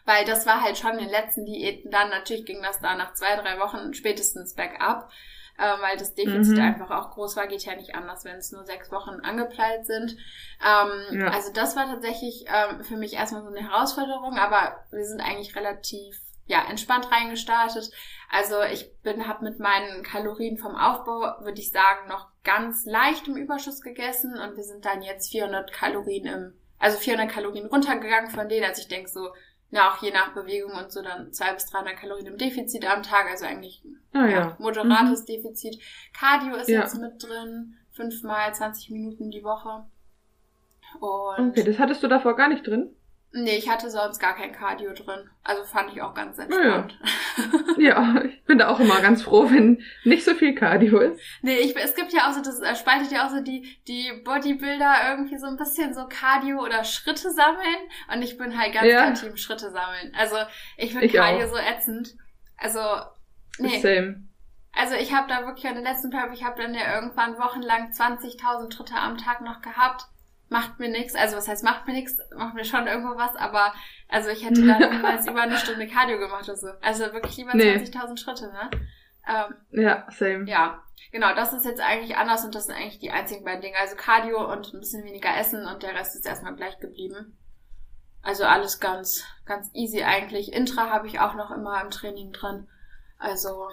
Weil 0.06 0.24
das 0.26 0.46
war 0.46 0.62
halt 0.62 0.78
schon 0.78 0.92
in 0.92 1.00
den 1.00 1.10
letzten 1.10 1.46
Diäten 1.46 1.90
dann, 1.90 2.10
natürlich 2.10 2.46
ging 2.46 2.62
das 2.62 2.80
da 2.80 2.96
nach 2.96 3.14
zwei, 3.16 3.36
drei 3.38 3.60
Wochen 3.60 3.96
spätestens 3.96 4.54
bergab 4.54 5.10
äh, 5.58 5.82
weil 5.82 5.98
das 5.98 6.16
Defizit 6.16 6.58
mhm. 6.58 6.64
einfach 6.64 6.92
auch 6.92 7.12
groß 7.12 7.36
war. 7.36 7.48
Geht 7.48 7.66
ja 7.66 7.76
nicht 7.76 7.96
anders, 7.96 8.26
wenn 8.26 8.38
es 8.38 8.52
nur 8.52 8.66
sechs 8.66 8.92
Wochen 8.92 9.22
angepeilt 9.22 9.86
sind. 9.86 10.18
Ähm, 10.64 11.20
ja. 11.20 11.28
Also 11.28 11.52
das 11.54 11.76
war 11.76 11.86
tatsächlich 11.86 12.46
ähm, 12.48 12.84
für 12.84 12.98
mich 12.98 13.14
erstmal 13.14 13.44
so 13.44 13.50
eine 13.50 13.70
Herausforderung, 13.70 14.38
aber 14.38 14.84
wir 14.92 15.06
sind 15.06 15.22
eigentlich 15.22 15.56
relativ 15.56 16.20
ja, 16.48 16.64
entspannt 16.70 17.12
reingestartet. 17.12 17.92
Also 18.30 18.62
ich 18.72 18.92
bin, 19.02 19.28
habe 19.28 19.44
mit 19.44 19.60
meinen 19.60 20.04
Kalorien 20.04 20.58
vom 20.58 20.76
Aufbau, 20.76 21.36
würde 21.42 21.60
ich 21.60 21.72
sagen, 21.72 22.08
noch 22.08 22.28
ganz 22.44 22.86
leicht 22.86 23.28
im 23.28 23.38
Überschuss 23.38 23.82
gegessen 23.82 24.38
und 24.38 24.56
wir 24.56 24.64
sind 24.64 24.86
dann 24.86 25.02
jetzt 25.02 25.32
400 25.32 25.72
Kalorien 25.72 26.26
im, 26.26 26.54
also 26.80 26.98
400 26.98 27.32
Kalorien 27.32 27.66
runtergegangen 27.66 28.30
von 28.30 28.50
denen. 28.50 28.66
Also 28.66 28.82
ich 28.82 28.88
denke 28.88 29.10
so, 29.10 29.30
ja, 29.72 29.92
auch 29.92 30.02
je 30.02 30.12
nach 30.12 30.34
Bewegung 30.34 30.72
und 30.74 30.92
so 30.92 31.02
dann 31.02 31.34
200 31.34 31.58
bis 31.58 31.66
300 31.68 31.98
Kalorien 31.98 32.28
im 32.28 32.38
Defizit 32.38 32.86
am 32.86 33.04
Tag, 33.04 33.30
also 33.30 33.46
eigentlich 33.46 33.84
ah, 34.14 34.26
ja. 34.26 34.30
ja. 34.30 34.56
moderates 34.60 35.22
mhm. 35.22 35.26
Defizit. 35.26 35.80
Cardio 36.14 36.56
ist 36.56 36.70
ja. 36.70 36.82
jetzt 36.82 37.00
mit 37.00 37.22
drin, 37.22 37.76
fünfmal 37.92 38.54
20 38.54 38.92
Minuten 38.92 39.32
die 39.32 39.44
Woche. 39.44 39.86
Und 41.00 41.50
okay, 41.50 41.64
das 41.64 41.80
hattest 41.80 42.04
du 42.04 42.08
davor 42.08 42.36
gar 42.36 42.48
nicht 42.48 42.66
drin? 42.66 42.96
Nee, 43.38 43.58
ich 43.58 43.70
hatte 43.70 43.90
sonst 43.90 44.20
gar 44.20 44.34
kein 44.34 44.54
Cardio 44.54 44.94
drin. 44.94 45.30
Also 45.44 45.66
fand 45.66 45.92
ich 45.92 46.02
auch 46.02 46.14
ganz 46.14 46.38
entspannt. 46.38 46.98
Ja. 47.78 48.16
ja, 48.16 48.22
ich 48.24 48.42
bin 48.46 48.58
da 48.58 48.70
auch 48.70 48.80
immer 48.80 49.02
ganz 49.02 49.24
froh, 49.24 49.50
wenn 49.52 49.84
nicht 50.06 50.24
so 50.24 50.36
viel 50.36 50.56
Cardio 50.56 51.00
ist. 51.00 51.20
Nee, 51.42 51.58
ich, 51.58 51.76
es 51.76 51.96
gibt 51.96 52.14
ja 52.14 52.30
auch 52.30 52.34
so, 52.34 52.42
das 52.42 52.62
äh, 52.62 52.78
spaltet 52.78 53.12
ja 53.12 53.28
auch 53.28 53.32
so 53.32 53.42
die, 53.42 53.78
die 53.90 54.10
Bodybuilder 54.24 55.10
irgendwie 55.10 55.38
so 55.38 55.48
ein 55.48 55.58
bisschen 55.58 55.94
so 55.94 56.08
Cardio 56.08 56.64
oder 56.64 56.86
Schritte 56.86 57.30
sammeln. 57.30 57.76
Und 58.14 58.22
ich 58.22 58.38
bin 58.38 58.58
halt 58.58 58.74
ganz 58.74 58.88
ja. 58.88 59.12
Team 59.12 59.36
Schritte 59.36 59.70
sammeln. 59.70 60.14
Also 60.18 60.38
ich 60.78 60.94
finde 60.94 61.10
Cardio 61.10 61.48
auch. 61.48 61.52
so 61.52 61.58
ätzend. 61.58 62.16
Also, 62.56 62.80
nee. 63.58 63.80
Same. 63.80 64.30
Also 64.72 64.96
ich 64.96 65.14
habe 65.14 65.28
da 65.28 65.46
wirklich 65.46 65.68
an 65.68 65.76
den 65.76 65.84
letzten 65.84 66.10
Tag, 66.10 66.32
ich 66.34 66.46
habe 66.46 66.62
dann 66.62 66.74
ja 66.74 66.96
irgendwann 66.96 67.38
wochenlang 67.38 67.90
20.000 67.92 68.74
Schritte 68.74 68.96
am 68.96 69.18
Tag 69.18 69.42
noch 69.42 69.62
gehabt 69.62 70.06
macht 70.50 70.80
mir 70.80 70.90
nichts. 70.90 71.16
Also 71.16 71.38
was 71.38 71.48
heißt 71.48 71.64
macht 71.64 71.88
mir 71.88 71.94
nichts, 71.94 72.18
macht 72.36 72.54
mir 72.56 72.66
schon 72.66 72.88
irgendwo 72.88 73.18
was, 73.18 73.36
aber 73.36 73.74
also 74.08 74.30
ich 74.30 74.46
hätte 74.46 74.66
dann 74.66 74.80
niemals 74.96 75.28
über 75.28 75.42
eine 75.42 75.58
Stunde 75.58 75.88
Cardio 75.88 76.20
gemacht 76.20 76.46
oder 76.46 76.58
so. 76.58 76.68
Also 76.82 77.12
wirklich 77.14 77.38
lieber 77.38 77.56
nee. 77.56 77.76
20.000 77.76 78.18
Schritte, 78.18 78.52
ne? 78.52 78.70
Ähm, 79.28 79.56
ja, 79.84 80.06
same. 80.12 80.50
Ja, 80.50 80.84
genau, 81.12 81.34
das 81.34 81.54
ist 81.54 81.66
jetzt 81.66 81.82
eigentlich 81.82 82.16
anders 82.16 82.46
und 82.46 82.54
das 82.54 82.66
sind 82.66 82.76
eigentlich 82.76 83.00
die 83.00 83.12
einzigen 83.12 83.44
beiden 83.44 83.62
Dinge. 83.62 83.78
Also 83.80 83.96
Cardio 83.96 84.52
und 84.52 84.74
ein 84.74 84.80
bisschen 84.80 85.04
weniger 85.04 85.36
Essen 85.36 85.66
und 85.66 85.84
der 85.84 85.96
Rest 85.96 86.16
ist 86.16 86.26
erstmal 86.26 86.56
gleich 86.56 86.78
geblieben. 86.80 87.38
Also 88.22 88.44
alles 88.46 88.80
ganz, 88.80 89.24
ganz 89.46 89.70
easy 89.74 90.04
eigentlich. 90.04 90.54
Intra 90.54 90.90
habe 90.90 91.08
ich 91.08 91.20
auch 91.20 91.36
noch 91.36 91.52
immer 91.52 91.82
im 91.82 91.92
Training 91.92 92.32
drin. 92.32 92.68
Also 93.18 93.70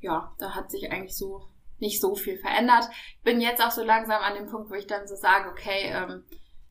ja, 0.00 0.32
da 0.38 0.54
hat 0.54 0.70
sich 0.70 0.90
eigentlich 0.90 1.16
so 1.16 1.48
nicht 1.84 2.00
so 2.00 2.16
viel 2.16 2.38
verändert. 2.38 2.88
Bin 3.22 3.40
jetzt 3.40 3.62
auch 3.62 3.70
so 3.70 3.84
langsam 3.84 4.20
an 4.22 4.34
dem 4.34 4.46
Punkt, 4.46 4.70
wo 4.70 4.74
ich 4.74 4.86
dann 4.86 5.06
so 5.06 5.14
sage, 5.14 5.50
okay, 5.50 5.92
ähm, 5.94 6.24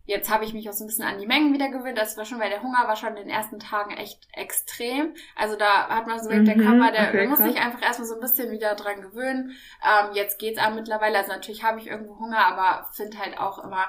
jetzt 0.06 0.30
habe 0.30 0.44
ich 0.44 0.54
mich 0.54 0.70
auch 0.70 0.74
so 0.74 0.84
ein 0.84 0.88
bisschen 0.88 1.06
an 1.06 1.20
die 1.20 1.28
Mengen 1.28 1.54
wieder 1.54 1.70
gewöhnt. 1.70 1.98
Das 1.98 2.18
war 2.18 2.26
schon, 2.26 2.40
weil 2.40 2.50
der 2.50 2.62
Hunger 2.62 2.88
war 2.88 2.96
schon 2.96 3.10
in 3.10 3.16
den 3.16 3.30
ersten 3.30 3.60
Tagen 3.60 3.92
echt 3.92 4.28
extrem. 4.34 5.14
Also 5.36 5.56
da 5.56 5.88
hat 5.88 6.08
man 6.08 6.22
so 6.22 6.30
mhm, 6.30 6.46
der 6.46 6.58
Körper, 6.58 6.92
der 6.92 7.10
okay, 7.10 7.28
muss 7.28 7.40
krass. 7.40 7.48
sich 7.48 7.62
einfach 7.62 7.82
erstmal 7.82 8.08
so 8.08 8.16
ein 8.16 8.20
bisschen 8.20 8.52
wieder 8.52 8.76
dran 8.76 9.02
gewöhnen. 9.02 9.56
Ähm, 9.84 10.14
jetzt 10.14 10.40
geht's 10.40 10.60
auch 10.60 10.74
mittlerweile. 10.74 11.18
Also 11.20 11.32
natürlich 11.32 11.64
habe 11.64 11.80
ich 11.80 11.88
irgendwo 11.88 12.20
Hunger, 12.20 12.46
aber 12.46 12.90
finde 12.92 13.18
halt 13.18 13.38
auch 13.38 13.64
immer, 13.64 13.86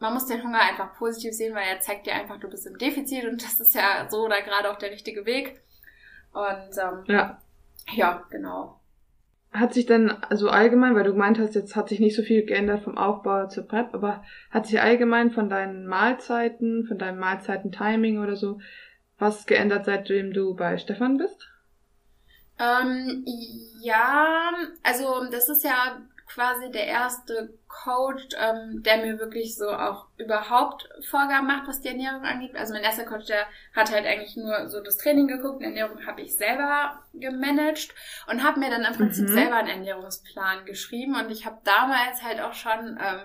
man 0.00 0.12
muss 0.12 0.26
den 0.26 0.42
Hunger 0.42 0.60
einfach 0.60 0.94
positiv 0.96 1.34
sehen, 1.34 1.54
weil 1.54 1.68
er 1.68 1.80
zeigt 1.80 2.06
dir 2.06 2.14
einfach, 2.14 2.40
du 2.40 2.48
bist 2.48 2.66
im 2.66 2.78
Defizit 2.78 3.24
und 3.24 3.42
das 3.42 3.60
ist 3.60 3.74
ja 3.74 4.08
so 4.10 4.24
oder 4.24 4.42
gerade 4.42 4.70
auch 4.70 4.78
der 4.78 4.90
richtige 4.90 5.24
Weg. 5.24 5.60
Und 6.32 6.76
ähm, 6.82 7.04
ja. 7.06 7.38
ja, 7.94 8.24
genau 8.28 8.80
hat 9.54 9.72
sich 9.72 9.86
dann, 9.86 10.10
also 10.28 10.48
allgemein, 10.48 10.96
weil 10.96 11.04
du 11.04 11.12
gemeint 11.12 11.38
hast, 11.38 11.54
jetzt 11.54 11.76
hat 11.76 11.88
sich 11.88 12.00
nicht 12.00 12.16
so 12.16 12.22
viel 12.22 12.44
geändert 12.44 12.82
vom 12.82 12.98
Aufbau 12.98 13.46
zur 13.46 13.62
Prep, 13.66 13.94
aber 13.94 14.24
hat 14.50 14.66
sich 14.66 14.80
allgemein 14.80 15.30
von 15.30 15.48
deinen 15.48 15.86
Mahlzeiten, 15.86 16.86
von 16.86 16.98
deinem 16.98 17.20
Mahlzeiten-Timing 17.20 18.18
oder 18.18 18.34
so, 18.34 18.58
was 19.16 19.46
geändert, 19.46 19.84
seitdem 19.84 20.32
du 20.32 20.56
bei 20.56 20.76
Stefan 20.76 21.18
bist? 21.18 21.48
Ähm, 22.58 23.24
ja, 23.80 24.50
also 24.82 25.24
das 25.30 25.48
ist 25.48 25.64
ja 25.64 26.00
quasi 26.26 26.70
der 26.70 26.86
erste 26.86 27.54
Coach, 27.68 28.28
ähm, 28.38 28.82
der 28.82 28.98
mir 28.98 29.18
wirklich 29.18 29.56
so 29.56 29.68
auch 29.70 30.06
überhaupt 30.16 30.88
Vorgaben 31.08 31.46
macht, 31.46 31.68
was 31.68 31.80
die 31.80 31.88
Ernährung 31.88 32.22
angeht. 32.22 32.56
Also 32.56 32.72
mein 32.72 32.82
erster 32.82 33.04
Coach, 33.04 33.26
der 33.26 33.46
hat 33.74 33.92
halt 33.92 34.06
eigentlich 34.06 34.36
nur 34.36 34.68
so 34.68 34.80
das 34.80 34.96
Training 34.96 35.28
geguckt, 35.28 35.60
die 35.60 35.66
Ernährung 35.66 36.06
habe 36.06 36.22
ich 36.22 36.36
selber 36.36 37.02
gemanagt 37.12 37.94
und 38.30 38.42
habe 38.42 38.60
mir 38.60 38.70
dann 38.70 38.84
im 38.84 38.94
Prinzip 38.94 39.28
mhm. 39.28 39.34
selber 39.34 39.56
einen 39.56 39.68
Ernährungsplan 39.68 40.64
geschrieben 40.64 41.14
und 41.14 41.30
ich 41.30 41.46
habe 41.46 41.58
damals 41.64 42.22
halt 42.22 42.40
auch 42.40 42.54
schon 42.54 42.98
ähm, 43.00 43.20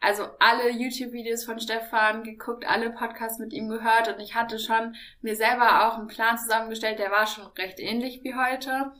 also 0.00 0.24
alle 0.38 0.70
YouTube-Videos 0.70 1.44
von 1.44 1.58
Stefan 1.58 2.22
geguckt, 2.22 2.66
alle 2.68 2.90
Podcasts 2.90 3.38
mit 3.38 3.52
ihm 3.52 3.68
gehört 3.68 4.08
und 4.08 4.20
ich 4.20 4.34
hatte 4.34 4.58
schon 4.58 4.94
mir 5.22 5.34
selber 5.36 5.86
auch 5.86 5.98
einen 5.98 6.06
Plan 6.06 6.36
zusammengestellt, 6.36 6.98
der 6.98 7.10
war 7.10 7.26
schon 7.26 7.46
recht 7.58 7.80
ähnlich 7.80 8.22
wie 8.22 8.34
heute. 8.34 8.92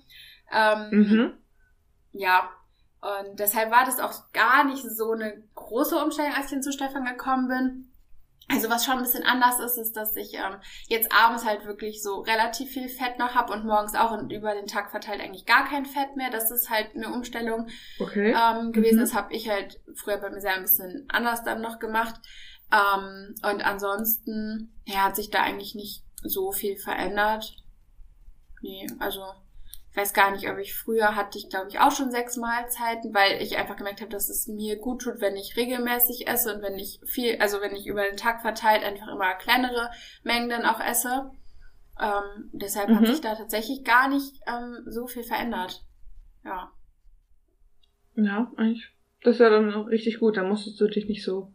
Ähm, 0.51 0.89
mhm. 0.91 1.33
Ja, 2.13 2.51
und 3.01 3.39
deshalb 3.39 3.71
war 3.71 3.85
das 3.85 4.01
auch 4.01 4.33
gar 4.33 4.65
nicht 4.65 4.83
so 4.83 5.13
eine 5.13 5.43
große 5.55 5.97
Umstellung, 5.97 6.35
als 6.35 6.47
ich 6.47 6.51
hin 6.51 6.63
zu 6.63 6.73
Stefan 6.73 7.05
gekommen 7.05 7.49
bin. 7.49 7.93
Also 8.49 8.71
was 8.71 8.85
schon 8.85 8.99
ein 8.99 9.03
bisschen 9.03 9.25
anders 9.25 9.59
ist, 9.59 9.77
ist, 9.77 9.97
dass 9.97 10.15
ich 10.15 10.35
ähm, 10.35 10.61
jetzt 10.87 11.11
abends 11.13 11.45
halt 11.45 11.67
wirklich 11.67 12.01
so 12.01 12.21
relativ 12.21 12.71
viel 12.71 12.89
Fett 12.89 13.19
noch 13.19 13.35
habe 13.35 13.53
und 13.53 13.65
morgens 13.65 13.97
auch 13.97 14.13
und 14.13 14.31
über 14.31 14.55
den 14.55 14.69
Tag 14.69 14.93
verteilt 14.93 15.21
eigentlich 15.21 15.47
gar 15.47 15.69
kein 15.69 15.85
Fett 15.85 16.15
mehr. 16.15 16.31
Das 16.31 16.53
ist 16.53 16.71
halt 16.71 16.95
eine 16.95 17.13
Umstellung 17.13 17.69
okay. 17.99 18.31
ähm, 18.31 18.73
gewesen. 18.73 18.97
Mhm. 18.97 19.01
Das 19.01 19.15
habe 19.15 19.35
ich 19.35 19.49
halt 19.49 19.81
früher 19.97 20.19
bei 20.19 20.31
mir 20.31 20.41
sehr 20.41 20.55
ein 20.55 20.63
bisschen 20.63 21.07
anders 21.09 21.43
dann 21.43 21.61
noch 21.61 21.81
gemacht. 21.81 22.15
Ähm, 22.73 23.35
und 23.43 23.65
ansonsten 23.65 24.73
ja, 24.85 25.05
hat 25.05 25.17
sich 25.17 25.31
da 25.31 25.43
eigentlich 25.43 25.75
nicht 25.75 26.05
so 26.23 26.53
viel 26.53 26.77
verändert. 26.77 27.57
Nee, 28.63 28.87
also 29.01 29.25
weiß 29.97 30.13
gar 30.13 30.31
nicht, 30.31 30.49
ob 30.51 30.59
ich 30.59 30.75
früher 30.75 31.17
hatte 31.17 31.39
ich, 31.39 31.49
glaube 31.49 31.69
ich, 31.69 31.81
auch 31.81 31.91
schon 31.91 32.11
sechs 32.11 32.37
Mahlzeiten, 32.37 33.15
weil 33.15 33.41
ich 33.41 33.57
einfach 33.57 33.77
gemerkt 33.77 34.01
habe, 34.03 34.11
dass 34.11 34.29
es 34.29 34.47
mir 34.47 34.77
gut 34.77 35.03
tut, 35.03 35.21
wenn 35.21 35.37
ich 35.37 35.57
regelmäßig 35.57 36.29
esse 36.29 36.55
und 36.55 36.63
wenn 36.63 36.79
ich 36.79 37.01
viel, 37.07 37.39
also 37.41 37.61
wenn 37.61 37.75
ich 37.75 37.87
über 37.87 38.03
den 38.03 38.17
Tag 38.17 38.43
verteilt 38.43 38.85
einfach 38.85 39.09
immer 39.09 39.35
kleinere 39.35 39.91
Mengen 40.23 40.51
dann 40.51 40.67
auch 40.67 40.81
esse. 40.81 41.31
Ähm, 41.99 42.51
deshalb 42.53 42.91
mhm. 42.91 42.97
hat 42.97 43.07
sich 43.07 43.23
da 43.23 43.35
tatsächlich 43.35 43.85
gar 43.85 44.09
nicht 44.09 44.35
ähm, 44.47 44.83
so 44.87 45.07
viel 45.07 45.25
verändert. 45.25 45.83
Ja. 46.45 46.71
Ja, 48.17 48.53
eigentlich. 48.57 48.93
Das 49.23 49.37
ist 49.37 49.41
ja 49.41 49.49
dann 49.49 49.73
auch 49.75 49.87
richtig 49.87 50.21
gut. 50.21 50.37
Da 50.37 50.45
musstest 50.45 50.81
du 50.81 50.89
dich 50.89 51.09
nicht 51.09 51.25
so, 51.25 51.53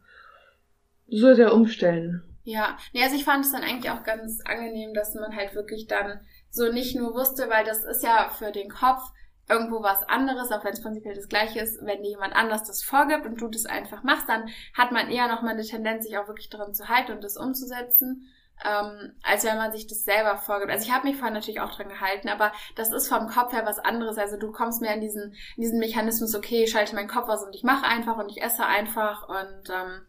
so 1.08 1.34
sehr 1.36 1.54
umstellen. 1.54 2.24
Ja, 2.44 2.78
nee, 2.92 3.04
also 3.04 3.16
ich 3.16 3.24
fand 3.24 3.46
es 3.46 3.52
dann 3.52 3.62
eigentlich 3.62 3.92
auch 3.92 4.04
ganz 4.04 4.42
angenehm, 4.42 4.96
dass 4.96 5.14
man 5.14 5.36
halt 5.36 5.54
wirklich 5.54 5.86
dann 5.86 6.22
so 6.52 6.72
nicht 6.72 6.96
nur 6.96 7.14
wusste, 7.16 7.50
weil 7.50 7.66
das 7.66 7.84
ist 7.84 8.04
ja 8.04 8.30
für 8.30 8.52
den 8.52 8.70
Kopf 8.70 9.02
irgendwo 9.50 9.82
was 9.82 10.04
anderes, 10.04 10.52
auch 10.52 10.64
wenn 10.64 10.74
es 10.74 10.82
prinzipiell 10.82 11.16
das 11.16 11.28
gleiche 11.28 11.60
ist, 11.60 11.84
wenn 11.86 12.04
dir 12.04 12.10
jemand 12.10 12.36
anders 12.36 12.64
das 12.64 12.84
vorgibt 12.84 13.26
und 13.26 13.40
du 13.40 13.48
das 13.50 13.66
einfach 13.66 14.04
machst, 14.04 14.30
dann 14.30 14.50
hat 14.74 14.92
man 14.92 15.10
eher 15.10 15.28
nochmal 15.28 15.54
eine 15.54 15.64
Tendenz, 15.64 16.06
sich 16.06 16.18
auch 16.18 16.28
wirklich 16.28 16.50
daran 16.50 16.74
zu 16.74 16.88
halten 16.88 17.14
und 17.14 17.24
das 17.24 17.38
umzusetzen, 17.38 18.28
ähm, 18.64 19.14
als 19.24 19.44
wenn 19.44 19.58
man 19.58 19.72
sich 19.72 19.88
das 19.88 20.04
selber 20.04 20.38
vorgibt. 20.38 20.72
Also 20.72 20.86
ich 20.86 20.94
habe 20.94 21.08
mich 21.08 21.18
vorhin 21.18 21.34
natürlich 21.34 21.60
auch 21.60 21.76
dran 21.76 21.90
gehalten, 21.90 22.30
aber 22.30 22.52
das 22.76 22.92
ist 22.92 23.10
vom 23.10 23.28
Kopf 23.28 23.52
her 23.52 23.66
was 23.66 23.80
anderes. 23.80 24.18
Also 24.18 24.38
du 24.38 24.52
kommst 24.52 24.82
mehr 24.82 24.94
in 24.94 25.02
diesen, 25.02 25.34
in 25.58 25.64
diesen 25.64 25.80
Mechanismus, 25.80 26.36
okay, 26.36 26.64
ich 26.64 26.72
schalte 26.72 26.96
meinen 26.96 27.10
Kopf 27.10 27.28
aus 27.28 27.44
und 27.44 27.56
ich 27.56 27.64
mache 27.64 27.86
einfach 27.86 28.18
und 28.18 28.30
ich 28.30 28.42
esse 28.42 28.66
einfach 28.66 29.28
und 29.28 29.70
ähm, 29.70 30.02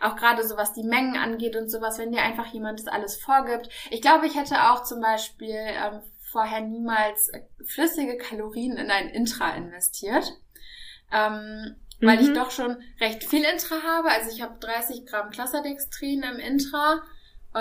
auch 0.00 0.16
gerade 0.16 0.46
so 0.46 0.56
was 0.56 0.72
die 0.72 0.84
Mengen 0.84 1.16
angeht 1.16 1.56
und 1.56 1.70
sowas, 1.70 1.98
wenn 1.98 2.12
dir 2.12 2.22
einfach 2.22 2.46
jemand 2.46 2.80
das 2.80 2.88
alles 2.88 3.16
vorgibt. 3.16 3.68
Ich 3.90 4.02
glaube, 4.02 4.26
ich 4.26 4.36
hätte 4.36 4.70
auch 4.70 4.82
zum 4.84 5.00
Beispiel 5.00 5.54
ähm, 5.54 6.00
vorher 6.30 6.60
niemals 6.60 7.30
flüssige 7.64 8.16
Kalorien 8.16 8.76
in 8.76 8.90
ein 8.90 9.08
Intra 9.08 9.54
investiert. 9.54 10.32
Ähm, 11.12 11.76
weil 12.00 12.20
ich 12.20 12.28
mhm. 12.28 12.34
doch 12.34 12.50
schon 12.50 12.76
recht 13.00 13.24
viel 13.24 13.44
Intra 13.44 13.82
habe. 13.82 14.10
Also 14.10 14.30
ich 14.30 14.42
habe 14.42 14.58
30 14.60 15.06
Gramm 15.06 15.30
Clusterdextrin 15.30 16.22
im 16.22 16.38
Intra 16.38 17.02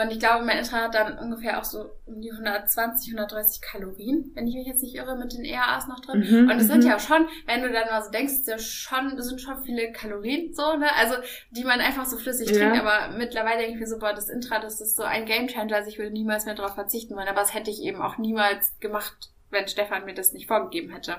und 0.02 0.12
ich 0.12 0.20
glaube, 0.20 0.46
mein 0.46 0.58
Intra 0.58 0.84
hat 0.84 0.96
dann 0.96 1.18
ungefähr 1.20 1.60
auch 1.60 1.64
so 1.64 1.90
um 2.06 2.22
die 2.22 2.32
120, 2.32 3.14
130 3.14 3.62
Kalorien, 3.62 4.32
wenn 4.34 4.48
ich 4.48 4.56
mich 4.56 4.68
jetzt 4.68 4.82
nicht 4.82 4.96
irre, 4.96 5.16
mit 5.18 5.34
den 5.34 5.46
ERAs 5.46 5.88
noch 5.88 6.00
drin. 6.00 6.20
Mhm, 6.20 6.50
und 6.50 6.58
es 6.60 6.68
sind 6.68 6.84
mhm. 6.84 6.90
ja 6.90 7.00
schon, 7.00 7.28
wenn 7.46 7.62
du 7.62 7.72
dann 7.72 7.88
mal 7.90 8.04
so 8.04 8.12
denkst, 8.12 8.34
ja 8.46 8.58
schon, 8.60 9.16
das 9.16 9.28
sind 9.28 9.42
schon 9.42 9.64
viele 9.64 9.92
Kalorien, 9.92 10.54
so, 10.54 10.76
ne? 10.76 10.88
Also, 10.96 11.16
die 11.52 11.64
man 11.64 11.80
einfach 11.80 12.06
so 12.06 12.18
flüssig 12.18 12.50
ja. 12.50 12.58
trinkt. 12.58 12.80
Aber 12.80 13.18
mittlerweile 13.18 13.60
denke 13.60 13.74
ich 13.74 13.80
mir 13.80 13.88
so, 13.88 14.00
boah, 14.00 14.14
das 14.14 14.30
Intra, 14.30 14.60
das 14.60 14.82
ist 14.82 14.96
so 14.96 15.04
ein 15.04 15.26
Gamechanger, 15.26 15.76
also 15.76 15.90
ich 15.90 15.98
würde 15.98 16.12
niemals 16.12 16.46
mehr 16.46 16.56
darauf 16.56 16.76
verzichten 16.76 17.16
wollen. 17.16 17.28
Aber 17.28 17.42
das 17.42 17.54
hätte 17.54 17.72
ich 17.72 17.82
eben 17.82 18.02
auch 18.02 18.18
niemals 18.18 18.78
gemacht, 18.80 19.32
wenn 19.50 19.68
Stefan 19.68 20.06
mir 20.06 20.14
das 20.14 20.34
nicht 20.34 20.48
vorgegeben 20.48 20.92
hätte. 20.92 21.18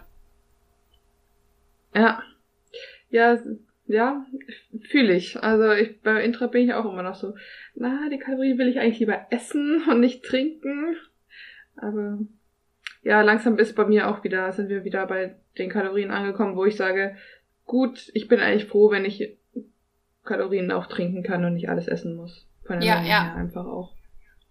Ja. 1.95 2.22
Ja, 3.11 3.39
ja, 3.89 4.24
fühle 4.82 5.14
ich. 5.14 5.43
Also 5.43 5.72
ich, 5.72 6.01
bei 6.03 6.22
Intra 6.22 6.47
bin 6.47 6.64
ich 6.64 6.74
auch 6.74 6.84
immer 6.84 7.03
noch 7.03 7.14
so, 7.14 7.34
na, 7.74 8.09
die 8.11 8.18
Kalorien 8.18 8.59
will 8.59 8.68
ich 8.68 8.78
eigentlich 8.78 9.01
lieber 9.01 9.26
essen 9.30 9.82
und 9.91 10.01
nicht 10.01 10.24
trinken. 10.24 10.97
Aber 11.76 12.18
ja, 13.03 13.22
langsam 13.22 13.59
ist 13.59 13.74
bei 13.74 13.86
mir 13.86 14.09
auch 14.09 14.22
wieder, 14.24 14.53
sind 14.53 14.68
wir 14.68 14.84
wieder 14.84 15.07
bei 15.07 15.36
den 15.57 15.70
Kalorien 15.70 16.11
angekommen, 16.11 16.57
wo 16.57 16.64
ich 16.64 16.76
sage, 16.76 17.16
gut, 17.64 18.11
ich 18.14 18.28
bin 18.28 18.41
eigentlich 18.41 18.66
froh, 18.66 18.91
wenn 18.91 19.05
ich 19.05 19.39
Kalorien 20.24 20.70
auch 20.70 20.86
trinken 20.86 21.22
kann 21.22 21.45
und 21.45 21.55
nicht 21.55 21.70
alles 21.70 21.89
essen 21.89 22.14
muss. 22.14 22.47
Von 22.64 22.82
ja, 22.82 23.03
ja. 23.03 23.34
einfach 23.34 23.64
auch. 23.64 23.98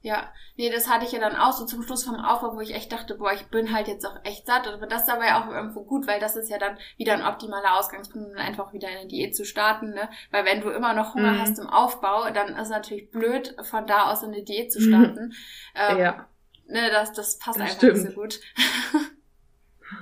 Ja, 0.02 0.32
nee, 0.56 0.70
das 0.70 0.88
hatte 0.89 1.06
ich 1.06 1.12
ja 1.12 1.20
dann 1.20 1.36
auch 1.36 1.54
so 1.54 1.66
zum 1.66 1.82
Schluss 1.82 2.04
vom 2.06 2.16
Aufbau, 2.16 2.56
wo 2.56 2.62
ich 2.62 2.76
echt 2.76 2.91
dachte, 2.91 3.16
boah, 3.16 3.34
ich 3.34 3.48
bin 3.48 3.74
halt 3.74 3.88
jetzt 3.88 4.06
auch 4.06 4.18
echt 4.24 4.45
satt. 4.45 4.68
Aber 4.68 4.86
das 4.86 5.02
ist 5.02 5.10
dabei 5.10 5.36
auch 5.36 5.50
irgendwo 5.50 5.84
gut, 5.84 6.08
weil 6.08 6.20
das 6.20 6.36
ist 6.36 6.50
ja 6.50 6.60
dann 6.60 6.78
wieder 6.98 7.14
ein 7.14 7.26
optimaler 7.26 7.78
Ausgangspunkt, 7.78 8.30
um 8.30 8.38
einfach 8.38 8.74
wieder 8.74 8.88
eine 8.88 9.08
Diät 9.08 9.36
zu 9.36 9.43
starten, 9.43 9.89
ne? 9.89 10.08
Weil 10.32 10.45
wenn 10.45 10.62
du 10.62 10.70
immer 10.70 10.93
noch 10.93 11.16
Hunger 11.16 11.34
mhm. 11.34 11.41
hast 11.41 11.58
im 11.58 11.68
Aufbau, 11.68 12.30
dann 12.30 12.50
ist 12.50 12.62
es 12.62 12.70
natürlich 12.70 13.10
blöd, 13.10 13.56
von 13.64 13.88
da 13.88 14.12
aus 14.12 14.24
eine 14.24 14.43
Diät 14.43 14.72
zu 14.72 14.82
starten. 14.82 15.34
Ähm, 15.76 15.98
ja. 15.98 16.28
Ne, 16.68 16.89
das, 16.91 17.14
das 17.14 17.39
passt 17.39 17.60
das 17.60 17.64
einfach 17.64 17.78
stimmt. 17.78 17.98
nicht 17.98 18.08
so 18.08 18.22
gut. 18.22 18.39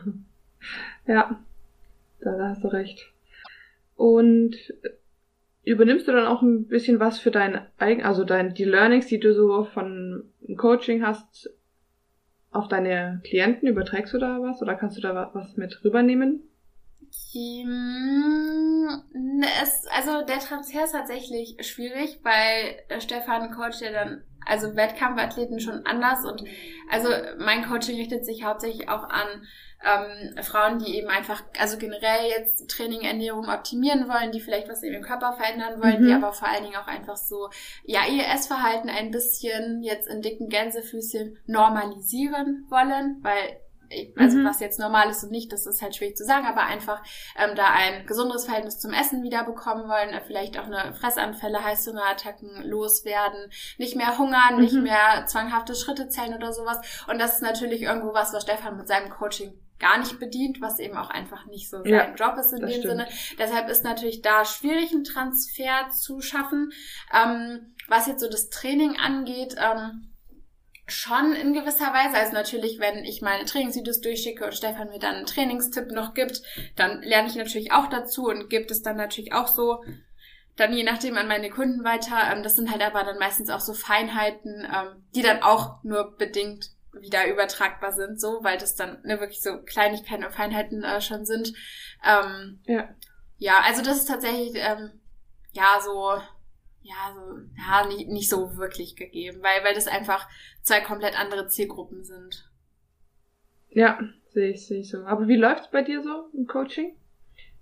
ja, 1.08 1.40
da 2.20 2.50
hast 2.50 2.64
du 2.64 2.68
recht. 2.68 3.12
Und 3.96 4.56
übernimmst 5.66 6.08
du 6.08 6.12
dann 6.12 6.28
auch 6.28 6.42
ein 6.42 6.68
bisschen 6.68 7.00
was 7.00 7.20
für 7.20 7.32
dein 7.32 7.66
eigen, 7.78 8.04
also 8.04 8.24
dein, 8.24 8.54
die 8.54 8.64
Learnings, 8.64 9.08
die 9.08 9.20
du 9.20 9.34
so 9.34 9.66
von 9.66 10.24
Coaching 10.58 11.06
hast, 11.06 11.50
auf 12.52 12.68
deine 12.68 13.22
Klienten? 13.24 13.68
Überträgst 13.68 14.14
du 14.14 14.18
da 14.18 14.42
was 14.42 14.62
oder 14.62 14.76
kannst 14.76 14.98
du 14.98 15.02
da 15.02 15.32
was 15.34 15.58
mit 15.58 15.84
rübernehmen? 15.84 16.42
Es, 19.62 19.88
also 19.92 20.26
der 20.26 20.40
Transfer 20.40 20.86
ist 20.86 20.94
tatsächlich 20.94 21.58
schwierig, 21.62 22.20
weil 22.24 23.02
Stefan 23.02 23.52
coacht 23.52 23.82
ja 23.82 23.92
dann 23.92 24.24
also 24.46 24.76
Wettkampfathleten 24.76 25.60
schon 25.60 25.86
anders 25.86 26.26
und 26.26 26.44
also 26.90 27.10
mein 27.40 27.66
Coaching 27.66 27.98
richtet 27.98 28.26
sich 28.26 28.44
hauptsächlich 28.44 28.90
auch 28.90 29.04
an 29.04 29.48
ähm, 29.84 30.44
Frauen, 30.44 30.80
die 30.80 30.98
eben 30.98 31.10
einfach, 31.10 31.44
also 31.60 31.78
generell 31.78 32.30
jetzt 32.30 32.70
Training, 32.70 33.02
Ernährung 33.02 33.50
optimieren 33.50 34.08
wollen, 34.08 34.32
die 34.32 34.40
vielleicht 34.40 34.68
was 34.68 34.82
in 34.82 34.94
ihrem 34.94 35.04
Körper 35.04 35.34
verändern 35.34 35.82
wollen, 35.82 36.02
mhm. 36.02 36.08
die 36.08 36.14
aber 36.14 36.34
vor 36.34 36.48
allen 36.48 36.64
Dingen 36.64 36.76
auch 36.76 36.88
einfach 36.88 37.18
so, 37.18 37.50
ja, 37.84 38.02
ihr 38.10 38.26
Essverhalten 38.28 38.90
ein 38.90 39.12
bisschen 39.12 39.84
jetzt 39.84 40.08
in 40.08 40.22
dicken 40.22 40.50
Gänsefüßchen 40.50 41.38
normalisieren 41.46 42.66
wollen, 42.70 43.20
weil 43.22 43.60
also 44.16 44.38
mhm. 44.38 44.46
was 44.46 44.60
jetzt 44.60 44.80
normal 44.80 45.10
ist 45.10 45.24
und 45.24 45.32
nicht, 45.32 45.52
das 45.52 45.66
ist 45.66 45.82
halt 45.82 45.96
schwierig 45.96 46.18
zu 46.18 46.26
sagen, 46.26 46.46
aber 46.46 46.64
einfach 46.64 47.02
ähm, 47.38 47.56
da 47.56 47.66
ein 47.72 48.06
gesunderes 48.06 48.46
Verhältnis 48.46 48.80
zum 48.80 48.94
Essen 48.94 49.24
wieder 49.24 49.44
bekommen 49.44 49.88
wollen, 49.88 50.10
äh, 50.10 50.22
vielleicht 50.26 50.58
auch 50.60 50.66
eine 50.66 50.94
Fressanfälle, 50.94 51.64
Heißhungerattacken 51.64 52.64
loswerden, 52.64 53.52
nicht 53.78 53.96
mehr 53.96 54.18
hungern, 54.18 54.56
mhm. 54.56 54.62
nicht 54.62 54.76
mehr 54.76 55.26
zwanghafte 55.28 55.76
Schritte 55.76 56.10
zählen 56.10 56.34
oder 56.34 56.54
sowas. 56.54 56.80
Und 57.08 57.20
das 57.20 57.36
ist 57.36 57.42
natürlich 57.42 57.82
irgendwo 57.82 58.14
was, 58.14 58.34
was 58.34 58.44
Stefan 58.44 58.78
mit 58.78 58.88
seinem 58.88 59.10
Coaching 59.10 59.54
gar 59.80 59.98
nicht 59.98 60.20
bedient, 60.20 60.62
was 60.62 60.80
eben 60.80 60.98
auch 60.98 61.10
einfach 61.10 61.46
nicht 61.48 61.70
so 61.70 61.84
sein 61.84 61.92
ja, 61.92 62.14
Job 62.14 62.38
ist 62.38 62.54
in 62.54 62.62
dem 62.62 62.70
stimmt. 62.70 62.86
Sinne. 62.86 63.08
Deshalb 63.38 63.70
ist 63.70 63.84
natürlich 63.84 64.22
da 64.22 64.46
schwierig, 64.46 64.92
einen 64.92 65.04
Transfer 65.04 65.90
zu 65.90 66.22
schaffen. 66.22 66.72
Ähm, 67.14 67.76
was 67.88 68.08
jetzt 68.08 68.22
so 68.22 68.30
das 68.30 68.50
Training 68.50 68.98
angeht, 68.98 69.56
ähm, 69.58 70.15
schon 70.88 71.34
in 71.34 71.54
gewisser 71.54 71.94
Weise. 71.94 72.18
Also 72.18 72.34
natürlich, 72.34 72.80
wenn 72.80 73.04
ich 73.04 73.22
meine 73.22 73.46
Trainingsvideos 73.46 74.02
durchschicke 74.02 74.46
und 74.46 74.54
Stefan 74.54 74.90
mir 74.90 75.00
dann 75.00 75.16
einen 75.16 75.26
Trainingstipp 75.26 75.92
noch 75.92 76.14
gibt, 76.14 76.42
dann 76.76 77.02
lerne 77.02 77.28
ich 77.28 77.36
natürlich 77.36 77.72
auch 77.72 77.88
dazu 77.88 78.28
und 78.28 78.50
gibt 78.50 78.72
es 78.72 78.82
dann 78.82 78.98
natürlich 78.98 79.34
auch 79.34 79.48
so 79.48 79.84
dann 80.56 80.74
je 80.74 80.84
nachdem 80.84 81.18
an 81.18 81.28
meine 81.28 81.50
Kunden 81.50 81.84
weiter. 81.84 82.18
Ähm, 82.32 82.44
das 82.44 82.56
sind 82.56 82.72
halt 82.72 82.82
aber 82.82 83.04
dann 83.04 83.20
meistens 83.20 83.50
auch 83.50 83.60
so 83.60 83.74
Feinheiten, 83.74 84.66
ähm, 84.66 85.04
die 85.14 85.22
dann 85.22 85.44
auch 85.44 85.84
nur 85.84 86.16
bedingt 86.18 86.72
wieder 86.94 87.28
übertragbar 87.28 87.92
sind, 87.92 88.22
so, 88.22 88.40
weil 88.44 88.58
das 88.58 88.76
dann 88.76 89.02
ne, 89.04 89.20
wirklich 89.20 89.42
so 89.42 89.58
Kleinigkeiten 89.64 90.24
und 90.24 90.34
Feinheiten 90.34 90.84
äh, 90.84 91.02
schon 91.02 91.26
sind. 91.26 91.54
Ähm, 92.06 92.62
ja. 92.66 92.90
Ja, 93.38 93.60
also 93.66 93.82
das 93.82 93.98
ist 93.98 94.06
tatsächlich, 94.06 94.54
ähm, 94.56 95.02
ja, 95.52 95.80
so, 95.84 96.14
ja, 96.86 97.14
so, 97.16 97.40
ja, 97.58 97.88
nicht, 97.88 98.08
nicht 98.10 98.30
so 98.30 98.58
wirklich 98.58 98.96
gegeben, 98.96 99.42
weil, 99.42 99.64
weil 99.64 99.74
das 99.74 99.88
einfach 99.88 100.30
zwei 100.62 100.82
komplett 100.82 101.20
andere 101.20 101.48
Zielgruppen 101.48 102.04
sind. 102.04 102.48
Ja, 103.70 104.00
sehe 104.28 104.52
ich, 104.52 104.68
sehe 104.68 104.82
ich 104.82 104.90
so. 104.90 105.04
Aber 105.06 105.28
wie 105.28 105.36
läuft's 105.36 105.72
bei 105.72 105.82
dir 105.82 106.04
so 106.04 106.30
im 106.34 106.46
Coaching? 106.46 106.96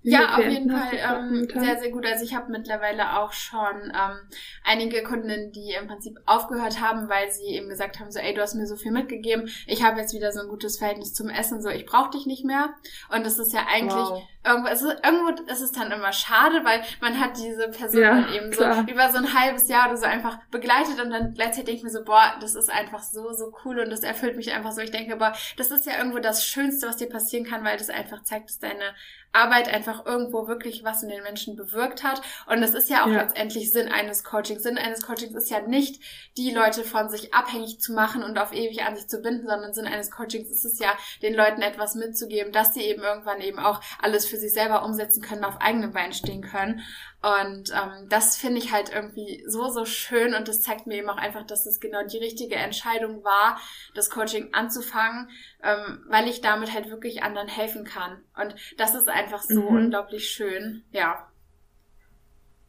Ja, 0.03 0.35
auf 0.35 0.45
jeden 0.45 0.69
Fall 0.69 0.91
ähm, 0.93 1.47
sehr, 1.49 1.79
sehr 1.79 1.89
gut. 1.89 2.05
Also 2.05 2.25
ich 2.25 2.35
habe 2.35 2.51
mittlerweile 2.51 3.17
auch 3.19 3.31
schon 3.31 3.83
ähm, 3.85 4.19
einige 4.63 5.01
Kundinnen, 5.01 5.51
die 5.51 5.71
im 5.79 5.87
Prinzip 5.87 6.19
aufgehört 6.25 6.81
haben, 6.81 7.07
weil 7.07 7.31
sie 7.31 7.55
eben 7.55 7.69
gesagt 7.69 7.99
haben, 7.99 8.11
so, 8.11 8.19
ey, 8.19 8.33
du 8.33 8.41
hast 8.41 8.53
mir 8.55 8.67
so 8.67 8.75
viel 8.75 8.91
mitgegeben, 8.91 9.49
ich 9.65 9.83
habe 9.83 9.99
jetzt 10.01 10.13
wieder 10.13 10.31
so 10.33 10.41
ein 10.41 10.49
gutes 10.49 10.77
Verhältnis 10.77 11.13
zum 11.13 11.29
Essen, 11.29 11.61
so, 11.61 11.69
ich 11.69 11.85
brauche 11.85 12.11
dich 12.11 12.25
nicht 12.25 12.43
mehr. 12.43 12.73
Und 13.15 13.25
das 13.25 13.39
ist 13.39 13.53
ja 13.53 13.61
eigentlich 13.73 13.93
wow. 13.93 14.23
irgendwo, 14.45 14.69
es 14.69 14.81
ist, 14.81 14.97
irgendwo 15.03 15.51
ist 15.51 15.61
es 15.61 15.71
dann 15.71 15.91
immer 15.91 16.11
schade, 16.11 16.65
weil 16.65 16.81
man 16.99 17.19
hat 17.19 17.37
diese 17.37 17.69
Person 17.69 18.01
ja, 18.01 18.09
dann 18.09 18.33
eben 18.33 18.51
klar. 18.51 18.75
so 18.75 18.91
über 18.91 19.09
so 19.09 19.19
ein 19.19 19.33
halbes 19.33 19.69
Jahr 19.69 19.87
oder 19.87 19.97
so 19.97 20.05
einfach 20.05 20.37
begleitet 20.51 21.01
und 21.01 21.11
dann 21.11 21.33
gleichzeitig 21.33 21.65
denke 21.65 21.77
ich 21.77 21.83
mir 21.83 21.89
so, 21.91 22.03
boah, 22.03 22.35
das 22.41 22.55
ist 22.55 22.69
einfach 22.69 23.03
so, 23.03 23.31
so 23.31 23.53
cool 23.63 23.79
und 23.79 23.89
das 23.89 24.01
erfüllt 24.01 24.35
mich 24.35 24.51
einfach 24.51 24.73
so. 24.73 24.81
Ich 24.81 24.91
denke, 24.91 25.15
boah, 25.15 25.33
das 25.55 25.71
ist 25.71 25.85
ja 25.85 25.97
irgendwo 25.97 26.19
das 26.19 26.45
Schönste, 26.45 26.87
was 26.87 26.97
dir 26.97 27.07
passieren 27.07 27.45
kann, 27.45 27.63
weil 27.63 27.77
das 27.77 27.89
einfach 27.89 28.23
zeigt, 28.23 28.49
dass 28.49 28.59
deine 28.59 28.93
Arbeit 29.33 29.67
einfach 29.67 30.05
irgendwo 30.05 30.47
wirklich 30.47 30.83
was 30.83 31.03
in 31.03 31.09
den 31.09 31.23
Menschen 31.23 31.55
bewirkt 31.55 32.03
hat. 32.03 32.21
Und 32.45 32.61
das 32.61 32.73
ist 32.73 32.89
ja 32.89 33.03
auch 33.03 33.09
ja. 33.09 33.21
letztendlich 33.21 33.71
Sinn 33.71 33.91
eines 33.91 34.23
Coachings. 34.23 34.63
Sinn 34.63 34.77
eines 34.77 35.01
Coachings 35.05 35.35
ist 35.35 35.49
ja 35.49 35.61
nicht, 35.61 36.01
die 36.37 36.51
Leute 36.51 36.83
von 36.83 37.09
sich 37.09 37.33
abhängig 37.33 37.79
zu 37.79 37.93
machen 37.93 38.23
und 38.23 38.37
auf 38.37 38.53
ewig 38.53 38.83
an 38.83 38.95
sich 38.95 39.07
zu 39.07 39.21
binden, 39.21 39.47
sondern 39.47 39.73
Sinn 39.73 39.87
eines 39.87 40.11
Coachings 40.11 40.49
ist 40.49 40.65
es 40.65 40.79
ja, 40.79 40.93
den 41.21 41.33
Leuten 41.33 41.61
etwas 41.61 41.95
mitzugeben, 41.95 42.51
dass 42.51 42.73
sie 42.73 42.81
eben 42.81 43.01
irgendwann 43.01 43.41
eben 43.41 43.59
auch 43.59 43.81
alles 44.01 44.25
für 44.25 44.37
sich 44.37 44.53
selber 44.53 44.85
umsetzen 44.85 45.21
können, 45.21 45.43
auf 45.43 45.59
eigenen 45.61 45.91
Beinen 45.91 46.13
stehen 46.13 46.41
können. 46.41 46.81
Und 47.23 47.71
ähm, 47.71 48.09
das 48.09 48.35
finde 48.35 48.57
ich 48.57 48.73
halt 48.73 48.91
irgendwie 48.93 49.45
so, 49.47 49.69
so 49.69 49.85
schön 49.85 50.33
und 50.33 50.49
das 50.49 50.61
zeigt 50.61 50.87
mir 50.87 50.97
eben 50.97 51.09
auch 51.09 51.17
einfach, 51.17 51.45
dass 51.45 51.65
es 51.65 51.79
genau 51.79 52.05
die 52.05 52.17
richtige 52.17 52.55
Entscheidung 52.55 53.23
war, 53.23 53.57
das 53.95 54.09
Coaching 54.09 54.53
anzufangen, 54.53 55.29
ähm, 55.63 56.03
weil 56.09 56.27
ich 56.27 56.41
damit 56.41 56.73
halt 56.73 56.89
wirklich 56.89 57.23
anderen 57.23 57.47
helfen 57.47 57.85
kann. 57.85 58.21
Und 58.35 58.55
das 58.77 58.93
ist 58.93 59.07
einfach 59.07 59.41
so 59.41 59.61
mhm. 59.61 59.67
unglaublich 59.77 60.27
schön, 60.27 60.83
ja. 60.91 61.31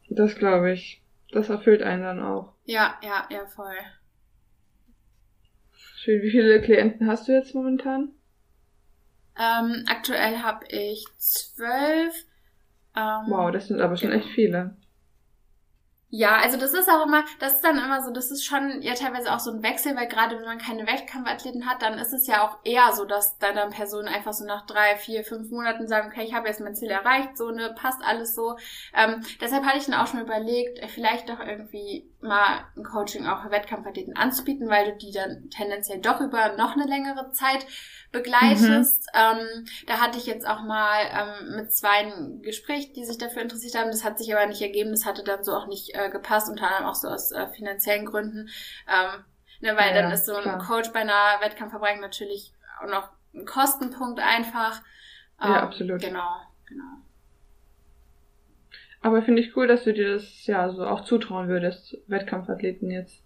Das 0.09 0.35
glaube 0.35 0.71
ich. 0.71 1.01
Das 1.33 1.49
erfüllt 1.49 1.81
einen 1.81 2.03
dann 2.03 2.23
auch. 2.23 2.53
Ja, 2.63 2.97
ja, 3.03 3.27
ja, 3.29 3.45
voll. 3.47 3.75
Schön. 5.97 6.21
Wie 6.21 6.31
viele 6.31 6.61
Klienten 6.61 7.07
hast 7.07 7.27
du 7.27 7.33
jetzt 7.33 7.55
momentan? 7.55 8.13
Ähm, 9.37 9.83
aktuell 9.89 10.37
habe 10.37 10.65
ich 10.69 11.05
zwölf 11.17 12.25
ähm, 12.95 13.25
wow, 13.27 13.51
das 13.51 13.67
sind 13.67 13.81
aber 13.81 13.97
schon 13.97 14.11
genau. 14.11 14.23
echt 14.23 14.33
viele. 14.33 14.75
Ja, 16.17 16.37
also 16.37 16.57
das 16.57 16.73
ist 16.73 16.87
auch 16.87 17.05
immer, 17.05 17.25
das 17.39 17.55
ist 17.55 17.63
dann 17.63 17.77
immer 17.77 18.01
so, 18.01 18.09
das 18.09 18.31
ist 18.31 18.45
schon 18.45 18.81
ja 18.81 18.93
teilweise 18.93 19.33
auch 19.33 19.39
so 19.39 19.51
ein 19.51 19.63
Wechsel, 19.63 19.97
weil 19.97 20.07
gerade 20.07 20.37
wenn 20.37 20.45
man 20.45 20.59
keine 20.59 20.87
Wettkampfathleten 20.87 21.65
hat, 21.65 21.81
dann 21.81 21.97
ist 21.97 22.13
es 22.13 22.25
ja 22.25 22.47
auch 22.47 22.59
eher 22.63 22.93
so, 22.93 23.03
dass 23.03 23.37
dann, 23.39 23.55
dann 23.55 23.71
Personen 23.71 24.07
einfach 24.07 24.31
so 24.31 24.45
nach 24.45 24.65
drei, 24.65 24.95
vier, 24.95 25.25
fünf 25.25 25.51
Monaten 25.51 25.87
sagen, 25.89 26.09
okay, 26.09 26.23
ich 26.23 26.33
habe 26.33 26.47
jetzt 26.47 26.61
mein 26.61 26.75
Ziel 26.75 26.89
erreicht, 26.89 27.35
so 27.35 27.51
ne, 27.51 27.75
passt 27.75 28.01
alles 28.01 28.33
so. 28.33 28.55
Ähm, 28.93 29.25
deshalb 29.41 29.65
hatte 29.65 29.77
ich 29.77 29.87
dann 29.87 29.95
auch 29.95 30.07
schon 30.07 30.21
überlegt, 30.21 30.79
äh, 30.79 30.87
vielleicht 30.87 31.27
doch 31.27 31.39
irgendwie 31.39 32.09
mal 32.25 32.65
ein 32.75 32.83
Coaching 32.83 33.25
auch 33.27 33.43
für 33.43 33.51
Wettkampfathleten 33.51 34.15
anzubieten, 34.17 34.69
weil 34.69 34.91
du 34.91 34.97
die 34.97 35.11
dann 35.11 35.49
tendenziell 35.49 35.99
doch 36.01 36.21
über 36.21 36.55
noch 36.57 36.73
eine 36.73 36.85
längere 36.85 37.31
Zeit 37.31 37.65
begleitest. 38.11 39.07
Mhm. 39.13 39.13
Ähm, 39.13 39.65
da 39.87 39.99
hatte 39.99 40.17
ich 40.17 40.25
jetzt 40.25 40.47
auch 40.47 40.61
mal 40.63 40.99
ähm, 41.11 41.55
mit 41.57 41.71
zwei 41.73 41.89
ein 42.05 42.41
Gespräch, 42.41 42.93
die 42.93 43.05
sich 43.05 43.17
dafür 43.17 43.41
interessiert 43.41 43.75
haben. 43.75 43.91
Das 43.91 44.03
hat 44.03 44.17
sich 44.17 44.33
aber 44.35 44.45
nicht 44.47 44.61
ergeben. 44.61 44.91
Das 44.91 45.05
hatte 45.05 45.23
dann 45.23 45.43
so 45.43 45.53
auch 45.53 45.67
nicht 45.67 45.95
äh, 45.95 46.09
gepasst, 46.09 46.49
unter 46.49 46.67
anderem 46.67 46.85
auch 46.87 46.95
so 46.95 47.07
aus 47.09 47.31
äh, 47.31 47.47
finanziellen 47.49 48.05
Gründen. 48.05 48.49
Ähm, 48.87 49.25
Ne, 49.61 49.75
weil 49.77 49.93
Ja, 49.93 50.01
dann 50.01 50.11
ist 50.11 50.25
so 50.25 50.35
ein 50.35 50.43
klar. 50.43 50.59
Coach 50.59 50.91
bei 50.91 50.99
einer 50.99 51.39
Wettkampfverbreitung 51.39 52.01
natürlich 52.01 52.53
auch 52.81 52.87
noch 52.89 53.09
ein 53.33 53.45
Kostenpunkt 53.45 54.19
einfach. 54.19 54.81
Ja, 55.41 55.61
Ähm, 55.61 55.61
absolut. 55.61 56.01
Genau, 56.01 56.29
genau. 56.65 57.04
Aber 59.05 59.21
finde 59.21 59.43
ich 59.43 59.55
cool, 59.55 59.67
dass 59.67 59.83
du 59.83 59.93
dir 59.93 60.13
das 60.13 60.47
ja 60.47 60.67
so 60.71 60.83
auch 60.83 61.01
zutrauen 61.01 61.47
würdest, 61.47 61.95
Wettkampfathleten 62.07 62.89
jetzt 62.89 63.21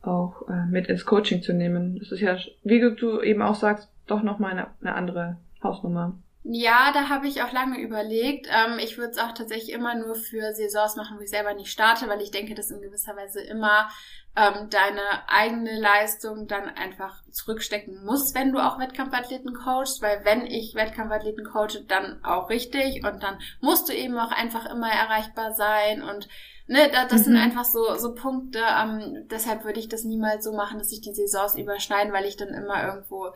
auch 0.00 0.48
äh, 0.48 0.64
mit 0.70 0.86
ins 0.86 1.04
Coaching 1.04 1.42
zu 1.42 1.52
nehmen. 1.52 1.98
Das 1.98 2.12
ist 2.12 2.20
ja, 2.20 2.38
wie 2.64 2.80
du 2.80 3.20
eben 3.20 3.42
auch 3.42 3.54
sagst, 3.54 3.90
doch 4.06 4.22
nochmal 4.22 4.52
eine, 4.52 4.68
eine 4.80 4.94
andere 4.94 5.36
Hausnummer. 5.62 6.18
Ja, 6.44 6.92
da 6.94 7.10
habe 7.10 7.28
ich 7.28 7.42
auch 7.42 7.52
lange 7.52 7.78
überlegt. 7.78 8.48
Ähm, 8.50 8.78
ich 8.78 8.96
würde 8.96 9.10
es 9.10 9.18
auch 9.18 9.32
tatsächlich 9.32 9.74
immer 9.74 9.94
nur 9.96 10.14
für 10.14 10.54
Saisons 10.54 10.96
machen, 10.96 11.18
wo 11.18 11.22
ich 11.22 11.28
selber 11.28 11.52
nicht 11.52 11.70
starte, 11.70 12.08
weil 12.08 12.22
ich 12.22 12.30
denke, 12.30 12.54
dass 12.54 12.70
in 12.70 12.80
gewisser 12.80 13.14
Weise 13.14 13.42
immer 13.42 13.90
ähm, 14.34 14.70
deine 14.70 15.02
eigene 15.28 15.78
Leistung 15.78 16.46
dann 16.46 16.68
einfach 16.68 17.22
zurückstecken 17.30 18.04
muss, 18.04 18.34
wenn 18.34 18.52
du 18.52 18.58
auch 18.60 18.78
Wettkampfathleten 18.78 19.52
coachst, 19.54 20.00
weil 20.00 20.24
wenn 20.24 20.46
ich 20.46 20.74
Wettkampfathleten 20.74 21.44
coache, 21.44 21.84
dann 21.86 22.24
auch 22.24 22.48
richtig 22.48 23.04
und 23.04 23.22
dann 23.22 23.38
musst 23.60 23.88
du 23.88 23.92
eben 23.94 24.18
auch 24.18 24.32
einfach 24.32 24.66
immer 24.70 24.90
erreichbar 24.90 25.52
sein 25.54 26.02
und 26.02 26.28
ne, 26.66 26.88
da, 26.90 27.04
das 27.06 27.24
sind 27.24 27.34
Mhm. 27.34 27.40
einfach 27.42 27.64
so, 27.66 27.96
so 27.98 28.14
Punkte, 28.14 28.60
ähm, 28.60 29.26
deshalb 29.30 29.64
würde 29.64 29.80
ich 29.80 29.88
das 29.88 30.04
niemals 30.04 30.44
so 30.44 30.52
machen, 30.52 30.78
dass 30.78 30.90
sich 30.90 31.02
die 31.02 31.12
Saisons 31.14 31.56
überschneiden, 31.56 32.12
weil 32.12 32.24
ich 32.24 32.36
dann 32.36 32.48
immer 32.54 32.82
irgendwo 32.86 33.32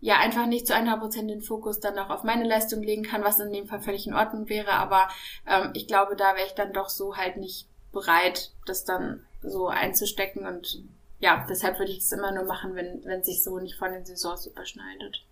ja 0.00 0.16
einfach 0.18 0.46
nicht 0.46 0.66
zu 0.66 0.74
100% 0.74 1.28
den 1.28 1.42
Fokus 1.42 1.80
dann 1.80 1.98
auch 1.98 2.10
auf 2.10 2.22
meine 2.22 2.46
Leistung 2.48 2.82
legen 2.82 3.02
kann, 3.02 3.24
was 3.24 3.40
in 3.40 3.52
dem 3.52 3.66
Fall 3.66 3.80
völlig 3.80 4.06
in 4.06 4.14
Ordnung 4.14 4.48
wäre, 4.48 4.72
aber 4.72 5.08
ähm, 5.46 5.72
ich 5.74 5.86
glaube, 5.88 6.16
da 6.16 6.36
wäre 6.36 6.46
ich 6.46 6.54
dann 6.54 6.72
doch 6.72 6.88
so 6.88 7.16
halt 7.16 7.36
nicht 7.36 7.68
bereit, 7.92 8.52
das 8.66 8.84
dann 8.84 9.24
so 9.42 9.68
einzustecken 9.68 10.46
und 10.46 10.82
ja, 11.20 11.46
deshalb 11.48 11.78
würde 11.78 11.90
ich 11.90 11.98
es 11.98 12.12
immer 12.12 12.32
nur 12.32 12.44
machen, 12.44 12.74
wenn 12.74 13.04
wenn 13.04 13.20
es 13.20 13.26
sich 13.26 13.42
so 13.42 13.58
nicht 13.58 13.76
von 13.76 13.92
den 13.92 14.04
Saisons 14.04 14.46
überschneidet. 14.46 15.24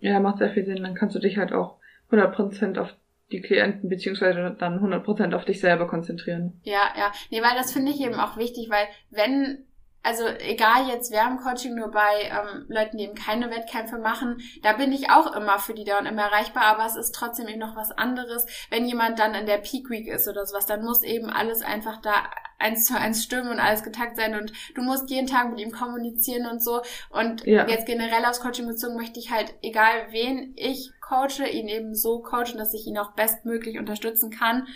Ja, 0.00 0.20
macht 0.20 0.38
sehr 0.38 0.50
viel 0.50 0.66
Sinn. 0.66 0.82
Dann 0.82 0.94
kannst 0.94 1.16
du 1.16 1.18
dich 1.18 1.38
halt 1.38 1.52
auch 1.52 1.76
100% 2.10 2.78
auf 2.78 2.94
die 3.32 3.40
Klienten 3.40 3.88
beziehungsweise 3.88 4.54
dann 4.58 4.78
100% 4.78 5.34
auf 5.34 5.46
dich 5.46 5.60
selber 5.60 5.86
konzentrieren. 5.86 6.60
Ja, 6.62 6.92
ja. 6.96 7.10
Nee, 7.30 7.42
weil 7.42 7.56
das 7.56 7.72
finde 7.72 7.90
ich 7.90 8.00
eben 8.00 8.14
auch 8.14 8.36
wichtig, 8.36 8.68
weil 8.68 8.86
wenn, 9.10 9.64
also 10.04 10.26
egal 10.26 10.86
jetzt 10.88 11.10
wer 11.10 11.26
im 11.26 11.38
Coaching, 11.38 11.74
nur 11.74 11.90
bei 11.90 12.24
ähm, 12.24 12.66
Leuten, 12.68 12.98
die 12.98 13.04
eben 13.04 13.14
keine 13.14 13.50
Wettkämpfe 13.50 13.98
machen, 13.98 14.36
da 14.62 14.74
bin 14.74 14.92
ich 14.92 15.10
auch 15.10 15.34
immer 15.34 15.58
für 15.58 15.74
die 15.74 15.84
da 15.84 15.98
und 15.98 16.06
immer 16.06 16.22
erreichbar, 16.22 16.64
aber 16.64 16.84
es 16.86 16.94
ist 16.94 17.14
trotzdem 17.14 17.48
eben 17.48 17.58
noch 17.58 17.74
was 17.74 17.90
anderes, 17.90 18.46
wenn 18.70 18.86
jemand 18.86 19.18
dann 19.18 19.34
in 19.34 19.46
der 19.46 19.58
Peak 19.58 19.88
Week 19.88 20.06
ist 20.06 20.28
oder 20.28 20.44
sowas, 20.46 20.66
dann 20.66 20.84
muss 20.84 21.02
eben 21.02 21.30
alles 21.30 21.62
einfach 21.62 22.00
da 22.02 22.12
eins 22.58 22.86
zu 22.86 22.96
eins 22.96 23.24
stimmen 23.24 23.50
und 23.50 23.60
alles 23.60 23.82
getakt 23.82 24.16
sein 24.16 24.34
und 24.34 24.52
du 24.74 24.82
musst 24.82 25.10
jeden 25.10 25.26
Tag 25.26 25.50
mit 25.50 25.60
ihm 25.60 25.72
kommunizieren 25.72 26.46
und 26.46 26.62
so. 26.62 26.82
Und 27.10 27.44
Ja. 27.44 27.66
jetzt 27.66 27.86
generell 27.86 28.24
aufs 28.24 28.40
Coaching 28.40 28.66
bezogen 28.66 28.96
möchte 28.96 29.18
ich 29.18 29.30
halt, 29.30 29.54
egal 29.62 30.08
wen 30.10 30.52
ich 30.56 30.92
coache, 31.00 31.48
ihn 31.50 31.68
eben 31.68 31.94
so 31.94 32.20
coachen, 32.20 32.58
dass 32.58 32.74
ich 32.74 32.86
ihn 32.86 32.98
auch 32.98 33.12
bestmöglich 33.12 33.78
unterstützen 33.78 34.30
kann 34.30 34.66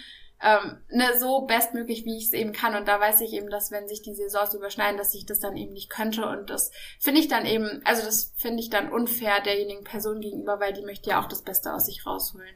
ähm, 0.42 0.76
ne, 0.90 1.04
so 1.18 1.42
bestmöglich, 1.42 2.04
wie 2.04 2.16
ich 2.16 2.26
es 2.26 2.32
eben 2.32 2.52
kann. 2.52 2.76
Und 2.76 2.86
da 2.86 3.00
weiß 3.00 3.20
ich 3.22 3.32
eben, 3.32 3.50
dass 3.50 3.72
wenn 3.72 3.88
sich 3.88 4.02
die 4.02 4.14
Saisons 4.14 4.54
überschneiden, 4.54 4.96
dass 4.96 5.14
ich 5.14 5.26
das 5.26 5.40
dann 5.40 5.56
eben 5.56 5.72
nicht 5.72 5.90
könnte. 5.90 6.26
Und 6.28 6.50
das 6.50 6.70
finde 7.00 7.20
ich 7.20 7.28
dann 7.28 7.44
eben, 7.44 7.80
also 7.84 8.04
das 8.04 8.32
finde 8.36 8.60
ich 8.60 8.70
dann 8.70 8.92
unfair 8.92 9.40
derjenigen 9.44 9.84
Person 9.84 10.20
gegenüber, 10.20 10.60
weil 10.60 10.72
die 10.72 10.84
möchte 10.84 11.10
ja 11.10 11.20
auch 11.20 11.28
das 11.28 11.42
Beste 11.42 11.72
aus 11.72 11.86
sich 11.86 12.06
rausholen. 12.06 12.54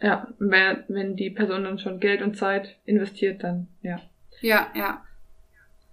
Ja, 0.00 0.28
wenn, 0.38 0.84
wenn 0.88 1.16
die 1.16 1.28
Person 1.28 1.64
dann 1.64 1.78
schon 1.78 2.00
Geld 2.00 2.22
und 2.22 2.36
Zeit 2.36 2.76
investiert, 2.86 3.42
dann 3.42 3.68
ja, 3.82 4.00
Ja, 4.40 4.68
ja. 4.74 5.04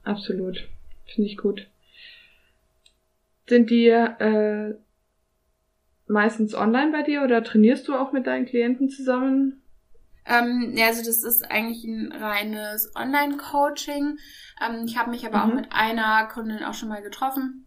absolut. 0.03 0.65
Finde 1.05 1.29
ich 1.29 1.37
gut. 1.37 1.67
Sind 3.47 3.69
die 3.69 3.87
äh, 3.87 4.75
meistens 6.07 6.55
online 6.55 6.91
bei 6.91 7.03
dir 7.03 7.23
oder 7.23 7.43
trainierst 7.43 7.87
du 7.87 7.95
auch 7.95 8.13
mit 8.13 8.27
deinen 8.27 8.45
Klienten 8.45 8.89
zusammen? 8.89 9.61
Ähm, 10.27 10.73
ja, 10.75 10.87
also 10.87 11.03
das 11.03 11.23
ist 11.23 11.49
eigentlich 11.49 11.83
ein 11.85 12.11
reines 12.11 12.91
Online-Coaching. 12.95 14.19
Ähm, 14.61 14.85
ich 14.85 14.97
habe 14.97 15.11
mich 15.11 15.25
aber 15.25 15.43
auch 15.45 15.47
Mhm. 15.47 15.55
mit 15.55 15.71
einer 15.71 16.25
Kundin 16.27 16.63
auch 16.63 16.73
schon 16.73 16.89
mal 16.89 17.01
getroffen. 17.01 17.65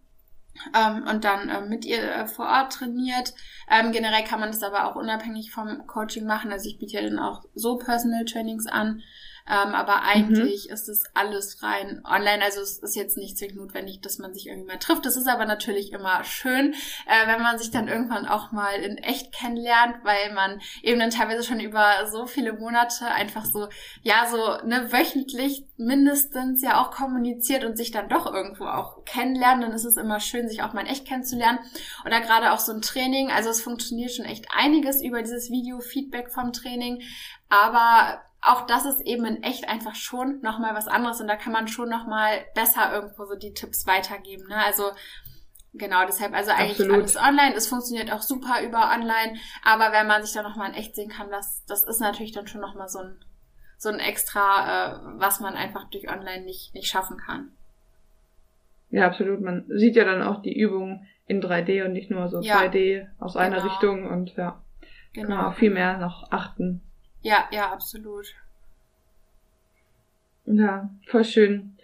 Ähm, 0.75 1.05
und 1.09 1.25
dann 1.25 1.49
ähm, 1.49 1.69
mit 1.69 1.85
ihr 1.85 2.03
äh, 2.03 2.27
vor 2.27 2.47
Ort 2.47 2.73
trainiert. 2.75 3.35
Ähm, 3.71 3.93
generell 3.93 4.25
kann 4.25 4.41
man 4.41 4.51
das 4.51 4.63
aber 4.63 4.85
auch 4.87 4.97
unabhängig 4.97 5.53
vom 5.53 5.87
Coaching 5.87 6.27
machen. 6.27 6.53
Also 6.53 6.69
ich 6.69 6.79
biete 6.79 6.97
ja 6.97 7.03
dann 7.03 7.19
auch 7.19 7.45
so 7.55 7.79
Personal 7.79 8.25
Trainings 8.25 8.67
an. 8.67 9.03
Ähm, 9.49 9.75
aber 9.75 10.03
eigentlich 10.03 10.69
ist 10.69 10.89
es 10.89 11.05
alles 11.15 11.63
rein 11.63 12.03
online. 12.05 12.43
Also 12.43 12.61
es 12.61 12.79
ist 12.79 12.97
jetzt 12.97 13.17
nicht 13.17 13.39
zwingend 13.39 13.57
notwendig, 13.57 14.01
dass 14.01 14.19
man 14.19 14.33
sich 14.33 14.47
irgendwie 14.47 14.69
mal 14.69 14.79
trifft. 14.79 15.07
Das 15.07 15.17
ist 15.17 15.29
aber 15.29 15.47
natürlich 15.47 15.93
immer 15.93 16.25
schön, 16.25 16.75
äh, 17.07 17.27
wenn 17.27 17.43
man 17.43 17.59
sich 17.59 17.71
dann 17.71 17.89
irgendwann 17.89 18.27
auch 18.27 18.53
mal 18.53 18.75
in 18.75 18.99
echt 18.99 19.33
kennenlernt, 19.33 19.97
weil 20.05 20.33
man 20.35 20.61
eben 20.83 21.01
dann 21.01 21.11
teilweise 21.11 21.43
schon 21.43 21.61
über 21.61 22.09
so 22.11 22.27
viele 22.27 22.53
Monate 22.53 23.07
einfach 23.07 23.45
so, 23.45 23.69
ja, 24.03 24.27
so 24.31 24.67
ne, 24.67 24.93
wöchentlich 24.93 25.65
mindestens 25.77 26.63
ja 26.63 26.81
auch 26.81 26.91
kommuniziert 26.91 27.65
und 27.65 27.77
sich 27.77 27.91
dann 27.91 28.09
doch 28.09 28.33
irgendwo 28.33 28.67
auch 28.67 29.05
kennenlernt. 29.05 29.63
Dann 29.63 29.73
ist 29.73 29.85
es 29.85 29.97
immer 29.97 30.21
schön, 30.21 30.49
sich 30.49 30.63
auch 30.63 30.73
mal 30.73 30.83
in 30.83 30.87
echt 30.87 31.07
kennenzulernen. 31.07 31.59
Oder 32.05 32.21
gerade 32.21 32.53
auch 32.53 32.59
so 32.61 32.73
ein 32.73 32.83
Training. 32.83 33.31
Also 33.31 33.51
es 33.51 33.63
funktioniert 33.63 34.13
schon 34.13 34.25
echt 34.25 34.47
einiges 34.57 35.03
über 35.03 35.23
dieses 35.23 35.51
Video-Feedback 35.51 36.31
vom 36.31 36.53
Training. 36.53 37.03
Aber 37.49 38.23
auch 38.43 38.67
das 38.67 38.85
ist 38.87 39.01
eben 39.03 39.25
in 39.27 39.43
echt 39.43 39.69
einfach 39.69 39.95
schon 39.95 40.41
nochmal 40.41 40.75
was 40.75 40.89
anderes 40.89 41.21
und 41.21 41.29
da 41.29 41.37
kann 41.37 41.53
man 41.53 41.69
schon 41.69 41.89
nochmal 41.89 42.45
besser 42.55 42.93
irgendwo 42.95 43.25
so 43.27 43.35
die 43.37 43.53
Tipps 43.53 43.87
weitergeben. 43.87 44.47
Ne? 44.49 44.57
Also 44.57 44.85
genau, 45.75 46.05
deshalb 46.07 46.33
also 46.35 46.51
eigentlich 46.51 46.73
Absolut. 46.81 46.95
alles 46.97 47.17
online. 47.17 47.55
Es 47.55 47.69
funktioniert 47.69 48.11
auch 48.13 48.23
super 48.23 48.63
über 48.63 48.91
online, 48.95 49.39
aber 49.65 49.93
wenn 49.93 50.07
man 50.07 50.23
sich 50.23 50.33
dann 50.33 50.45
nochmal 50.45 50.71
in 50.71 50.75
echt 50.75 50.95
sehen 50.97 51.11
kann, 51.11 51.31
das, 51.31 51.65
das 51.67 51.85
ist 51.85 52.01
natürlich 52.01 52.33
dann 52.33 52.47
schon 52.47 52.61
nochmal 52.63 52.89
so 52.89 53.01
ein, 53.01 53.23
so 53.77 53.89
ein 53.91 53.99
Extra, 53.99 54.95
äh, 54.95 54.99
was 55.19 55.41
man 55.41 55.55
einfach 55.55 55.91
durch 55.91 56.09
online 56.11 56.45
nicht, 56.45 56.75
nicht 56.75 56.89
schaffen 56.89 57.19
kann. 57.19 57.53
Ja, 58.91 59.07
absolut. 59.07 59.41
Man 59.41 59.67
sieht 59.69 59.97
ja 59.97 60.05
dann 60.05 60.23
auch 60.23 60.43
die 60.43 60.59
Übung 60.59 61.07
in 61.27 61.41
3D 61.41 61.85
und 61.85 61.93
nicht 61.93 62.11
nur 62.11 62.29
so 62.29 62.41
Ja. 62.41 62.59
2D 62.59 63.07
aus 63.19 63.37
einer 63.37 63.57
Genau. 63.61 63.69
Richtung 63.69 64.07
und 64.09 64.35
ja, 64.37 64.63
kann 65.15 65.29
man 65.29 65.39
Genau. 65.39 65.49
auch 65.49 65.55
viel 65.55 65.71
mehr 65.71 65.99
noch 65.99 66.33
achten. 66.33 66.83
Ja, 67.23 67.49
ja, 67.51 67.73
absolut. 67.73 68.35
Ja, 70.47 70.91
voll 71.07 71.25
schön. 71.25 71.77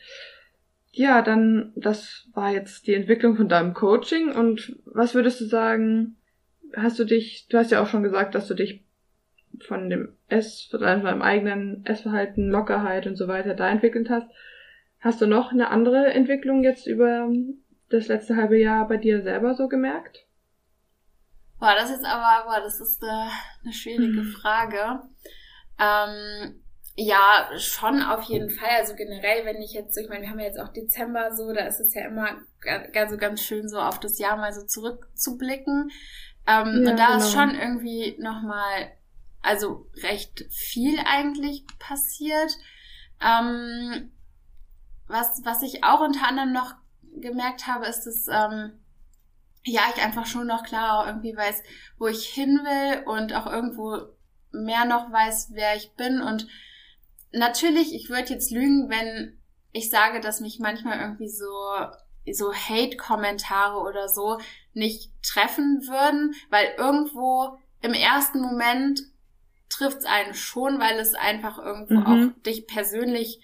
Ja, 0.93 1.21
dann, 1.21 1.73
das 1.77 2.27
war 2.33 2.53
jetzt 2.53 2.87
die 2.87 2.95
Entwicklung 2.95 3.37
von 3.37 3.49
deinem 3.49 3.75
Coaching 3.75 4.33
und 4.33 4.77
was 4.87 5.15
würdest 5.15 5.41
du 5.41 5.45
sagen, 5.45 6.17
hast 6.75 6.99
du 6.99 7.05
dich, 7.05 7.47
du 7.49 7.59
hast 7.59 7.71
ja 7.71 7.83
auch 7.83 7.87
schon 7.87 8.03
gesagt, 8.03 8.35
dass 8.35 8.49
du 8.49 8.55
dich 8.55 8.83
von 9.61 9.91
dem 9.91 10.17
Ess, 10.29 10.69
von 10.71 10.81
deinem 10.81 11.23
eigenen 11.23 11.85
Essverhalten, 11.85 12.51
Lockerheit 12.51 13.07
und 13.07 13.17
so 13.17 13.29
weiter 13.29 13.55
da 13.55 13.69
entwickelt 13.69 14.11
hast. 14.11 14.29
Hast 15.01 15.21
du 15.21 15.27
noch 15.27 15.53
eine 15.53 15.71
andere 15.71 16.07
Entwicklung 16.07 16.65
jetzt 16.65 16.87
über 16.87 17.31
das 17.91 18.09
letzte 18.09 18.37
halbe 18.37 18.59
Jahr 18.59 18.89
bei 18.89 18.97
dir 18.97 19.23
selber 19.23 19.55
so 19.55 19.69
gemerkt? 19.69 20.27
Boah, 21.59 21.75
das 21.75 21.91
ist 21.91 22.05
aber, 22.05 22.45
boah, 22.45 22.61
das 22.61 22.81
ist 22.81 23.03
eine, 23.03 23.31
eine 23.65 23.73
schwierige 23.73 24.23
Mhm. 24.23 24.33
Frage. 24.33 25.01
Ähm, 25.79 26.63
ja, 26.97 27.49
schon 27.59 28.03
auf 28.03 28.25
jeden 28.25 28.51
Fall. 28.51 28.71
Also 28.79 28.95
generell, 28.95 29.45
wenn 29.45 29.61
ich 29.61 29.73
jetzt, 29.73 29.97
ich 29.99 30.09
meine, 30.09 30.23
wir 30.23 30.31
haben 30.31 30.39
ja 30.39 30.47
jetzt 30.47 30.59
auch 30.61 30.73
Dezember 30.73 31.35
so, 31.35 31.53
da 31.53 31.67
ist 31.67 31.81
es 31.81 31.95
ja 31.95 32.07
immer 32.07 32.29
also 32.95 33.17
ganz 33.17 33.43
schön 33.43 33.69
so 33.69 33.79
auf 33.79 34.01
das 34.01 34.19
Jahr 34.19 34.37
mal 34.37 34.53
so 34.53 34.65
zurückzublicken. 34.67 35.91
Ähm, 36.47 36.83
Ja, 36.85 36.91
und 36.91 36.97
da 36.99 37.17
ist 37.17 37.33
genau. 37.33 37.47
schon 37.47 37.55
irgendwie 37.55 38.17
nochmal, 38.19 38.93
also 39.43 39.89
recht 40.03 40.47
viel 40.51 40.99
eigentlich 41.07 41.65
passiert. 41.79 42.57
Ähm, 43.21 44.13
was, 45.07 45.41
was 45.45 45.63
ich 45.63 45.85
auch 45.85 46.01
unter 46.01 46.27
anderem 46.27 46.53
noch 46.53 46.75
gemerkt 47.21 47.67
habe, 47.67 47.87
ist, 47.87 48.05
dass 48.05 48.27
ähm, 48.29 48.73
ja, 49.67 49.83
ich 49.95 50.03
einfach 50.03 50.27
schon 50.27 50.47
noch 50.47 50.63
klarer 50.63 51.09
irgendwie 51.09 51.37
weiß, 51.37 51.63
wo 51.99 52.07
ich 52.07 52.27
hin 52.27 52.61
will 52.63 53.05
und 53.07 53.35
auch 53.35 53.47
irgendwo 53.47 53.99
mehr 54.53 54.85
noch 54.85 55.11
weiß, 55.13 55.51
wer 55.53 55.77
ich 55.77 55.93
bin. 55.97 56.21
Und 56.23 56.47
natürlich, 57.33 57.93
ich 57.95 58.09
würde 58.09 58.33
jetzt 58.33 58.51
lügen, 58.53 58.89
wenn 58.89 59.39
ich 59.73 59.91
sage, 59.91 60.21
dass 60.21 60.41
mich 60.41 60.61
manchmal 60.61 61.01
irgendwie 61.01 61.29
so, 61.29 61.51
so 62.33 62.55
Hate-Kommentare 62.55 63.79
oder 63.81 64.09
so 64.09 64.39
nicht 64.73 65.11
treffen 65.23 65.83
würden, 65.87 66.35
weil 66.49 66.75
irgendwo 66.79 67.59
im 67.83 67.93
ersten 67.93 68.41
Moment 68.41 69.01
trifft 69.69 69.99
es 69.99 70.05
einen 70.05 70.35
schon, 70.35 70.79
weil 70.79 70.99
es 70.99 71.15
einfach 71.15 71.59
irgendwo 71.59 71.95
Mhm. 71.95 72.07
auch 72.07 72.43
dich 72.43 72.67
persönlich 72.69 73.41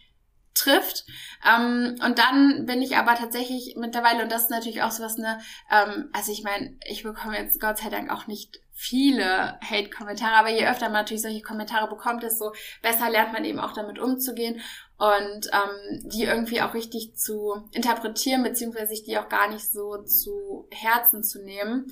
trifft. 0.55 1.05
Ähm, 1.46 1.98
und 2.05 2.18
dann 2.18 2.66
bin 2.66 2.82
ich 2.82 2.96
aber 2.96 3.14
tatsächlich 3.14 3.74
mittlerweile, 3.76 4.22
und 4.22 4.32
das 4.32 4.44
ist 4.44 4.50
natürlich 4.50 4.82
auch 4.82 4.90
so 4.90 5.03
was, 5.03 5.18
ne, 5.18 5.40
ähm, 5.70 6.11
also 6.12 6.32
ich 6.32 6.44
meine, 6.44 6.76
ich 6.86 7.03
bekomme 7.03 7.38
jetzt 7.38 7.61
Gott 7.61 7.78
sei 7.78 7.90
Dank 7.90 8.11
auch 8.11 8.26
nicht 8.26 8.61
viele 8.74 9.61
Hate-Kommentare, 9.61 10.34
aber 10.34 10.50
je 10.50 10.66
öfter 10.66 10.86
man 10.86 10.94
natürlich 10.94 11.22
solche 11.22 11.42
Kommentare 11.42 11.88
bekommt, 11.88 12.22
desto 12.22 12.53
besser 12.82 13.11
lernt 13.11 13.32
man 13.32 13.44
eben 13.44 13.61
auch 13.61 13.72
damit 13.72 13.98
umzugehen. 13.98 14.61
und 14.98 15.50
ähm, 15.53 16.11
die 16.11 16.24
irgendwie 16.24 16.62
auch 16.62 16.74
richtig 16.74 17.16
zu 17.16 17.68
interpretieren, 17.72 18.44
beziehungsweise 18.44 18.88
sich 18.88 19.03
die 19.03 19.18
auch 19.18 19.28
gar 19.28 19.48
nicht 19.48 19.68
so 19.68 19.98
zu 20.05 20.68
Herzen 20.70 21.24
zu 21.24 21.42
nehmen. 21.42 21.86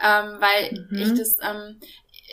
Ähm, 0.00 0.36
weil 0.38 0.86
mhm. 0.90 0.98
ich 0.98 1.14
das, 1.14 1.36
ähm, 1.42 1.80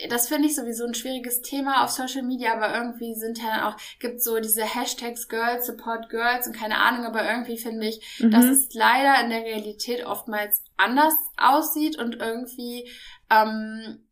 das 0.08 0.28
finde 0.28 0.48
ich 0.48 0.56
sowieso 0.56 0.84
ein 0.84 0.94
schwieriges 0.94 1.42
Thema 1.42 1.84
auf 1.84 1.90
Social 1.90 2.22
Media, 2.22 2.54
aber 2.54 2.74
irgendwie 2.74 3.14
sind 3.14 3.38
ja 3.38 3.68
auch, 3.68 3.76
gibt 3.98 4.22
so 4.22 4.38
diese 4.40 4.62
Hashtags 4.62 5.28
Girls 5.28 5.66
Support 5.66 6.08
Girls 6.08 6.46
und 6.46 6.56
keine 6.56 6.78
Ahnung, 6.78 7.04
aber 7.04 7.28
irgendwie 7.28 7.58
finde 7.58 7.88
ich, 7.88 8.18
mhm. 8.18 8.30
dass 8.30 8.44
es 8.44 8.72
leider 8.72 9.22
in 9.22 9.30
der 9.30 9.42
Realität 9.42 10.06
oftmals 10.06 10.62
anders 10.76 11.14
aussieht 11.36 11.98
und 11.98 12.16
irgendwie 12.16 12.90
ähm, 13.30 14.06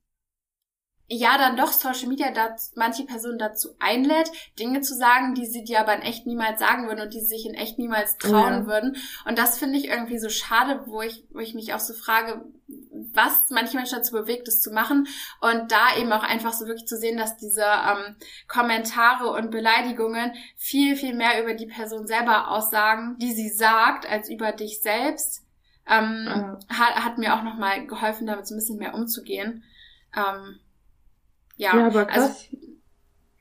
ja 1.08 1.38
dann 1.38 1.56
doch 1.56 1.72
Social 1.72 2.08
Media 2.08 2.30
dazu, 2.30 2.72
manche 2.76 3.04
Personen 3.04 3.38
dazu 3.38 3.70
einlädt, 3.78 4.30
Dinge 4.58 4.82
zu 4.82 4.94
sagen, 4.94 5.34
die 5.34 5.46
sie 5.46 5.64
dir 5.64 5.80
aber 5.80 5.94
in 5.94 6.02
echt 6.02 6.26
niemals 6.26 6.60
sagen 6.60 6.86
würden 6.86 7.00
und 7.00 7.14
die 7.14 7.20
sie 7.20 7.36
sich 7.36 7.46
in 7.46 7.54
echt 7.54 7.78
niemals 7.78 8.18
trauen 8.18 8.60
ja. 8.60 8.66
würden. 8.66 8.96
Und 9.24 9.38
das 9.38 9.58
finde 9.58 9.78
ich 9.78 9.88
irgendwie 9.88 10.18
so 10.18 10.28
schade, 10.28 10.82
wo 10.86 11.00
ich, 11.00 11.24
wo 11.30 11.38
ich 11.38 11.54
mich 11.54 11.72
auch 11.72 11.80
so 11.80 11.94
frage, 11.94 12.44
was 13.14 13.48
manche 13.48 13.76
Menschen 13.76 13.96
dazu 13.96 14.12
bewegt, 14.12 14.48
es 14.48 14.60
zu 14.60 14.70
machen. 14.70 15.08
Und 15.40 15.72
da 15.72 15.96
eben 15.98 16.12
auch 16.12 16.22
einfach 16.22 16.52
so 16.52 16.66
wirklich 16.66 16.86
zu 16.86 16.98
sehen, 16.98 17.16
dass 17.16 17.38
diese 17.38 17.64
ähm, 17.64 18.16
Kommentare 18.46 19.30
und 19.30 19.50
Beleidigungen 19.50 20.32
viel, 20.56 20.94
viel 20.94 21.14
mehr 21.14 21.42
über 21.42 21.54
die 21.54 21.66
Person 21.66 22.06
selber 22.06 22.50
aussagen, 22.50 23.16
die 23.18 23.32
sie 23.32 23.48
sagt, 23.48 24.06
als 24.08 24.28
über 24.28 24.52
dich 24.52 24.82
selbst. 24.82 25.42
Ähm, 25.90 26.26
ja. 26.26 26.58
hat, 26.68 27.02
hat 27.02 27.16
mir 27.16 27.34
auch 27.34 27.42
nochmal 27.42 27.86
geholfen, 27.86 28.26
damit 28.26 28.46
so 28.46 28.54
ein 28.54 28.58
bisschen 28.58 28.76
mehr 28.76 28.92
umzugehen. 28.92 29.64
Ähm, 30.14 30.60
ja, 31.58 31.76
ja 31.76 31.86
aber 31.86 32.08
also, 32.08 32.28
krass. 32.28 32.48
Also, 32.50 32.68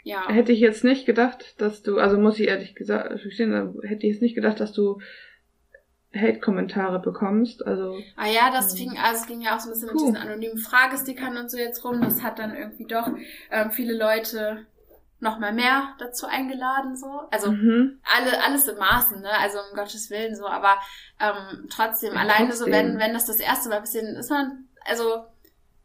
ja. 0.03 0.27
Hätte 0.29 0.53
ich 0.53 0.59
jetzt 0.59 0.83
nicht 0.83 1.05
gedacht, 1.05 1.59
dass 1.61 1.81
du, 1.81 1.99
also 1.99 2.17
muss 2.17 2.39
ich 2.39 2.47
ehrlich 2.47 2.75
gesagt, 2.75 3.09
hätte 3.11 4.07
ich 4.07 4.13
jetzt 4.13 4.21
nicht 4.21 4.35
gedacht, 4.35 4.59
dass 4.59 4.71
du 4.71 4.99
Hate-Kommentare 6.15 6.99
bekommst. 6.99 7.65
Also. 7.65 7.97
Ah 8.15 8.27
ja, 8.27 8.49
das 8.51 8.71
ähm, 8.71 8.77
fing, 8.77 8.97
also 8.97 9.21
es 9.21 9.27
ging 9.27 9.41
ja 9.41 9.55
auch 9.55 9.59
so 9.59 9.69
ein 9.69 9.73
bisschen 9.73 9.89
puh. 9.89 9.95
mit 9.95 10.15
diesen 10.15 10.15
anonymen 10.15 10.57
Fragestickern 10.57 11.37
und 11.37 11.51
so 11.51 11.57
jetzt 11.57 11.83
rum. 11.83 12.01
Das 12.01 12.23
hat 12.23 12.39
dann 12.39 12.55
irgendwie 12.55 12.85
doch 12.85 13.09
ähm, 13.51 13.71
viele 13.71 13.97
Leute 13.97 14.65
noch 15.19 15.39
mal 15.39 15.51
mehr 15.51 15.95
dazu 15.99 16.27
eingeladen, 16.27 16.95
so. 16.95 17.23
Also 17.31 17.51
mhm. 17.51 17.99
alle, 18.03 18.43
alles 18.43 18.67
im 18.67 18.77
Maßen, 18.77 19.21
ne? 19.21 19.31
Also 19.39 19.57
um 19.57 19.75
Gottes 19.75 20.09
Willen 20.09 20.35
so, 20.35 20.47
aber 20.47 20.77
ähm, 21.19 21.67
trotzdem, 21.69 22.13
ja, 22.13 22.21
alleine 22.21 22.49
trotzdem. 22.49 22.65
so, 22.67 22.71
wenn, 22.71 22.99
wenn 22.99 23.13
das 23.13 23.25
das 23.25 23.39
erste 23.39 23.69
Mal 23.69 23.81
bisschen 23.81 24.15
ist 24.15 24.29
man, 24.29 24.67
also 24.85 25.25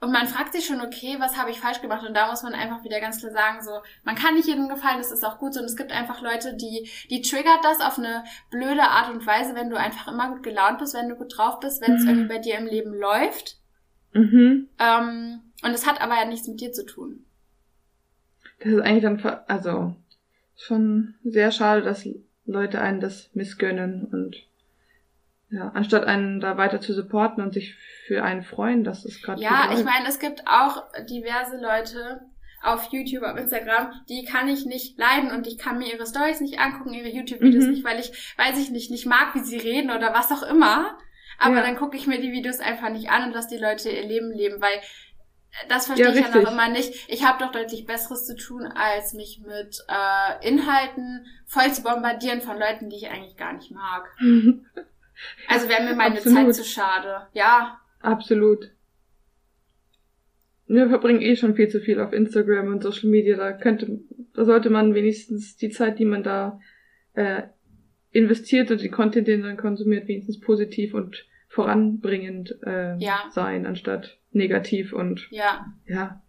und 0.03 0.11
man 0.11 0.27
fragt 0.27 0.53
sich 0.53 0.67
schon, 0.67 0.81
okay, 0.81 1.15
was 1.21 1.37
habe 1.37 1.53
ich 1.53 1.61
falsch 1.61 1.81
gemacht? 1.81 2.05
Und 2.05 2.17
da 2.17 2.27
muss 2.29 2.43
man 2.43 2.55
einfach 2.55 2.83
wieder 2.83 2.99
ganz 2.99 3.21
klar 3.21 3.31
sagen, 3.31 3.63
so, 3.63 3.71
man 4.03 4.17
kann 4.17 4.35
nicht 4.35 4.49
jedem 4.49 4.69
gefallen, 4.69 4.99
das 4.99 5.13
ist 5.13 5.25
auch 5.25 5.39
gut 5.39 5.55
so. 5.55 5.61
Und 5.61 5.67
es 5.67 5.77
gibt 5.77 5.93
einfach 5.93 6.21
Leute, 6.21 6.57
die, 6.57 6.91
die 7.09 7.23
triggert 7.23 7.61
das 7.63 7.81
auf 7.81 7.99
eine 7.99 8.25
blöde 8.51 8.83
Art 8.83 9.15
und 9.15 9.25
Weise, 9.25 9.55
wenn 9.55 9.71
du 9.71 9.79
einfach 9.79 10.13
immer 10.13 10.33
gut 10.33 10.43
gelaunt 10.43 10.81
bist, 10.81 10.95
wenn 10.95 11.09
du 11.09 11.15
gut 11.15 11.39
drauf 11.39 11.61
bist, 11.61 11.81
wenn 11.81 11.95
es 11.95 12.03
mhm. 12.03 12.09
irgendwie 12.09 12.29
bei 12.35 12.39
dir 12.41 12.59
im 12.59 12.67
Leben 12.67 12.93
läuft. 12.93 13.59
Mhm. 14.13 14.69
Ähm, 14.81 15.41
und 15.63 15.71
es 15.71 15.87
hat 15.87 16.01
aber 16.01 16.17
ja 16.17 16.25
nichts 16.25 16.49
mit 16.49 16.61
dir 16.61 16.73
zu 16.73 16.85
tun. 16.85 17.25
Das 18.59 18.73
ist 18.73 18.81
eigentlich 18.81 19.05
dann, 19.05 19.41
also, 19.47 19.95
schon 20.57 21.15
sehr 21.23 21.53
schade, 21.53 21.83
dass 21.83 22.09
Leute 22.45 22.81
einen 22.81 22.99
das 22.99 23.31
missgönnen 23.35 24.09
und 24.11 24.35
ja, 25.53 25.71
anstatt 25.75 26.05
einen 26.05 26.41
da 26.41 26.57
weiter 26.57 26.81
zu 26.81 26.95
supporten 26.95 27.45
und 27.45 27.53
sich 27.53 27.75
für 28.07 28.25
einen 28.25 28.43
freuen, 28.43 28.85
dass 28.85 29.05
es 29.05 29.23
gerade 29.23 29.43
Ja, 29.43 29.71
ich 29.73 29.85
meine, 29.85 30.09
es 30.09 30.19
gibt 30.19 30.45
auch 30.47 30.85
diverse 31.09 31.61
Leute 31.61 32.23
auf 32.63 32.89
YouTube, 32.91 33.23
auf 33.23 33.37
Instagram, 33.37 33.93
die 34.09 34.25
kann 34.25 34.49
ich 34.49 34.65
nicht 34.65 34.99
leiden 34.99 35.31
und 35.31 35.47
ich 35.47 35.59
kann 35.59 35.79
mir 35.79 35.93
ihre 35.93 36.07
Stories 36.07 36.41
nicht 36.41 36.59
angucken, 36.59 36.95
ihre 36.95 37.09
YouTube-Videos 37.09 37.65
mhm. 37.65 37.71
nicht, 37.73 37.85
weil 37.85 38.01
ich, 38.01 38.35
weiß 38.39 38.59
ich 38.59 38.71
nicht, 38.71 38.91
nicht 38.91 39.05
mag, 39.05 39.35
wie 39.35 39.41
sie 39.41 39.59
reden 39.59 39.91
oder 39.91 40.15
was 40.15 40.33
auch 40.33 40.43
immer. 40.43 40.97
Aber 41.39 41.57
ja. 41.57 41.63
dann 41.63 41.77
gucke 41.77 41.97
ich 41.97 42.07
mir 42.07 42.21
die 42.21 42.33
Videos 42.33 42.61
einfach 42.61 42.89
nicht 42.89 43.11
an 43.11 43.25
und 43.25 43.35
lasse 43.35 43.55
die 43.55 43.63
Leute 43.63 43.91
ihr 43.91 44.07
Leben 44.07 44.31
leben, 44.31 44.63
weil 44.63 44.81
das 45.69 45.87
verstehe 45.87 46.07
ja, 46.07 46.15
ich 46.15 46.35
ja 46.35 46.41
noch 46.41 46.53
immer 46.53 46.69
nicht. 46.69 47.11
Ich 47.11 47.27
habe 47.27 47.45
doch 47.45 47.53
deutlich 47.53 47.85
Besseres 47.85 48.25
zu 48.27 48.37
tun, 48.37 48.65
als 48.67 49.13
mich 49.13 49.43
mit 49.45 49.85
äh, 49.89 50.49
Inhalten 50.49 51.27
voll 51.45 51.71
zu 51.73 51.83
bombardieren 51.83 52.41
von 52.41 52.59
Leuten, 52.59 52.89
die 52.89 52.97
ich 52.97 53.11
eigentlich 53.11 53.37
gar 53.37 53.53
nicht 53.53 53.71
mag. 53.71 54.09
Also 55.49 55.69
wäre 55.69 55.83
mir 55.83 55.95
meine 55.95 56.17
Absolut. 56.17 56.55
Zeit 56.55 56.55
zu 56.55 56.65
schade. 56.65 57.27
Ja. 57.33 57.81
Absolut. 58.01 58.71
Wir 60.67 60.89
verbringen 60.89 61.21
eh 61.21 61.37
schon 61.37 61.55
viel 61.55 61.69
zu 61.69 61.81
viel 61.81 62.01
auf 62.01 62.13
Instagram 62.13 62.69
und 62.69 62.83
Social 62.83 63.11
Media. 63.11 63.37
Da 63.37 63.53
könnte, 63.53 64.01
da 64.35 64.45
sollte 64.45 64.71
man 64.71 64.95
wenigstens 64.95 65.57
die 65.57 65.71
Zeit, 65.71 65.99
die 65.99 66.05
man 66.05 66.23
da 66.23 66.61
äh, 67.15 67.43
investiert 68.11 68.71
und 68.71 68.83
den 68.83 68.91
Content, 68.91 69.29
den 69.29 69.43
man 69.43 69.57
konsumiert, 69.57 70.09
wenigstens 70.09 70.41
positiv 70.41 70.95
und 70.95 71.27
voranbringend 71.49 72.59
äh, 72.65 72.97
ja. 72.97 73.25
sein, 73.31 73.67
anstatt 73.67 74.19
negativ 74.31 74.93
und 74.93 75.29
ja. 75.31 75.67
ja, 75.87 76.23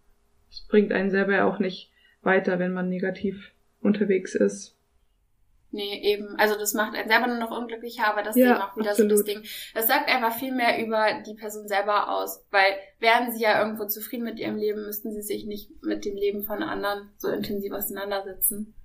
es 0.49 0.67
bringt 0.67 0.91
einen 0.91 1.09
selber 1.09 1.33
ja 1.33 1.45
auch 1.45 1.59
nicht 1.59 1.91
weiter, 2.21 2.59
wenn 2.59 2.73
man 2.73 2.89
negativ 2.89 3.51
unterwegs 3.79 4.35
ist. 4.35 4.77
Nee, 5.73 6.01
eben. 6.03 6.35
Also 6.37 6.55
das 6.55 6.75
macht 6.75 6.95
einen 6.95 7.09
selber 7.09 7.25
nur 7.25 7.37
noch 7.37 7.49
unglücklicher, 7.49 8.07
aber 8.07 8.21
das 8.21 8.35
ja, 8.35 8.45
ist 8.45 8.51
eben 8.51 8.61
auch 8.61 8.77
wieder 8.77 8.91
absolut. 8.91 9.11
so 9.11 9.17
das 9.17 9.25
Ding. 9.25 9.43
Das 9.73 9.87
sagt 9.87 10.07
einfach 10.07 10.37
viel 10.37 10.53
mehr 10.53 10.79
über 10.79 11.23
die 11.25 11.33
Person 11.33 11.67
selber 11.67 12.09
aus, 12.09 12.45
weil 12.51 12.77
wären 12.99 13.33
sie 13.33 13.41
ja 13.41 13.59
irgendwo 13.59 13.85
zufrieden 13.85 14.23
mit 14.23 14.37
ihrem 14.37 14.55
Leben, 14.55 14.85
müssten 14.85 15.11
sie 15.11 15.23
sich 15.23 15.45
nicht 15.45 15.71
mit 15.81 16.05
dem 16.05 16.15
Leben 16.15 16.43
von 16.43 16.61
anderen 16.61 17.11
so 17.17 17.27
intensiv 17.29 17.73
auseinandersetzen. 17.73 18.75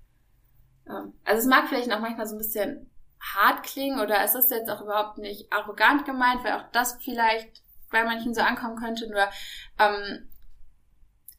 Ähm, 0.89 1.13
also 1.25 1.41
es 1.41 1.47
mag 1.47 1.69
vielleicht 1.69 1.93
auch 1.93 2.01
manchmal 2.01 2.27
so 2.27 2.37
ein 2.37 2.39
bisschen 2.39 2.91
hart 3.21 3.65
klingen 3.65 4.01
oder 4.01 4.25
es 4.25 4.35
ist 4.35 4.51
jetzt 4.51 4.71
auch 4.71 4.81
überhaupt 4.81 5.19
nicht 5.19 5.53
arrogant 5.53 6.07
gemeint, 6.07 6.43
weil 6.43 6.55
auch 6.55 6.71
das 6.73 6.97
vielleicht 7.05 7.63
bei 7.91 8.03
manchen 8.03 8.33
so 8.33 8.41
ankommen 8.41 8.77
könnte, 8.77 9.11
nur 9.11 9.29
ähm, 9.79 10.27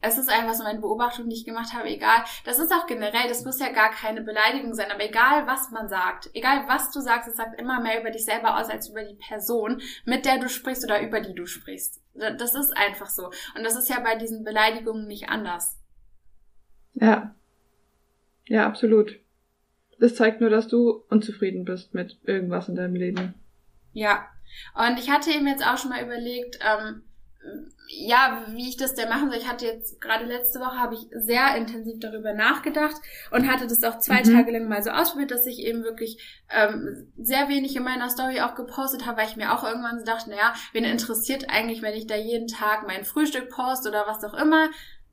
es 0.02 0.16
ist 0.16 0.30
einfach 0.30 0.54
so 0.54 0.62
meine 0.64 0.80
Beobachtung, 0.80 1.28
die 1.28 1.36
ich 1.36 1.44
gemacht 1.44 1.74
habe, 1.74 1.88
egal. 1.88 2.24
Das 2.44 2.58
ist 2.58 2.72
auch 2.72 2.86
generell, 2.86 3.28
das 3.28 3.44
muss 3.44 3.60
ja 3.60 3.70
gar 3.70 3.90
keine 3.90 4.22
Beleidigung 4.22 4.74
sein, 4.74 4.90
aber 4.90 5.04
egal 5.04 5.46
was 5.46 5.70
man 5.70 5.88
sagt, 5.88 6.30
egal 6.32 6.64
was 6.68 6.90
du 6.90 7.00
sagst, 7.00 7.28
es 7.28 7.36
sagt 7.36 7.60
immer 7.60 7.80
mehr 7.80 8.00
über 8.00 8.10
dich 8.10 8.24
selber 8.24 8.58
aus 8.58 8.70
als 8.70 8.88
über 8.88 9.04
die 9.04 9.14
Person, 9.14 9.82
mit 10.06 10.24
der 10.24 10.38
du 10.38 10.48
sprichst 10.48 10.84
oder 10.84 11.02
über 11.02 11.20
die 11.20 11.34
du 11.34 11.46
sprichst. 11.46 12.00
Das 12.14 12.54
ist 12.54 12.76
einfach 12.76 13.10
so. 13.10 13.26
Und 13.54 13.62
das 13.62 13.76
ist 13.76 13.88
ja 13.88 14.00
bei 14.00 14.16
diesen 14.16 14.42
Beleidigungen 14.42 15.06
nicht 15.06 15.28
anders. 15.28 15.78
Ja. 16.94 17.34
Ja, 18.46 18.66
absolut. 18.66 19.20
Das 19.98 20.14
zeigt 20.14 20.40
nur, 20.40 20.50
dass 20.50 20.66
du 20.66 21.04
unzufrieden 21.10 21.64
bist 21.64 21.92
mit 21.92 22.18
irgendwas 22.24 22.68
in 22.68 22.74
deinem 22.74 22.94
Leben. 22.94 23.34
Ja. 23.92 24.26
Und 24.74 24.98
ich 24.98 25.10
hatte 25.10 25.30
eben 25.30 25.46
jetzt 25.46 25.64
auch 25.64 25.76
schon 25.76 25.90
mal 25.90 26.02
überlegt, 26.02 26.58
ähm, 26.60 27.02
ja, 27.92 28.44
wie 28.50 28.68
ich 28.68 28.76
das 28.76 28.94
denn 28.94 29.08
machen 29.08 29.30
soll. 29.30 29.38
Ich 29.38 29.48
hatte 29.48 29.66
jetzt 29.66 30.00
gerade 30.00 30.24
letzte 30.24 30.60
Woche 30.60 30.78
habe 30.78 30.94
ich 30.94 31.08
sehr 31.12 31.56
intensiv 31.56 31.98
darüber 31.98 32.32
nachgedacht 32.32 32.94
und 33.32 33.50
hatte 33.50 33.66
das 33.66 33.82
auch 33.82 33.98
zwei 33.98 34.22
mhm. 34.22 34.32
Tage 34.32 34.52
lang 34.52 34.68
mal 34.68 34.82
so 34.82 34.90
ausprobiert, 34.90 35.32
dass 35.32 35.46
ich 35.46 35.58
eben 35.58 35.82
wirklich 35.82 36.44
ähm, 36.50 37.12
sehr 37.18 37.48
wenig 37.48 37.74
in 37.74 37.82
meiner 37.82 38.08
Story 38.08 38.40
auch 38.40 38.54
gepostet 38.54 39.06
habe, 39.06 39.18
weil 39.18 39.28
ich 39.28 39.36
mir 39.36 39.52
auch 39.52 39.64
irgendwann 39.64 39.98
so 39.98 40.04
dachte, 40.04 40.30
naja, 40.30 40.54
wen 40.72 40.84
interessiert 40.84 41.50
eigentlich, 41.50 41.82
wenn 41.82 41.94
ich 41.94 42.06
da 42.06 42.14
jeden 42.14 42.46
Tag 42.46 42.86
mein 42.86 43.04
Frühstück 43.04 43.50
post 43.50 43.86
oder 43.88 44.06
was 44.06 44.22
auch 44.22 44.34
immer. 44.34 44.68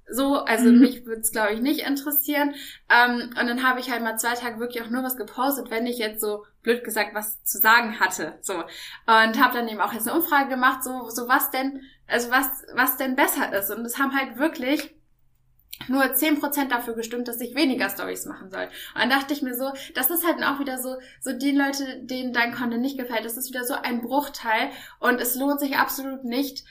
So, 0.10 0.36
also 0.36 0.70
mhm. 0.70 0.80
mich 0.80 1.06
würde 1.06 1.22
es, 1.22 1.32
glaube 1.32 1.54
ich, 1.54 1.60
nicht 1.60 1.86
interessieren. 1.86 2.54
Ähm, 2.90 3.32
und 3.40 3.48
dann 3.48 3.68
habe 3.68 3.80
ich 3.80 3.92
halt 3.92 4.04
mal 4.04 4.18
zwei 4.18 4.36
Tage 4.36 4.60
wirklich 4.60 4.84
auch 4.84 4.90
nur 4.90 5.04
was 5.04 5.18
gepostet, 5.18 5.70
wenn 5.70 5.86
ich 5.86 5.98
jetzt 5.98 6.22
so 6.22 6.46
blöd 6.62 6.84
gesagt 6.84 7.14
was 7.14 7.44
zu 7.44 7.58
sagen 7.58 8.00
hatte. 8.00 8.38
So. 8.42 8.54
Und 8.54 9.44
habe 9.44 9.54
dann 9.54 9.68
eben 9.68 9.82
auch 9.82 9.94
jetzt 9.94 10.08
eine 10.08 10.18
Umfrage 10.18 10.50
gemacht, 10.50 10.84
so, 10.84 11.10
so 11.10 11.28
was 11.28 11.50
denn, 11.52 11.82
also 12.08 12.32
was, 12.32 12.48
was 12.74 12.98
denn 12.98 13.16
besser 13.16 13.54
ist. 13.58 13.70
Und 13.70 13.86
es 13.86 13.98
haben 13.98 14.18
halt 14.18 14.38
wirklich 14.38 14.96
nur 15.88 16.14
zehn 16.16 16.40
Prozent 16.40 16.72
dafür 16.72 16.96
gestimmt, 16.96 17.28
dass 17.28 17.40
ich 17.40 17.56
weniger 17.56 17.90
Stories 17.90 18.26
machen 18.26 18.50
soll. 18.50 18.64
Und 18.64 19.02
dann 19.02 19.10
dachte 19.10 19.34
ich 19.34 19.42
mir 19.42 19.56
so, 19.56 19.72
das 19.94 20.10
ist 20.10 20.26
halt 20.26 20.44
auch 20.44 20.60
wieder 20.60 20.82
so, 20.82 20.96
so 21.22 21.34
die 21.34 21.52
Leute, 21.52 22.02
denen 22.04 22.34
dein 22.34 22.54
Content 22.54 22.82
nicht 22.82 22.98
gefällt, 22.98 23.26
das 23.26 23.38
ist 23.38 23.50
wieder 23.50 23.64
so 23.64 23.76
ein 23.76 24.02
Bruchteil 24.02 24.72
und 25.00 25.22
es 25.22 25.36
lohnt 25.36 25.60
sich 25.60 25.78
absolut 25.78 26.24
nicht, 26.24 26.64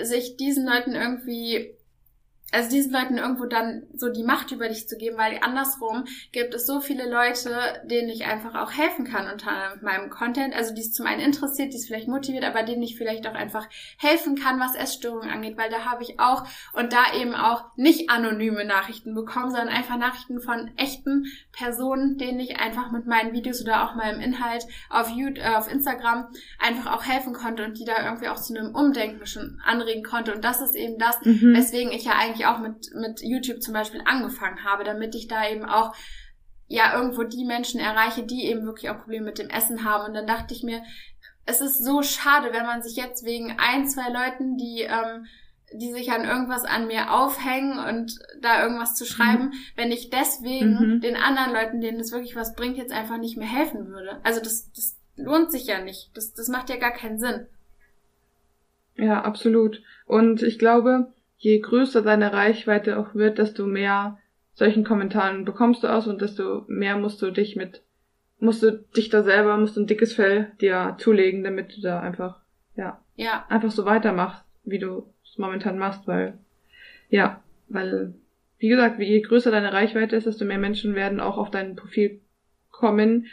sich 0.00 0.36
diesen 0.36 0.66
Leuten 0.66 0.94
irgendwie 0.94 1.76
also 2.54 2.70
diesen 2.70 2.92
Leuten 2.92 3.18
irgendwo 3.18 3.46
dann 3.46 3.82
so 3.94 4.08
die 4.08 4.22
Macht 4.22 4.52
über 4.52 4.68
dich 4.68 4.88
zu 4.88 4.96
geben, 4.96 5.18
weil 5.18 5.38
andersrum 5.42 6.04
gibt 6.32 6.54
es 6.54 6.66
so 6.66 6.80
viele 6.80 7.10
Leute, 7.10 7.50
denen 7.84 8.08
ich 8.08 8.24
einfach 8.24 8.54
auch 8.54 8.72
helfen 8.72 9.04
kann 9.04 9.30
unter 9.30 9.76
meinem 9.82 10.10
Content, 10.10 10.54
also 10.54 10.74
die 10.74 10.80
es 10.80 10.92
zum 10.92 11.06
einen 11.06 11.20
interessiert, 11.20 11.72
die 11.72 11.78
es 11.78 11.86
vielleicht 11.86 12.08
motiviert, 12.08 12.44
aber 12.44 12.62
denen 12.62 12.82
ich 12.82 12.96
vielleicht 12.96 13.26
auch 13.26 13.34
einfach 13.34 13.68
helfen 13.98 14.36
kann, 14.36 14.60
was 14.60 14.76
Essstörungen 14.76 15.30
angeht, 15.30 15.58
weil 15.58 15.70
da 15.70 15.84
habe 15.84 16.02
ich 16.02 16.20
auch 16.20 16.46
und 16.72 16.92
da 16.92 17.14
eben 17.18 17.34
auch 17.34 17.64
nicht 17.76 18.10
anonyme 18.10 18.64
Nachrichten 18.64 19.14
bekommen, 19.14 19.50
sondern 19.50 19.68
einfach 19.68 19.98
Nachrichten 19.98 20.40
von 20.40 20.70
echten 20.76 21.26
Personen, 21.52 22.18
denen 22.18 22.40
ich 22.40 22.60
einfach 22.60 22.92
mit 22.92 23.06
meinen 23.06 23.32
Videos 23.32 23.62
oder 23.62 23.84
auch 23.84 23.94
meinem 23.96 24.20
Inhalt 24.20 24.66
auf 24.90 25.10
YouTube, 25.10 25.44
äh, 25.44 25.54
auf 25.56 25.70
Instagram 25.70 26.28
einfach 26.58 26.94
auch 26.94 27.04
helfen 27.04 27.32
konnte 27.32 27.64
und 27.64 27.78
die 27.78 27.84
da 27.84 28.04
irgendwie 28.04 28.28
auch 28.28 28.40
zu 28.40 28.56
einem 28.56 28.74
Umdenken 28.74 29.26
schon 29.26 29.60
anregen 29.64 30.04
konnte 30.04 30.34
und 30.34 30.44
das 30.44 30.60
ist 30.60 30.76
eben 30.76 30.98
das, 30.98 31.20
mhm. 31.24 31.54
weswegen 31.54 31.92
ich 31.92 32.04
ja 32.04 32.12
eigentlich 32.12 32.43
auch 32.46 32.58
mit, 32.58 32.94
mit 32.94 33.20
YouTube 33.22 33.62
zum 33.62 33.74
Beispiel 33.74 34.02
angefangen 34.04 34.64
habe, 34.64 34.84
damit 34.84 35.14
ich 35.14 35.28
da 35.28 35.48
eben 35.48 35.64
auch 35.64 35.94
ja 36.66 36.96
irgendwo 36.96 37.24
die 37.24 37.44
Menschen 37.44 37.80
erreiche, 37.80 38.24
die 38.24 38.46
eben 38.46 38.64
wirklich 38.64 38.90
auch 38.90 38.98
Probleme 38.98 39.26
mit 39.26 39.38
dem 39.38 39.50
Essen 39.50 39.84
haben. 39.84 40.06
Und 40.06 40.14
dann 40.14 40.26
dachte 40.26 40.54
ich 40.54 40.62
mir, 40.62 40.82
es 41.46 41.60
ist 41.60 41.84
so 41.84 42.02
schade, 42.02 42.52
wenn 42.52 42.64
man 42.64 42.82
sich 42.82 42.96
jetzt 42.96 43.24
wegen 43.24 43.56
ein, 43.58 43.86
zwei 43.86 44.08
Leuten, 44.08 44.56
die, 44.56 44.82
ähm, 44.82 45.26
die 45.72 45.92
sich 45.92 46.10
an 46.10 46.24
irgendwas 46.24 46.64
an 46.64 46.86
mir 46.86 47.12
aufhängen 47.12 47.78
und 47.78 48.18
da 48.40 48.62
irgendwas 48.62 48.94
zu 48.94 49.04
schreiben, 49.04 49.46
mhm. 49.46 49.52
wenn 49.76 49.92
ich 49.92 50.10
deswegen 50.10 50.94
mhm. 50.94 51.00
den 51.00 51.16
anderen 51.16 51.52
Leuten, 51.52 51.80
denen 51.80 51.98
das 51.98 52.12
wirklich 52.12 52.36
was 52.36 52.54
bringt, 52.54 52.76
jetzt 52.76 52.92
einfach 52.92 53.18
nicht 53.18 53.36
mehr 53.36 53.48
helfen 53.48 53.88
würde. 53.88 54.20
Also 54.22 54.40
das, 54.40 54.70
das 54.72 54.96
lohnt 55.16 55.52
sich 55.52 55.66
ja 55.66 55.80
nicht. 55.80 56.10
Das, 56.14 56.32
das 56.32 56.48
macht 56.48 56.70
ja 56.70 56.76
gar 56.76 56.92
keinen 56.92 57.18
Sinn. 57.18 57.46
Ja, 58.96 59.22
absolut. 59.22 59.82
Und 60.06 60.42
ich 60.42 60.58
glaube, 60.58 61.12
je 61.44 61.58
größer 61.60 62.00
deine 62.00 62.32
Reichweite 62.32 62.98
auch 62.98 63.14
wird, 63.14 63.36
desto 63.36 63.66
mehr 63.66 64.18
solchen 64.54 64.82
Kommentaren 64.82 65.44
bekommst 65.44 65.82
du 65.82 65.88
aus 65.88 66.06
und 66.06 66.22
desto 66.22 66.64
mehr 66.68 66.96
musst 66.96 67.20
du 67.20 67.30
dich 67.30 67.54
mit, 67.54 67.82
musst 68.38 68.62
du 68.62 68.82
dich 68.96 69.10
da 69.10 69.22
selber, 69.22 69.58
musst 69.58 69.76
du 69.76 69.82
ein 69.82 69.86
dickes 69.86 70.14
Fell 70.14 70.52
dir 70.62 70.96
zulegen, 70.98 71.44
damit 71.44 71.76
du 71.76 71.82
da 71.82 72.00
einfach, 72.00 72.40
ja, 72.76 72.98
ja. 73.16 73.44
einfach 73.50 73.70
so 73.70 73.84
weitermachst, 73.84 74.42
wie 74.64 74.78
du 74.78 75.06
es 75.22 75.36
momentan 75.36 75.78
machst, 75.78 76.06
weil, 76.06 76.38
ja, 77.10 77.42
weil, 77.68 78.14
wie 78.56 78.68
gesagt, 78.68 78.98
je 78.98 79.20
größer 79.20 79.50
deine 79.50 79.74
Reichweite 79.74 80.16
ist, 80.16 80.26
desto 80.26 80.46
mehr 80.46 80.58
Menschen 80.58 80.94
werden 80.94 81.20
auch 81.20 81.36
auf 81.36 81.50
dein 81.50 81.76
Profil 81.76 82.22
kommen, 82.70 83.26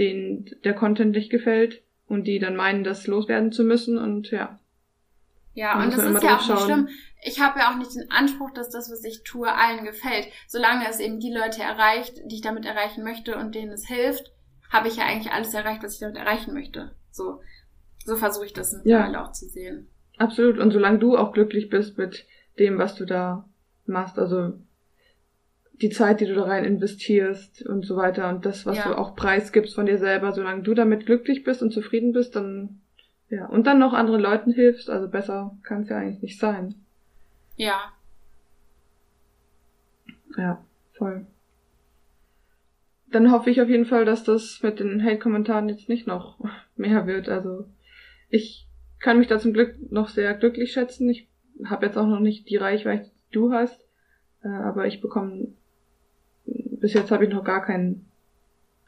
denen 0.00 0.50
der 0.64 0.74
Content 0.74 1.12
nicht 1.12 1.30
gefällt 1.30 1.82
und 2.08 2.26
die 2.26 2.40
dann 2.40 2.56
meinen, 2.56 2.82
das 2.82 3.06
loswerden 3.06 3.52
zu 3.52 3.62
müssen 3.62 3.98
und 3.98 4.32
ja. 4.32 4.58
Ja, 5.56 5.82
und 5.82 5.92
das 5.92 6.04
ist 6.04 6.22
ja 6.22 6.36
auch 6.36 6.48
nicht 6.48 6.60
schlimm. 6.64 6.88
Ich 7.22 7.40
habe 7.40 7.58
ja 7.58 7.72
auch 7.72 7.76
nicht 7.76 7.94
den 7.94 8.10
Anspruch, 8.10 8.50
dass 8.52 8.70
das, 8.70 8.90
was 8.90 9.02
ich 9.04 9.22
tue, 9.24 9.52
allen 9.52 9.84
gefällt. 9.84 10.28
Solange 10.46 10.88
es 10.88 11.00
eben 11.00 11.18
die 11.18 11.32
Leute 11.32 11.62
erreicht, 11.62 12.20
die 12.24 12.36
ich 12.36 12.40
damit 12.40 12.64
erreichen 12.64 13.02
möchte 13.02 13.36
und 13.36 13.54
denen 13.54 13.72
es 13.72 13.86
hilft, 13.86 14.32
habe 14.70 14.88
ich 14.88 14.96
ja 14.96 15.04
eigentlich 15.04 15.32
alles 15.32 15.54
erreicht, 15.54 15.82
was 15.82 15.94
ich 15.94 16.00
damit 16.00 16.16
erreichen 16.16 16.52
möchte. 16.52 16.94
So, 17.10 17.40
so 18.04 18.16
versuche 18.16 18.46
ich 18.46 18.52
das 18.52 18.72
mittlerweile 18.72 19.14
ja. 19.14 19.24
auch 19.24 19.32
zu 19.32 19.46
sehen. 19.46 19.88
Absolut. 20.18 20.58
Und 20.58 20.72
solange 20.72 20.98
du 20.98 21.16
auch 21.16 21.32
glücklich 21.32 21.68
bist 21.68 21.98
mit 21.98 22.26
dem, 22.58 22.78
was 22.78 22.94
du 22.94 23.04
da 23.04 23.48
machst, 23.86 24.18
also 24.18 24.54
die 25.82 25.90
Zeit, 25.90 26.20
die 26.20 26.26
du 26.26 26.34
da 26.34 26.44
rein 26.44 26.64
investierst 26.64 27.66
und 27.66 27.84
so 27.84 27.96
weiter 27.96 28.28
und 28.28 28.46
das, 28.46 28.64
was 28.64 28.78
ja. 28.78 28.88
du 28.88 28.98
auch 28.98 29.14
preisgibst 29.14 29.74
von 29.74 29.86
dir 29.86 29.98
selber, 29.98 30.32
solange 30.32 30.62
du 30.62 30.74
damit 30.74 31.06
glücklich 31.06 31.44
bist 31.44 31.62
und 31.62 31.70
zufrieden 31.70 32.12
bist, 32.12 32.34
dann 32.34 32.80
ja, 33.28 33.46
und 33.46 33.66
dann 33.66 33.78
noch 33.78 33.92
anderen 33.92 34.20
Leuten 34.20 34.52
hilfst, 34.52 34.88
also 34.88 35.08
besser 35.08 35.56
kann 35.64 35.82
es 35.82 35.88
ja 35.88 35.98
eigentlich 35.98 36.22
nicht 36.22 36.38
sein. 36.38 36.85
Ja. 37.56 37.92
Ja, 40.36 40.64
voll. 40.96 41.26
Dann 43.10 43.30
hoffe 43.30 43.50
ich 43.50 43.60
auf 43.60 43.68
jeden 43.68 43.86
Fall, 43.86 44.04
dass 44.04 44.24
das 44.24 44.60
mit 44.62 44.80
den 44.80 45.02
Hate-Kommentaren 45.02 45.68
jetzt 45.68 45.88
nicht 45.88 46.06
noch 46.06 46.38
mehr 46.76 47.06
wird. 47.06 47.28
Also 47.28 47.66
ich 48.28 48.66
kann 48.98 49.18
mich 49.18 49.28
da 49.28 49.38
zum 49.38 49.52
Glück 49.52 49.74
noch 49.90 50.08
sehr 50.08 50.34
glücklich 50.34 50.72
schätzen. 50.72 51.08
Ich 51.08 51.28
habe 51.64 51.86
jetzt 51.86 51.96
auch 51.96 52.06
noch 52.06 52.20
nicht 52.20 52.48
die 52.50 52.56
Reichweite, 52.56 53.10
die 53.10 53.32
du 53.32 53.52
hast, 53.52 53.80
äh, 54.42 54.48
aber 54.48 54.86
ich 54.86 55.00
bekomme 55.00 55.48
bis 56.46 56.92
jetzt 56.92 57.10
habe 57.10 57.24
ich 57.24 57.30
noch 57.30 57.44
gar 57.44 57.64
keinen 57.64 58.08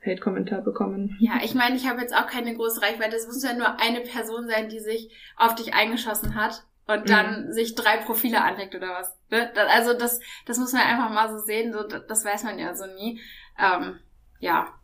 Hate-Kommentar 0.04 0.60
bekommen. 0.60 1.16
Ja, 1.18 1.40
ich 1.42 1.54
meine, 1.54 1.76
ich 1.76 1.88
habe 1.88 2.00
jetzt 2.00 2.14
auch 2.14 2.26
keine 2.26 2.54
große 2.54 2.80
Reichweite. 2.80 3.16
Es 3.16 3.26
muss 3.26 3.42
ja 3.42 3.54
nur 3.54 3.80
eine 3.80 4.00
Person 4.00 4.46
sein, 4.46 4.68
die 4.68 4.78
sich 4.78 5.10
auf 5.36 5.54
dich 5.54 5.74
eingeschossen 5.74 6.34
hat 6.34 6.64
und 6.88 7.08
dann 7.08 7.46
mhm. 7.46 7.52
sich 7.52 7.74
drei 7.74 7.98
Profile 7.98 8.42
anlegt 8.42 8.74
oder 8.74 8.88
was. 8.88 9.16
Ne? 9.30 9.50
Also 9.68 9.96
das, 9.96 10.20
das 10.46 10.58
muss 10.58 10.72
man 10.72 10.82
einfach 10.82 11.10
mal 11.10 11.30
so 11.30 11.38
sehen. 11.38 11.72
So, 11.72 11.82
das 11.84 12.24
weiß 12.24 12.42
man 12.44 12.58
ja 12.58 12.74
so 12.74 12.86
nie. 12.86 13.20
Ähm, 13.58 14.00
ja. 14.40 14.74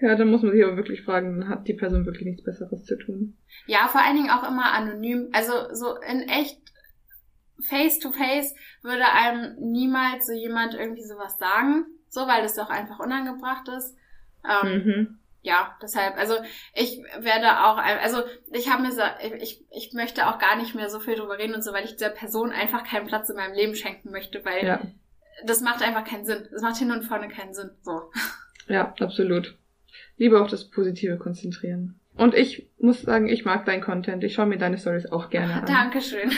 Ja, 0.00 0.14
dann 0.16 0.30
muss 0.30 0.42
man 0.42 0.52
sich 0.52 0.64
aber 0.64 0.76
wirklich 0.76 1.02
fragen, 1.02 1.48
hat 1.48 1.68
die 1.68 1.74
Person 1.74 2.06
wirklich 2.06 2.24
nichts 2.24 2.42
Besseres 2.42 2.84
zu 2.84 2.96
tun? 2.96 3.36
Ja, 3.66 3.88
vor 3.88 4.00
allen 4.00 4.16
Dingen 4.16 4.30
auch 4.30 4.48
immer 4.48 4.72
anonym. 4.72 5.28
Also 5.32 5.52
so 5.74 5.96
in 5.96 6.22
echt 6.22 6.58
face 7.68 7.98
to 7.98 8.10
face 8.10 8.54
würde 8.82 9.04
einem 9.12 9.56
niemals 9.60 10.26
so 10.26 10.32
jemand 10.32 10.74
irgendwie 10.74 11.04
sowas 11.04 11.36
sagen 11.38 11.84
so, 12.10 12.26
weil 12.26 12.42
das 12.42 12.56
doch 12.56 12.68
einfach 12.68 12.98
unangebracht 12.98 13.68
ist. 13.68 13.96
Ähm, 14.44 14.84
mhm. 14.84 15.18
Ja, 15.42 15.74
deshalb, 15.82 16.18
also 16.18 16.34
ich 16.74 17.02
werde 17.18 17.64
auch, 17.64 17.78
also 17.78 18.22
ich 18.52 18.70
habe 18.70 18.82
mir 18.82 18.92
so, 18.92 19.00
ich, 19.40 19.64
ich 19.70 19.92
möchte 19.94 20.26
auch 20.26 20.38
gar 20.38 20.56
nicht 20.56 20.74
mehr 20.74 20.90
so 20.90 21.00
viel 21.00 21.16
drüber 21.16 21.38
reden 21.38 21.54
und 21.54 21.64
so, 21.64 21.72
weil 21.72 21.84
ich 21.84 21.92
dieser 21.92 22.10
Person 22.10 22.52
einfach 22.52 22.84
keinen 22.84 23.06
Platz 23.06 23.30
in 23.30 23.36
meinem 23.36 23.54
Leben 23.54 23.74
schenken 23.74 24.10
möchte, 24.10 24.44
weil 24.44 24.66
ja. 24.66 24.80
das 25.46 25.62
macht 25.62 25.82
einfach 25.82 26.04
keinen 26.04 26.26
Sinn. 26.26 26.46
Das 26.50 26.60
macht 26.60 26.76
hin 26.76 26.92
und 26.92 27.04
vorne 27.04 27.28
keinen 27.28 27.54
Sinn. 27.54 27.70
So. 27.82 28.02
Ja, 28.68 28.94
absolut. 29.00 29.56
Lieber 30.18 30.42
auf 30.42 30.48
das 30.48 30.70
Positive 30.70 31.16
konzentrieren. 31.16 31.98
Und 32.16 32.34
ich 32.34 32.68
muss 32.78 33.00
sagen, 33.00 33.28
ich 33.28 33.46
mag 33.46 33.64
dein 33.64 33.80
Content. 33.80 34.22
Ich 34.24 34.34
schaue 34.34 34.46
mir 34.46 34.58
deine 34.58 34.76
Stories 34.76 35.10
auch 35.10 35.30
gerne 35.30 35.54
an. 35.54 35.66
Dankeschön. 35.66 36.30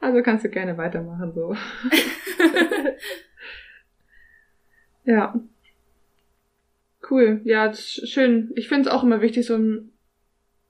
also 0.00 0.22
kannst 0.22 0.44
du 0.44 0.48
gerne 0.48 0.76
weitermachen 0.76 1.32
so. 1.32 1.54
Ja. 5.04 5.34
Cool. 7.12 7.42
Ja, 7.44 7.70
schön. 7.74 8.52
Ich 8.54 8.68
finde 8.68 8.88
es 8.88 8.94
auch 8.94 9.02
immer 9.02 9.20
wichtig, 9.20 9.44
so 9.44 9.54
ein, 9.54 9.90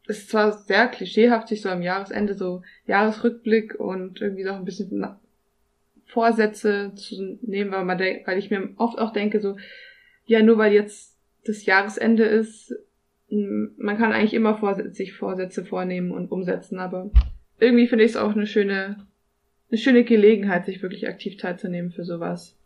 es 0.08 0.18
ist 0.18 0.30
zwar 0.30 0.50
sehr 0.50 0.88
klischeehaft, 0.88 1.46
sich 1.46 1.62
so 1.62 1.68
am 1.68 1.82
Jahresende 1.82 2.34
so 2.34 2.62
Jahresrückblick 2.88 3.78
und 3.78 4.20
irgendwie 4.20 4.42
so 4.42 4.50
ein 4.50 4.64
bisschen 4.64 5.06
Vorsätze 6.06 6.94
zu 6.96 7.38
nehmen, 7.42 7.70
weil, 7.70 7.84
man 7.84 8.00
weil 8.00 8.38
ich 8.38 8.50
mir 8.50 8.70
oft 8.76 8.98
auch 8.98 9.12
denke, 9.12 9.40
so, 9.40 9.56
ja, 10.26 10.42
nur 10.42 10.58
weil 10.58 10.72
jetzt 10.72 11.16
das 11.44 11.64
Jahresende 11.64 12.24
ist, 12.24 12.74
man 13.28 13.96
kann 13.96 14.12
eigentlich 14.12 14.34
immer 14.34 14.58
Vorsitz, 14.58 14.96
sich 14.96 15.12
Vorsätze 15.12 15.64
vornehmen 15.64 16.10
und 16.10 16.32
umsetzen, 16.32 16.80
aber 16.80 17.12
irgendwie 17.60 17.86
finde 17.86 18.02
ich 18.02 18.10
es 18.10 18.16
auch 18.16 18.32
eine 18.34 18.48
schöne, 18.48 19.06
eine 19.70 19.78
schöne 19.78 20.02
Gelegenheit, 20.02 20.66
sich 20.66 20.82
wirklich 20.82 21.06
aktiv 21.06 21.36
teilzunehmen 21.36 21.92
für 21.92 22.04
sowas. 22.04 22.56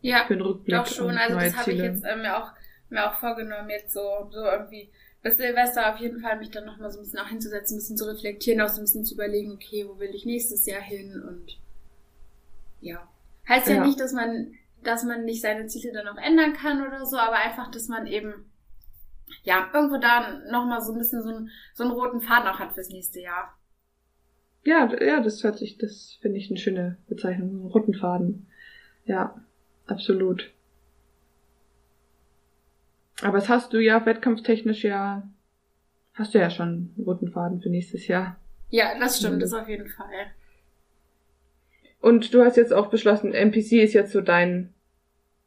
Ja, 0.00 0.24
für 0.26 0.34
den 0.34 0.42
Rückblick 0.42 0.76
doch 0.76 0.86
schon. 0.86 1.16
Also 1.16 1.38
das 1.38 1.56
habe 1.56 1.70
ich 1.70 1.78
jetzt 1.78 2.04
äh, 2.04 2.16
mir, 2.16 2.36
auch, 2.36 2.50
mir 2.90 3.08
auch 3.08 3.18
vorgenommen, 3.18 3.70
jetzt 3.70 3.92
so, 3.92 4.28
so 4.30 4.44
irgendwie 4.44 4.90
bis 5.22 5.36
Silvester 5.36 5.92
auf 5.92 5.98
jeden 6.00 6.20
Fall 6.20 6.38
mich 6.38 6.50
dann 6.50 6.66
nochmal 6.66 6.90
so 6.90 6.98
ein 6.98 7.04
bisschen 7.04 7.18
auch 7.18 7.28
hinzusetzen, 7.28 7.76
ein 7.76 7.80
bisschen 7.80 7.96
zu 7.96 8.04
reflektieren, 8.04 8.60
auch 8.60 8.68
so 8.68 8.80
ein 8.80 8.84
bisschen 8.84 9.04
zu 9.04 9.14
überlegen, 9.14 9.52
okay, 9.52 9.86
wo 9.88 9.98
will 9.98 10.14
ich 10.14 10.24
nächstes 10.24 10.66
Jahr 10.66 10.80
hin 10.80 11.20
und 11.20 11.58
ja. 12.80 13.08
Heißt 13.48 13.68
ja, 13.68 13.76
ja 13.76 13.84
nicht, 13.84 13.98
dass 13.98 14.12
man, 14.12 14.54
dass 14.82 15.04
man 15.04 15.24
nicht 15.24 15.42
seine 15.42 15.66
Ziele 15.66 15.92
dann 15.92 16.08
auch 16.08 16.20
ändern 16.20 16.52
kann 16.52 16.86
oder 16.86 17.04
so, 17.06 17.16
aber 17.16 17.36
einfach, 17.36 17.70
dass 17.70 17.88
man 17.88 18.06
eben 18.06 18.50
ja, 19.42 19.68
irgendwo 19.72 19.98
da 19.98 20.38
nochmal 20.50 20.80
so 20.80 20.92
ein 20.92 20.98
bisschen 20.98 21.22
so, 21.22 21.30
ein, 21.30 21.50
so 21.74 21.82
einen 21.82 21.92
roten 21.92 22.20
Faden 22.20 22.48
auch 22.48 22.60
hat 22.60 22.74
fürs 22.74 22.90
nächste 22.90 23.20
Jahr. 23.20 23.56
Ja, 24.64 24.92
ja, 25.00 25.20
das 25.20 25.42
hört 25.42 25.58
sich, 25.58 25.78
das 25.78 26.18
finde 26.20 26.38
ich 26.38 26.50
eine 26.50 26.58
schöne 26.58 26.98
Bezeichnung, 27.08 27.50
einen 27.50 27.66
roten 27.66 27.94
Faden. 27.94 28.48
Ja 29.04 29.40
absolut. 29.86 30.52
Aber 33.22 33.38
es 33.38 33.48
hast 33.48 33.72
du 33.72 33.78
ja 33.78 34.04
wettkampftechnisch 34.04 34.84
ja, 34.84 35.22
hast 36.14 36.34
du 36.34 36.38
ja 36.38 36.50
schon 36.50 36.92
einen 36.96 37.04
roten 37.04 37.30
Faden 37.30 37.60
für 37.60 37.70
nächstes 37.70 38.06
Jahr. 38.06 38.36
Ja, 38.68 38.98
das 38.98 39.18
stimmt, 39.18 39.36
mhm. 39.36 39.40
das 39.40 39.52
auf 39.52 39.68
jeden 39.68 39.88
Fall. 39.88 40.32
Und 42.00 42.32
du 42.34 42.44
hast 42.44 42.56
jetzt 42.56 42.72
auch 42.72 42.88
beschlossen, 42.88 43.32
NPC 43.32 43.72
ist 43.82 43.94
jetzt 43.94 44.12
so 44.12 44.20
dein 44.20 44.74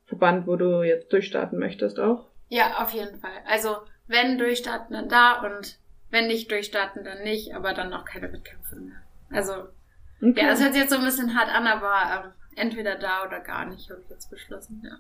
Verband, 0.06 0.48
wo 0.48 0.56
du 0.56 0.82
jetzt 0.84 1.14
durchstarten 1.14 1.60
möchtest 1.60 2.00
auch? 2.00 2.28
Ja, 2.48 2.82
auf 2.82 2.92
jeden 2.92 3.20
Fall. 3.20 3.32
Also, 3.46 3.78
wenn 4.08 4.38
durchstarten, 4.40 4.94
dann 4.94 5.08
da 5.08 5.42
und 5.42 5.78
wenn 6.10 6.28
nicht 6.28 6.50
durchstarten, 6.50 7.04
dann 7.04 7.24
nicht, 7.24 7.54
aber 7.54 7.74
dann 7.74 7.94
auch 7.94 8.06
keine 8.06 8.34
Wettkämpfe 8.34 8.76
mehr. 8.78 9.02
Also, 9.30 9.54
okay. 10.22 10.34
ja, 10.36 10.48
das 10.50 10.62
hört 10.62 10.74
sich 10.74 10.82
jetzt 10.82 10.92
so 10.92 10.98
ein 10.98 11.06
bisschen 11.06 11.38
hart 11.38 11.50
an, 11.50 11.68
aber 11.68 12.26
ähm, 12.26 12.32
entweder 12.56 12.96
da 12.96 13.26
oder 13.26 13.40
gar 13.40 13.66
nicht, 13.66 13.90
habe 13.92 14.02
ich 14.04 14.10
jetzt 14.10 14.32
beschlossen, 14.32 14.82
ja. 14.84 14.98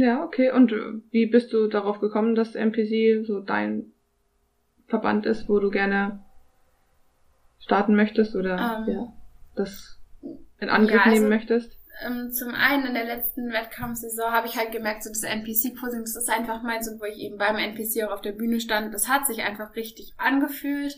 Ja, 0.00 0.24
okay. 0.24 0.50
Und 0.50 0.72
wie 1.10 1.26
bist 1.26 1.52
du 1.52 1.66
darauf 1.66 2.00
gekommen, 2.00 2.34
dass 2.34 2.54
NPC 2.54 3.22
so 3.26 3.40
dein 3.40 3.92
Verband 4.86 5.26
ist, 5.26 5.46
wo 5.46 5.58
du 5.58 5.68
gerne 5.68 6.24
starten 7.58 7.94
möchtest 7.94 8.34
oder 8.34 8.86
ähm, 8.86 8.94
ja, 8.94 9.12
das 9.56 10.00
in 10.58 10.70
Angriff 10.70 10.94
ja, 10.94 11.02
also, 11.02 11.16
nehmen 11.16 11.28
möchtest? 11.28 11.76
Ähm, 12.02 12.32
zum 12.32 12.54
einen 12.54 12.86
in 12.86 12.94
der 12.94 13.04
letzten 13.04 13.52
Wettkampfsaison 13.52 14.32
habe 14.32 14.46
ich 14.46 14.56
halt 14.56 14.72
gemerkt, 14.72 15.04
so 15.04 15.10
das 15.10 15.22
NPC-Posing, 15.22 16.00
das 16.00 16.16
ist 16.16 16.30
einfach 16.30 16.62
meins 16.62 16.88
und 16.88 16.98
wo 16.98 17.04
ich 17.04 17.18
eben 17.18 17.36
beim 17.36 17.56
NPC 17.56 18.02
auch 18.04 18.12
auf 18.12 18.22
der 18.22 18.32
Bühne 18.32 18.58
stand, 18.58 18.94
das 18.94 19.06
hat 19.06 19.26
sich 19.26 19.42
einfach 19.42 19.76
richtig 19.76 20.14
angefühlt. 20.16 20.96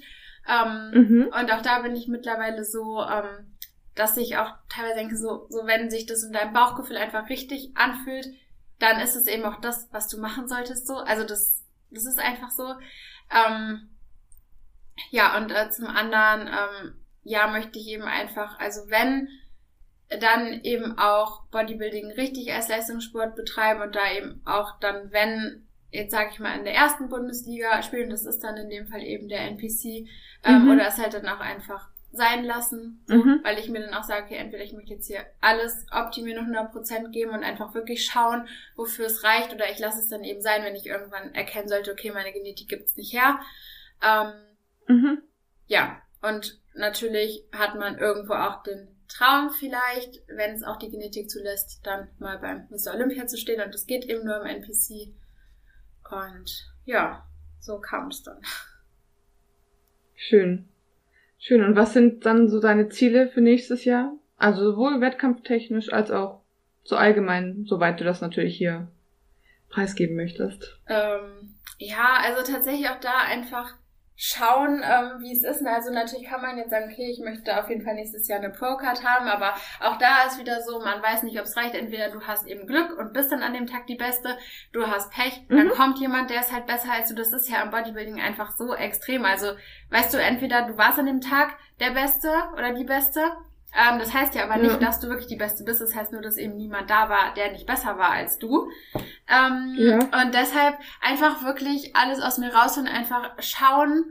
Ähm, 0.48 0.90
mhm. 0.92 1.22
Und 1.24 1.53
auch 1.53 1.62
da 1.62 1.80
bin 1.80 1.96
ich 1.96 2.07
mittlerweile 2.07 2.64
so, 2.64 3.03
ähm, 3.03 3.50
dass 3.96 4.16
ich 4.16 4.36
auch 4.36 4.55
teilweise 4.68 4.94
denke, 4.94 5.16
so, 5.16 5.46
so 5.48 5.66
wenn 5.66 5.90
sich 5.90 6.07
das 6.07 6.22
in 6.22 6.32
deinem 6.32 6.53
Bauchgefühl 6.53 6.98
einfach 6.98 7.28
richtig 7.28 7.72
anfühlt, 7.74 8.28
dann 8.79 9.01
ist 9.01 9.16
es 9.16 9.27
eben 9.27 9.45
auch 9.45 9.61
das, 9.61 9.89
was 9.93 10.09
du 10.09 10.20
machen 10.20 10.49
solltest, 10.49 10.87
so. 10.87 10.97
Also 10.97 11.25
das, 11.25 11.62
das 11.91 12.05
ist 12.05 12.18
einfach 12.18 12.51
so. 12.51 12.75
Ähm, 13.31 13.91
ja, 15.11 15.37
und 15.37 15.51
äh, 15.51 15.70
zum 15.70 15.87
anderen, 15.87 16.49
ähm, 16.49 16.95
ja, 17.23 17.47
möchte 17.47 17.79
ich 17.79 17.89
eben 17.89 18.05
einfach, 18.05 18.59
also 18.59 18.83
wenn 18.89 19.29
dann 20.20 20.61
eben 20.62 20.99
auch 20.99 21.47
Bodybuilding 21.47 22.11
richtig 22.12 22.53
als 22.53 22.68
Leistungssport 22.68 23.35
betreiben 23.35 23.81
und 23.81 23.95
da 23.95 24.12
eben 24.12 24.43
auch 24.45 24.79
dann, 24.81 25.11
wenn 25.11 25.66
jetzt 25.91 26.12
sage 26.12 26.31
ich 26.33 26.41
mal 26.41 26.57
in 26.59 26.64
der 26.64 26.75
ersten 26.75 27.09
Bundesliga 27.09 27.83
spielen, 27.83 28.11
das 28.11 28.25
ist 28.25 28.41
dann 28.41 28.57
in 28.57 28.70
dem 28.70 28.87
Fall 28.89 29.03
eben 29.03 29.29
der 29.29 29.43
NPC, 29.43 30.09
ähm, 30.45 30.64
mhm. 30.64 30.70
oder 30.70 30.87
es 30.87 30.99
halt 30.99 31.14
dann 31.14 31.29
auch 31.29 31.41
einfach 31.41 31.91
sein 32.13 32.45
lassen, 32.45 33.03
mhm. 33.09 33.41
weil 33.43 33.59
ich 33.59 33.69
mir 33.69 33.81
dann 33.81 33.95
auch 33.95 34.05
sage, 34.05 34.25
okay, 34.25 34.37
entweder 34.37 34.63
ich 34.63 34.75
möchte 34.75 34.95
jetzt 34.95 35.07
hier 35.07 35.25
alles 35.41 35.87
optimieren 35.91 36.47
und 36.47 36.55
100% 36.55 37.11
geben 37.11 37.33
und 37.33 37.43
einfach 37.43 37.75
wirklich 37.75 38.05
schauen, 38.05 38.47
wofür 38.77 39.07
es 39.07 39.25
reicht, 39.25 39.53
oder 39.53 39.71
ich 39.71 39.79
lasse 39.79 39.99
es 39.99 40.09
dann 40.09 40.23
eben 40.23 40.43
sein, 40.43 40.63
wenn 40.63 40.77
ich 40.77 40.87
irgendwann 40.87 41.35
erkennen 41.35 41.69
sollte, 41.69 41.91
okay, 41.91 42.11
meine 42.11 42.33
Genetik 42.33 42.69
gibt's 42.69 42.97
nicht 42.97 43.15
her. 43.15 43.41
Ähm, 44.03 44.33
mhm. 44.89 45.23
Ja, 45.67 46.03
und 46.21 46.61
natürlich 46.75 47.45
hat 47.53 47.77
man 47.77 47.99
irgendwo 47.99 48.35
auch 48.35 48.63
den 48.63 48.89
Traum 49.09 49.51
vielleicht, 49.51 50.23
wenn 50.29 50.55
es 50.55 50.63
auch 50.63 50.77
die 50.77 50.91
Genetik 50.91 51.31
zulässt, 51.31 51.81
dann 51.85 52.09
mal 52.19 52.39
beim 52.39 52.69
Mr. 52.71 52.95
Olympia 52.95 53.27
zu 53.27 53.37
stehen 53.37 53.63
und 53.63 53.75
das 53.75 53.87
geht 53.87 54.05
eben 54.05 54.25
nur 54.25 54.41
im 54.41 54.47
NPC. 54.47 55.15
Und 56.11 56.71
ja, 56.85 57.27
so 57.61 57.79
kam 57.79 58.09
es 58.09 58.23
dann. 58.23 58.41
Schön. 60.15 60.72
Schön. 61.45 61.64
Und 61.64 61.74
was 61.74 61.93
sind 61.93 62.24
dann 62.24 62.49
so 62.49 62.61
deine 62.61 62.88
Ziele 62.88 63.26
für 63.26 63.40
nächstes 63.40 63.84
Jahr? 63.84 64.12
Also 64.36 64.62
sowohl 64.62 65.01
wettkampftechnisch 65.01 65.93
als 65.93 66.12
auch 66.12 66.40
so 66.84 66.95
allgemein, 66.95 67.64
soweit 67.66 67.99
du 67.99 68.05
das 68.05 68.20
natürlich 68.20 68.57
hier 68.57 68.86
preisgeben 69.68 70.14
möchtest. 70.14 70.80
Ähm, 70.86 71.57
ja, 71.78 72.20
also 72.24 72.49
tatsächlich 72.53 72.88
auch 72.88 73.01
da 73.01 73.24
einfach 73.28 73.74
schauen, 74.25 74.85
ähm, 74.85 75.20
wie 75.20 75.33
es 75.33 75.43
ist. 75.43 75.66
Also 75.66 75.93
natürlich 75.93 76.29
kann 76.29 76.41
man 76.41 76.57
jetzt 76.57 76.70
sagen, 76.70 76.89
okay, 76.93 77.11
ich 77.11 77.18
möchte 77.18 77.59
auf 77.59 77.68
jeden 77.68 77.83
Fall 77.83 77.95
nächstes 77.95 78.29
Jahr 78.29 78.39
eine 78.39 78.51
Pro-Card 78.51 79.03
haben, 79.05 79.27
aber 79.27 79.55
auch 79.81 79.99
da 79.99 80.23
ist 80.29 80.39
wieder 80.39 80.62
so, 80.62 80.79
man 80.79 81.03
weiß 81.03 81.25
nicht, 81.25 81.41
ob 81.41 81.45
es 81.45 81.57
reicht. 81.57 81.75
Entweder 81.75 82.09
du 82.09 82.20
hast 82.20 82.47
eben 82.47 82.68
Glück 82.68 82.97
und 82.97 83.12
bist 83.12 83.33
dann 83.33 83.43
an 83.43 83.53
dem 83.53 83.66
Tag 83.66 83.89
die 83.89 83.97
Beste, 83.97 84.39
du 84.70 84.87
hast 84.87 85.11
Pech, 85.11 85.43
mhm. 85.49 85.57
dann 85.57 85.68
kommt 85.70 85.99
jemand, 85.99 86.31
der 86.31 86.39
ist 86.39 86.53
halt 86.53 86.68
besser 86.68 86.93
als 86.93 87.09
du. 87.09 87.16
Das 87.16 87.33
ist 87.33 87.49
ja 87.49 87.62
im 87.62 87.73
Bodybuilding 87.73 88.20
einfach 88.20 88.53
so 88.53 88.77
extrem. 88.77 89.25
Also 89.25 89.55
weißt 89.91 90.14
du, 90.14 90.18
entweder 90.18 90.68
du 90.68 90.79
warst 90.79 91.01
an 91.01 91.07
dem 91.07 91.20
Tag 91.20 91.57
der 91.81 91.91
Beste 91.91 92.31
oder 92.57 92.75
die 92.75 92.85
Beste 92.85 93.20
ähm, 93.75 93.99
das 93.99 94.12
heißt 94.12 94.35
ja 94.35 94.45
aber 94.45 94.57
nicht, 94.57 94.73
ja. 94.73 94.79
dass 94.79 95.01
du 95.01 95.09
wirklich 95.09 95.29
die 95.29 95.37
Beste 95.37 95.64
bist. 95.64 95.81
Das 95.81 95.95
heißt 95.95 96.12
nur, 96.12 96.20
dass 96.20 96.37
eben 96.37 96.57
niemand 96.57 96.91
da 96.91 97.09
war, 97.09 97.33
der 97.35 97.53
nicht 97.53 97.66
besser 97.66 97.99
war 97.99 98.11
als 98.11 98.39
du. 98.39 98.68
Ähm, 99.29 99.75
ja. 99.79 99.97
Und 99.97 100.35
deshalb 100.35 100.79
einfach 101.01 101.43
wirklich 101.43 101.97
alles 101.97 102.20
aus 102.20 102.39
mir 102.39 102.55
raus 102.55 102.77
und 102.77 102.87
einfach 102.87 103.33
schauen, 103.39 104.05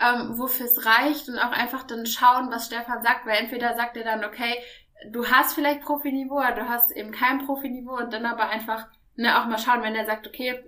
ähm, 0.00 0.38
wofür 0.38 0.66
es 0.66 0.86
reicht 0.86 1.28
und 1.28 1.38
auch 1.38 1.50
einfach 1.50 1.82
dann 1.82 2.06
schauen, 2.06 2.50
was 2.50 2.66
Stefan 2.66 3.02
sagt, 3.02 3.26
weil 3.26 3.38
entweder 3.38 3.74
sagt 3.74 3.96
er 3.96 4.04
dann, 4.04 4.24
okay, 4.24 4.54
du 5.10 5.26
hast 5.26 5.54
vielleicht 5.54 5.82
Profiniveau, 5.82 6.36
oder 6.38 6.54
du 6.54 6.68
hast 6.68 6.92
eben 6.92 7.10
kein 7.10 7.44
Profiniveau 7.44 7.96
und 7.96 8.12
dann 8.12 8.26
aber 8.26 8.48
einfach 8.48 8.86
ne, 9.16 9.38
auch 9.38 9.46
mal 9.46 9.58
schauen, 9.58 9.82
wenn 9.82 9.94
er 9.94 10.06
sagt, 10.06 10.26
okay, 10.26 10.64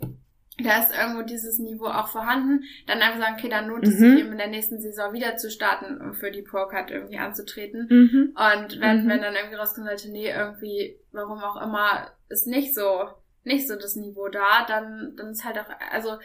da 0.63 0.79
ist 0.79 0.95
irgendwo 0.97 1.23
dieses 1.23 1.59
Niveau 1.59 1.87
auch 1.87 2.09
vorhanden, 2.09 2.65
dann 2.87 3.01
einfach 3.01 3.21
sagen, 3.21 3.37
okay, 3.39 3.49
dann 3.49 3.69
lohnt 3.69 3.87
es 3.87 3.99
mhm. 3.99 3.99
sich 3.99 4.21
eben 4.21 4.33
in 4.33 4.39
der 4.39 4.49
nächsten 4.49 4.81
Saison 4.81 5.13
wieder 5.13 5.37
zu 5.37 5.51
starten, 5.51 6.01
um 6.01 6.15
für 6.15 6.31
die 6.31 6.43
Pro-Card 6.43 6.91
irgendwie 6.91 7.19
anzutreten. 7.19 7.87
Mhm. 7.91 8.35
Und 8.37 8.81
wenn, 8.81 9.05
mhm. 9.05 9.09
wenn 9.09 9.23
dann 9.23 9.35
irgendwie 9.35 9.57
rauskommt, 9.57 9.87
sollte, 9.87 10.11
nee, 10.11 10.31
irgendwie, 10.31 10.99
warum 11.13 11.39
auch 11.39 11.61
immer, 11.63 12.11
ist 12.29 12.47
nicht 12.47 12.75
so, 12.75 13.09
nicht 13.45 13.69
so 13.69 13.77
das 13.77 13.97
Niveau 13.97 14.29
da, 14.29 14.65
dann, 14.67 15.15
dann 15.17 15.31
ist 15.31 15.45
halt 15.45 15.59
auch, 15.59 15.71
also, 15.93 16.19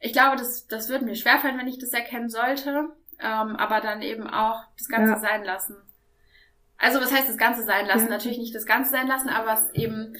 ich 0.00 0.12
glaube, 0.12 0.36
das, 0.36 0.66
das 0.66 0.88
wird 0.88 1.02
mir 1.02 1.14
schwerfallen, 1.14 1.58
wenn 1.58 1.68
ich 1.68 1.78
das 1.78 1.92
erkennen 1.92 2.28
sollte, 2.28 2.88
ähm, 3.20 3.56
aber 3.56 3.80
dann 3.80 4.02
eben 4.02 4.26
auch 4.26 4.64
das 4.76 4.88
Ganze 4.88 5.12
ja. 5.12 5.18
sein 5.18 5.44
lassen. 5.44 5.76
Also, 6.78 7.00
was 7.00 7.12
heißt 7.12 7.28
das 7.28 7.38
Ganze 7.38 7.62
sein 7.62 7.86
lassen? 7.86 8.06
Ja. 8.06 8.10
Natürlich 8.10 8.38
nicht 8.38 8.54
das 8.54 8.66
Ganze 8.66 8.90
sein 8.90 9.06
lassen, 9.06 9.28
aber 9.28 9.52
es 9.52 9.72
eben, 9.74 10.16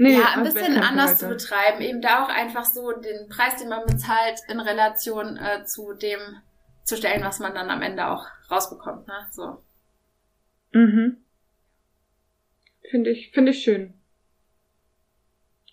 Nee, 0.00 0.14
ja, 0.14 0.32
ein 0.32 0.44
bisschen 0.44 0.78
anders 0.78 1.18
zu 1.18 1.28
betreiben. 1.28 1.82
Eben 1.82 2.00
da 2.00 2.24
auch 2.24 2.30
einfach 2.30 2.64
so 2.64 2.90
den 2.92 3.28
Preis, 3.28 3.56
den 3.56 3.68
man 3.68 3.84
bezahlt, 3.84 4.40
in 4.48 4.58
Relation 4.58 5.36
äh, 5.36 5.66
zu 5.66 5.92
dem 5.92 6.18
zu 6.84 6.96
stellen, 6.96 7.22
was 7.22 7.38
man 7.38 7.52
dann 7.52 7.68
am 7.68 7.82
Ende 7.82 8.06
auch 8.06 8.24
rausbekommt. 8.50 9.06
Ne? 9.06 9.26
So. 9.30 9.62
Mhm. 10.72 11.18
Finde 12.90 13.10
ich, 13.10 13.30
finde 13.32 13.50
ich 13.50 13.62
schön. 13.62 13.92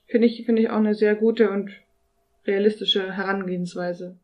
Finde 0.08 0.28
ich, 0.28 0.46
finde 0.46 0.62
ich 0.62 0.70
auch 0.72 0.76
eine 0.76 0.94
sehr 0.94 1.16
gute 1.16 1.50
und 1.50 1.72
realistische 2.46 3.14
Herangehensweise. 3.14 4.20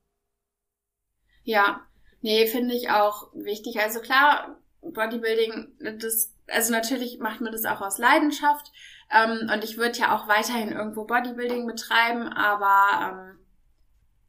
Ja, 1.44 1.88
nee, 2.20 2.46
finde 2.48 2.76
ich 2.76 2.90
auch 2.90 3.34
wichtig. 3.34 3.80
Also 3.80 4.02
klar, 4.02 4.60
Bodybuilding, 4.82 5.98
das, 5.98 6.36
also 6.48 6.74
natürlich 6.74 7.20
macht 7.20 7.40
man 7.40 7.54
das 7.54 7.64
auch 7.64 7.80
aus 7.80 8.00
Leidenschaft. 8.00 8.70
Ähm, 9.14 9.50
und 9.54 9.64
ich 9.64 9.78
würde 9.78 10.00
ja 10.00 10.16
auch 10.16 10.28
weiterhin 10.28 10.72
irgendwo 10.72 11.06
Bodybuilding 11.06 11.68
betreiben, 11.68 12.28
aber 12.28 13.12
ähm, 13.12 13.40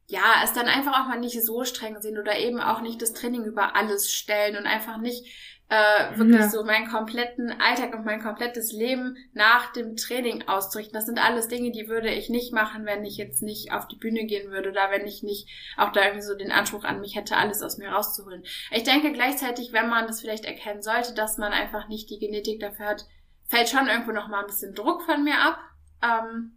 ja, 0.06 0.42
es 0.44 0.52
dann 0.52 0.66
einfach 0.66 1.00
auch 1.00 1.08
mal 1.08 1.18
nicht 1.18 1.42
so 1.42 1.64
streng 1.64 2.00
sehen 2.00 2.18
oder 2.18 2.38
eben 2.38 2.60
auch 2.60 2.82
nicht 2.82 3.00
das 3.00 3.14
Training 3.14 3.44
über 3.44 3.74
alles 3.74 4.12
stellen 4.12 4.56
und 4.56 4.66
einfach 4.66 4.98
nicht 4.98 5.26
äh, 5.70 6.18
wirklich 6.18 6.40
ja. 6.40 6.48
so 6.48 6.62
meinen 6.62 6.88
kompletten 6.88 7.58
Alltag 7.58 7.94
und 7.94 8.04
mein 8.04 8.22
komplettes 8.22 8.72
Leben 8.72 9.16
nach 9.32 9.72
dem 9.72 9.96
Training 9.96 10.46
auszurichten. 10.46 10.94
Das 10.94 11.06
sind 11.06 11.18
alles 11.18 11.48
Dinge, 11.48 11.72
die 11.72 11.88
würde 11.88 12.10
ich 12.10 12.28
nicht 12.28 12.52
machen, 12.52 12.84
wenn 12.84 13.04
ich 13.04 13.16
jetzt 13.16 13.42
nicht 13.42 13.72
auf 13.72 13.88
die 13.88 13.96
Bühne 13.96 14.26
gehen 14.26 14.50
würde 14.50 14.70
oder 14.70 14.90
wenn 14.90 15.06
ich 15.06 15.22
nicht 15.22 15.48
auch 15.78 15.90
da 15.92 16.02
irgendwie 16.02 16.22
so 16.22 16.34
den 16.34 16.52
Anspruch 16.52 16.84
an 16.84 17.00
mich 17.00 17.16
hätte, 17.16 17.38
alles 17.38 17.62
aus 17.62 17.78
mir 17.78 17.88
rauszuholen. 17.88 18.44
Ich 18.72 18.82
denke 18.82 19.12
gleichzeitig, 19.12 19.72
wenn 19.72 19.88
man 19.88 20.06
das 20.06 20.20
vielleicht 20.20 20.44
erkennen 20.44 20.82
sollte, 20.82 21.14
dass 21.14 21.38
man 21.38 21.52
einfach 21.52 21.88
nicht 21.88 22.10
die 22.10 22.18
Genetik 22.18 22.60
dafür 22.60 22.86
hat, 22.86 23.06
fällt 23.54 23.68
schon 23.68 23.88
irgendwo 23.88 24.12
noch 24.12 24.28
mal 24.28 24.40
ein 24.40 24.46
bisschen 24.46 24.74
Druck 24.74 25.02
von 25.02 25.22
mir 25.22 25.38
ab. 25.40 25.58
Ähm, 26.02 26.52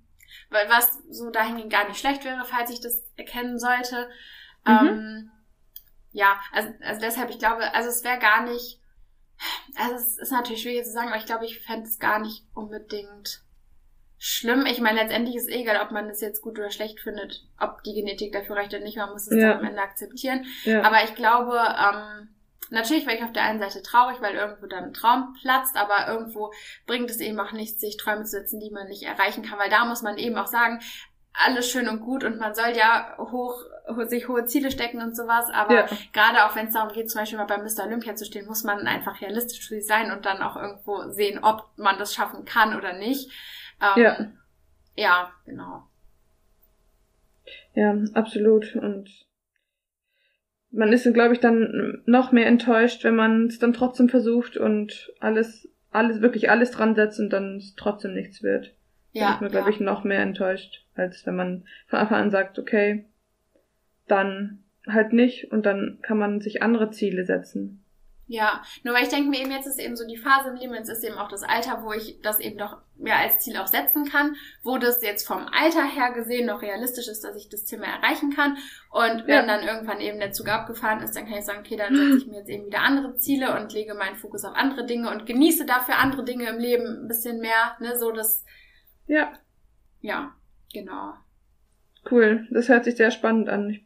weil 0.50 0.70
was 0.70 1.00
so 1.10 1.30
dahingehend 1.30 1.72
gar 1.72 1.88
nicht 1.88 2.00
schlecht 2.00 2.24
wäre, 2.26 2.43
falls 2.45 2.70
ich 2.70 2.82
das 2.82 3.04
erkennen 3.16 3.60
sollte. 3.60 4.10
Mhm. 4.66 4.88
Ähm, 4.88 5.32
ja, 6.12 6.39
also, 6.52 6.74
also 6.82 7.02
deshalb, 7.02 7.30
ich 7.30 7.39
glaube, 7.39 7.74
also 7.74 7.89
es 7.89 8.04
wäre 8.04 8.20
gar 8.20 8.43
nicht, 8.43 8.80
also 9.78 9.95
es 9.95 10.18
ist 10.18 10.32
natürlich 10.32 10.62
schwierig 10.62 10.86
zu 10.86 10.91
sagen, 10.91 11.10
aber 11.10 11.18
ich 11.18 11.26
glaube, 11.26 11.45
ich 11.45 11.60
fände 11.60 11.88
es 11.88 12.00
gar 12.00 12.20
nicht 12.20 12.45
unbedingt 12.54 13.41
schlimm. 14.18 14.66
Ich 14.66 14.80
meine, 14.80 15.02
letztendlich 15.02 15.36
ist 15.36 15.50
eh 15.50 15.62
egal, 15.62 15.86
ob 15.86 15.91
man 15.91 16.10
es 16.10 16.22
jetzt 16.22 16.41
gut 16.41 16.58
oder 16.58 16.72
schlecht 16.72 17.00
findet, 17.00 17.45
ob 17.60 17.84
die 17.84 17.93
Genetik 17.93 18.34
dafür 18.34 18.56
reicht 18.56 18.74
oder 18.74 18.84
nicht, 18.84 18.98
man 18.98 19.12
muss 19.12 19.28
es 19.28 19.38
ja. 19.38 19.50
dann 19.50 19.60
am 19.60 19.66
Ende 19.66 19.82
akzeptieren. 19.82 20.45
Ja. 20.64 20.82
Aber 20.82 21.04
ich 21.04 21.14
glaube, 21.14 21.58
ähm, 21.58 22.30
Natürlich 22.70 23.05
wäre 23.05 23.18
ich 23.18 23.24
auf 23.24 23.32
der 23.32 23.43
einen 23.43 23.59
Seite 23.59 23.82
traurig, 23.82 24.22
weil 24.22 24.36
irgendwo 24.36 24.68
dann 24.68 24.86
ein 24.86 24.93
Traum 24.93 25.36
platzt, 25.41 25.78
aber 25.78 26.07
irgendwo 26.07 26.51
bringt 26.86 27.09
es 27.09 27.20
eben 27.20 27.39
auch 27.39 27.51
nichts, 27.51 27.80
sich 27.80 27.97
Träume 27.97 28.24
zu 28.24 28.32
setzen, 28.32 28.59
die 28.59 28.72
man 28.72 28.88
nicht 28.88 29.03
erreichen 29.03 29.43
kann, 29.43 29.59
weil 29.59 29.70
da 29.70 29.86
muss 29.86 30.01
man 30.01 30.18
eben 30.18 30.38
auch 30.38 30.47
sagen, 30.47 30.80
alles 31.34 31.70
schön 31.70 31.88
und 31.88 32.01
gut 32.01 32.24
und 32.24 32.39
man 32.39 32.55
soll 32.55 32.76
ja 32.76 33.15
hoch, 33.18 33.61
sich 34.07 34.28
hohe 34.28 34.45
Ziele 34.45 34.72
stecken 34.72 35.01
und 35.01 35.15
sowas, 35.15 35.49
aber 35.53 35.74
ja. 35.74 35.88
gerade 36.11 36.45
auch 36.45 36.55
wenn 36.55 36.68
es 36.68 36.74
darum 36.74 36.91
geht, 36.91 37.09
zum 37.11 37.22
Beispiel 37.22 37.38
mal 37.38 37.45
bei 37.45 37.57
Mr. 37.57 37.86
Olympia 37.86 38.15
zu 38.15 38.26
stehen, 38.26 38.47
muss 38.47 38.63
man 38.63 38.88
einfach 38.88 39.22
realistisch 39.22 39.72
sein 39.82 40.11
und 40.11 40.26
dann 40.26 40.41
auch 40.41 40.55
irgendwo 40.55 41.09
sehen, 41.11 41.43
ob 41.43 41.70
man 41.78 41.99
das 41.99 42.13
schaffen 42.13 42.43
kann 42.43 42.76
oder 42.76 42.93
nicht. 42.93 43.32
Ähm, 43.82 44.03
ja. 44.03 44.28
ja, 44.95 45.32
genau. 45.45 45.84
Ja, 47.76 47.95
absolut. 48.15 48.76
Und 48.76 49.26
man 50.72 50.91
ist, 50.91 51.11
glaube 51.13 51.34
ich, 51.34 51.39
dann 51.39 52.01
noch 52.05 52.32
mehr 52.32 52.47
enttäuscht, 52.47 53.03
wenn 53.03 53.15
man 53.15 53.47
es 53.47 53.59
dann 53.59 53.74
trotzdem 53.74 54.09
versucht 54.09 54.57
und 54.57 55.13
alles, 55.20 55.70
alles, 55.91 56.22
wirklich 56.22 56.49
alles 56.49 56.72
dran 56.72 56.95
setzt 56.95 57.20
und 57.20 57.32
dann 57.32 57.61
trotzdem 57.78 58.13
nichts 58.13 58.43
wird. 58.43 58.76
Ja. 59.11 59.26
Dann 59.26 59.34
ist 59.34 59.41
man, 59.41 59.51
glaube 59.51 59.70
ja. 59.70 59.76
ich, 59.76 59.80
noch 59.80 60.03
mehr 60.03 60.22
enttäuscht, 60.22 60.86
als 60.95 61.26
wenn 61.26 61.36
man 61.36 61.63
von 61.88 61.99
Anfang 61.99 62.22
an 62.22 62.32
sagt, 62.32 62.59
okay, 62.59 63.05
dann 64.07 64.63
halt 64.86 65.13
nicht 65.13 65.51
und 65.51 65.65
dann 65.65 65.99
kann 66.01 66.18
man 66.18 66.41
sich 66.41 66.61
andere 66.61 66.91
Ziele 66.91 67.26
setzen. 67.26 67.84
Ja, 68.30 68.61
nur 68.84 68.93
weil 68.93 69.03
ich 69.03 69.09
denke 69.09 69.30
mir 69.30 69.39
eben, 69.39 69.51
jetzt 69.51 69.67
ist 69.67 69.80
eben 69.80 69.95
so 69.95 70.05
die 70.05 70.17
Phase 70.17 70.49
im 70.49 70.57
Leben, 70.57 70.73
jetzt 70.73 70.89
ist 70.89 71.03
eben 71.03 71.17
auch 71.17 71.30
das 71.30 71.43
Alter, 71.43 71.84
wo 71.84 71.93
ich 71.93 72.19
das 72.21 72.41
eben 72.41 72.57
doch 72.57 72.78
mehr 72.97 73.17
als 73.17 73.39
Ziel 73.39 73.55
auch 73.55 73.67
setzen 73.67 74.03
kann, 74.03 74.36
wo 74.63 74.78
das 74.78 75.01
jetzt 75.01 75.25
vom 75.25 75.47
Alter 75.47 75.86
her 75.86 76.11
gesehen 76.11 76.45
noch 76.45 76.61
realistisch 76.61 77.07
ist, 77.07 77.23
dass 77.23 77.38
ich 77.38 77.47
das 77.47 77.63
Thema 77.63 77.86
erreichen 77.86 78.36
kann. 78.36 78.57
Und 78.91 79.28
wenn 79.28 79.47
ja. 79.47 79.47
dann 79.47 79.65
irgendwann 79.65 80.01
eben 80.01 80.19
der 80.19 80.34
Zug 80.34 80.49
abgefahren 80.49 81.01
ist, 81.01 81.15
dann 81.15 81.25
kann 81.25 81.38
ich 81.38 81.45
sagen, 81.45 81.59
okay, 81.59 81.78
dann 81.78 81.95
setze 81.95 82.17
ich 82.17 82.28
mir 82.28 82.39
jetzt 82.39 82.49
eben 82.49 82.65
wieder 82.65 82.82
andere 82.82 83.15
Ziele 83.15 83.57
und 83.57 83.71
lege 83.71 83.93
meinen 83.93 84.17
Fokus 84.17 84.43
auf 84.43 84.55
andere 84.55 84.86
Dinge 84.86 85.09
und 85.09 85.25
genieße 85.25 85.65
dafür 85.65 85.97
andere 85.97 86.25
Dinge 86.25 86.49
im 86.49 86.59
Leben 86.59 87.03
ein 87.03 87.07
bisschen 87.07 87.39
mehr, 87.39 87.78
ne, 87.80 87.97
so 87.97 88.11
das. 88.11 88.43
Ja. 89.05 89.32
Ja, 90.01 90.36
genau. 90.73 91.13
Cool, 92.11 92.45
das 92.51 92.67
hört 92.67 92.84
sich 92.84 92.97
sehr 92.97 93.11
spannend 93.11 93.47
an. 93.47 93.69
Ich 93.69 93.86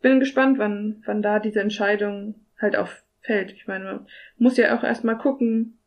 bin 0.00 0.20
gespannt, 0.20 0.58
wann, 0.58 1.02
wann 1.06 1.22
da 1.22 1.38
diese 1.38 1.60
Entscheidung 1.60 2.34
halt 2.58 2.76
auf 2.76 3.02
fällt. 3.22 3.52
Ich 3.52 3.66
meine, 3.66 3.84
man 3.84 4.06
muss 4.38 4.56
ja 4.56 4.76
auch 4.76 4.82
erstmal 4.82 5.18
gucken, 5.18 5.78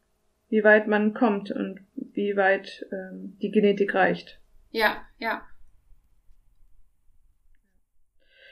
wie 0.50 0.64
weit 0.64 0.88
man 0.88 1.14
kommt 1.14 1.52
und 1.52 1.80
wie 1.96 2.36
weit 2.36 2.86
ähm, 2.92 3.38
die 3.42 3.52
Genetik 3.52 3.94
reicht. 3.96 4.40
Ja, 4.72 4.98
ja. 5.18 5.42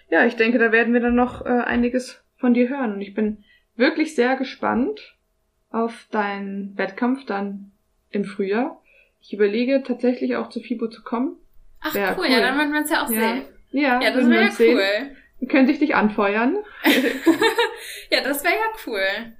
Ja, 0.09 0.25
ich 0.25 0.35
denke, 0.35 0.59
da 0.59 0.71
werden 0.71 0.93
wir 0.93 0.99
dann 0.99 1.15
noch 1.15 1.45
äh, 1.45 1.49
einiges 1.49 2.23
von 2.37 2.53
dir 2.53 2.69
hören. 2.69 2.93
Und 2.93 3.01
ich 3.01 3.13
bin 3.13 3.43
wirklich 3.75 4.15
sehr 4.15 4.35
gespannt, 4.35 5.15
auf 5.69 6.07
deinen 6.11 6.77
Wettkampf 6.77 7.25
dann 7.25 7.71
im 8.09 8.25
Frühjahr. 8.25 8.81
Ich 9.21 9.33
überlege 9.33 9.83
tatsächlich 9.83 10.35
auch 10.35 10.49
zu 10.49 10.59
FIBO 10.59 10.89
zu 10.89 11.03
kommen. 11.03 11.37
Ach 11.79 11.95
cool, 11.95 12.15
cool, 12.17 12.25
ja, 12.27 12.41
dann 12.41 12.57
würden 12.57 12.73
wir 12.73 12.81
uns 12.81 12.89
ja 12.89 13.05
auch 13.05 13.09
ja. 13.09 13.19
sehen. 13.19 13.41
Ja, 13.71 14.01
Ja, 14.01 14.11
das 14.11 14.29
wäre 14.29 14.43
ja 14.43 14.49
cool. 14.49 14.81
Sehen. 14.81 15.17
Können 15.49 15.67
sich 15.67 15.79
dich 15.79 15.95
anfeuern. 15.95 16.57
ja, 18.11 18.21
das 18.21 18.43
wäre 18.43 18.53
ja 18.53 18.85
cool. 18.85 19.33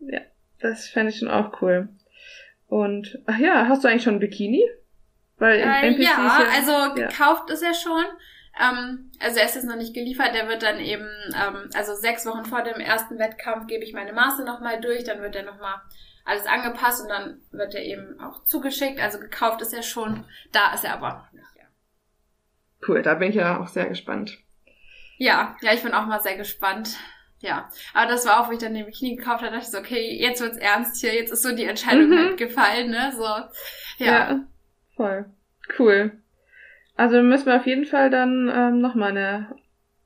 Ja, 0.00 0.20
das 0.60 0.88
fände 0.88 1.10
ich 1.10 1.18
schon 1.18 1.28
auch 1.30 1.60
cool. 1.60 1.88
Und, 2.68 3.18
ach 3.26 3.38
ja, 3.38 3.66
hast 3.68 3.84
du 3.84 3.88
eigentlich 3.88 4.04
schon 4.04 4.14
ein 4.14 4.20
Bikini? 4.20 4.62
Weil 5.38 5.58
Äh, 5.58 5.90
ja, 6.00 6.10
ja, 6.14 6.48
also 6.54 6.72
ja. 6.72 7.08
gekauft 7.08 7.50
ist 7.50 7.62
er 7.62 7.74
schon. 7.74 8.04
Ähm, 8.60 9.10
also 9.18 9.38
er 9.38 9.46
ist 9.46 9.54
jetzt 9.54 9.64
noch 9.64 9.76
nicht 9.76 9.94
geliefert, 9.94 10.34
der 10.34 10.48
wird 10.48 10.62
dann 10.62 10.78
eben, 10.78 11.08
ähm, 11.34 11.70
also 11.74 11.94
sechs 11.94 12.26
Wochen 12.26 12.44
vor 12.44 12.62
dem 12.62 12.80
ersten 12.80 13.18
Wettkampf 13.18 13.66
gebe 13.66 13.82
ich 13.82 13.94
meine 13.94 14.12
Maße 14.12 14.44
nochmal 14.44 14.80
durch, 14.80 15.04
dann 15.04 15.22
wird 15.22 15.34
er 15.34 15.42
nochmal 15.42 15.80
alles 16.24 16.46
angepasst 16.46 17.02
und 17.02 17.08
dann 17.08 17.40
wird 17.50 17.74
er 17.74 17.82
eben 17.82 18.20
auch 18.20 18.44
zugeschickt. 18.44 19.00
Also 19.00 19.18
gekauft 19.18 19.62
ist 19.62 19.72
er 19.72 19.82
schon, 19.82 20.24
da 20.52 20.74
ist 20.74 20.84
er 20.84 20.94
aber 20.94 21.08
noch 21.08 21.32
nicht. 21.32 21.46
Ja, 21.56 21.64
cool, 22.86 23.02
da 23.02 23.14
bin 23.14 23.30
ich 23.30 23.36
ja 23.36 23.58
auch 23.58 23.68
sehr 23.68 23.86
gespannt. 23.86 24.38
Ja, 25.22 25.56
ja 25.62 25.72
ich 25.72 25.82
bin 25.82 25.92
auch 25.92 26.06
mal 26.06 26.20
sehr 26.20 26.36
gespannt. 26.36 26.96
Ja, 27.40 27.68
aber 27.92 28.08
das 28.10 28.24
war 28.24 28.40
auch, 28.40 28.48
wo 28.48 28.52
ich 28.52 28.58
dann 28.58 28.72
den 28.74 28.86
Bikini 28.86 29.16
gekauft 29.16 29.42
habe, 29.42 29.50
dachte 29.52 29.64
ich 29.66 29.70
so, 29.72 29.78
okay, 29.78 30.16
jetzt 30.20 30.40
wird's 30.40 30.58
ernst 30.58 31.00
hier, 31.00 31.12
jetzt 31.14 31.32
ist 31.32 31.42
so 31.42 31.54
die 31.54 31.64
Entscheidung 31.64 32.08
Mhm. 32.10 32.18
halt 32.18 32.36
gefallen, 32.36 32.90
ne, 32.90 33.12
so. 33.16 34.04
Ja, 34.04 34.40
voll. 34.96 35.24
Cool. 35.78 36.12
Also 36.96 37.20
müssen 37.22 37.46
wir 37.46 37.56
auf 37.56 37.66
jeden 37.66 37.84
Fall 37.86 38.10
dann 38.10 38.48
ähm, 38.54 38.80
nochmal 38.80 39.10
eine 39.10 39.56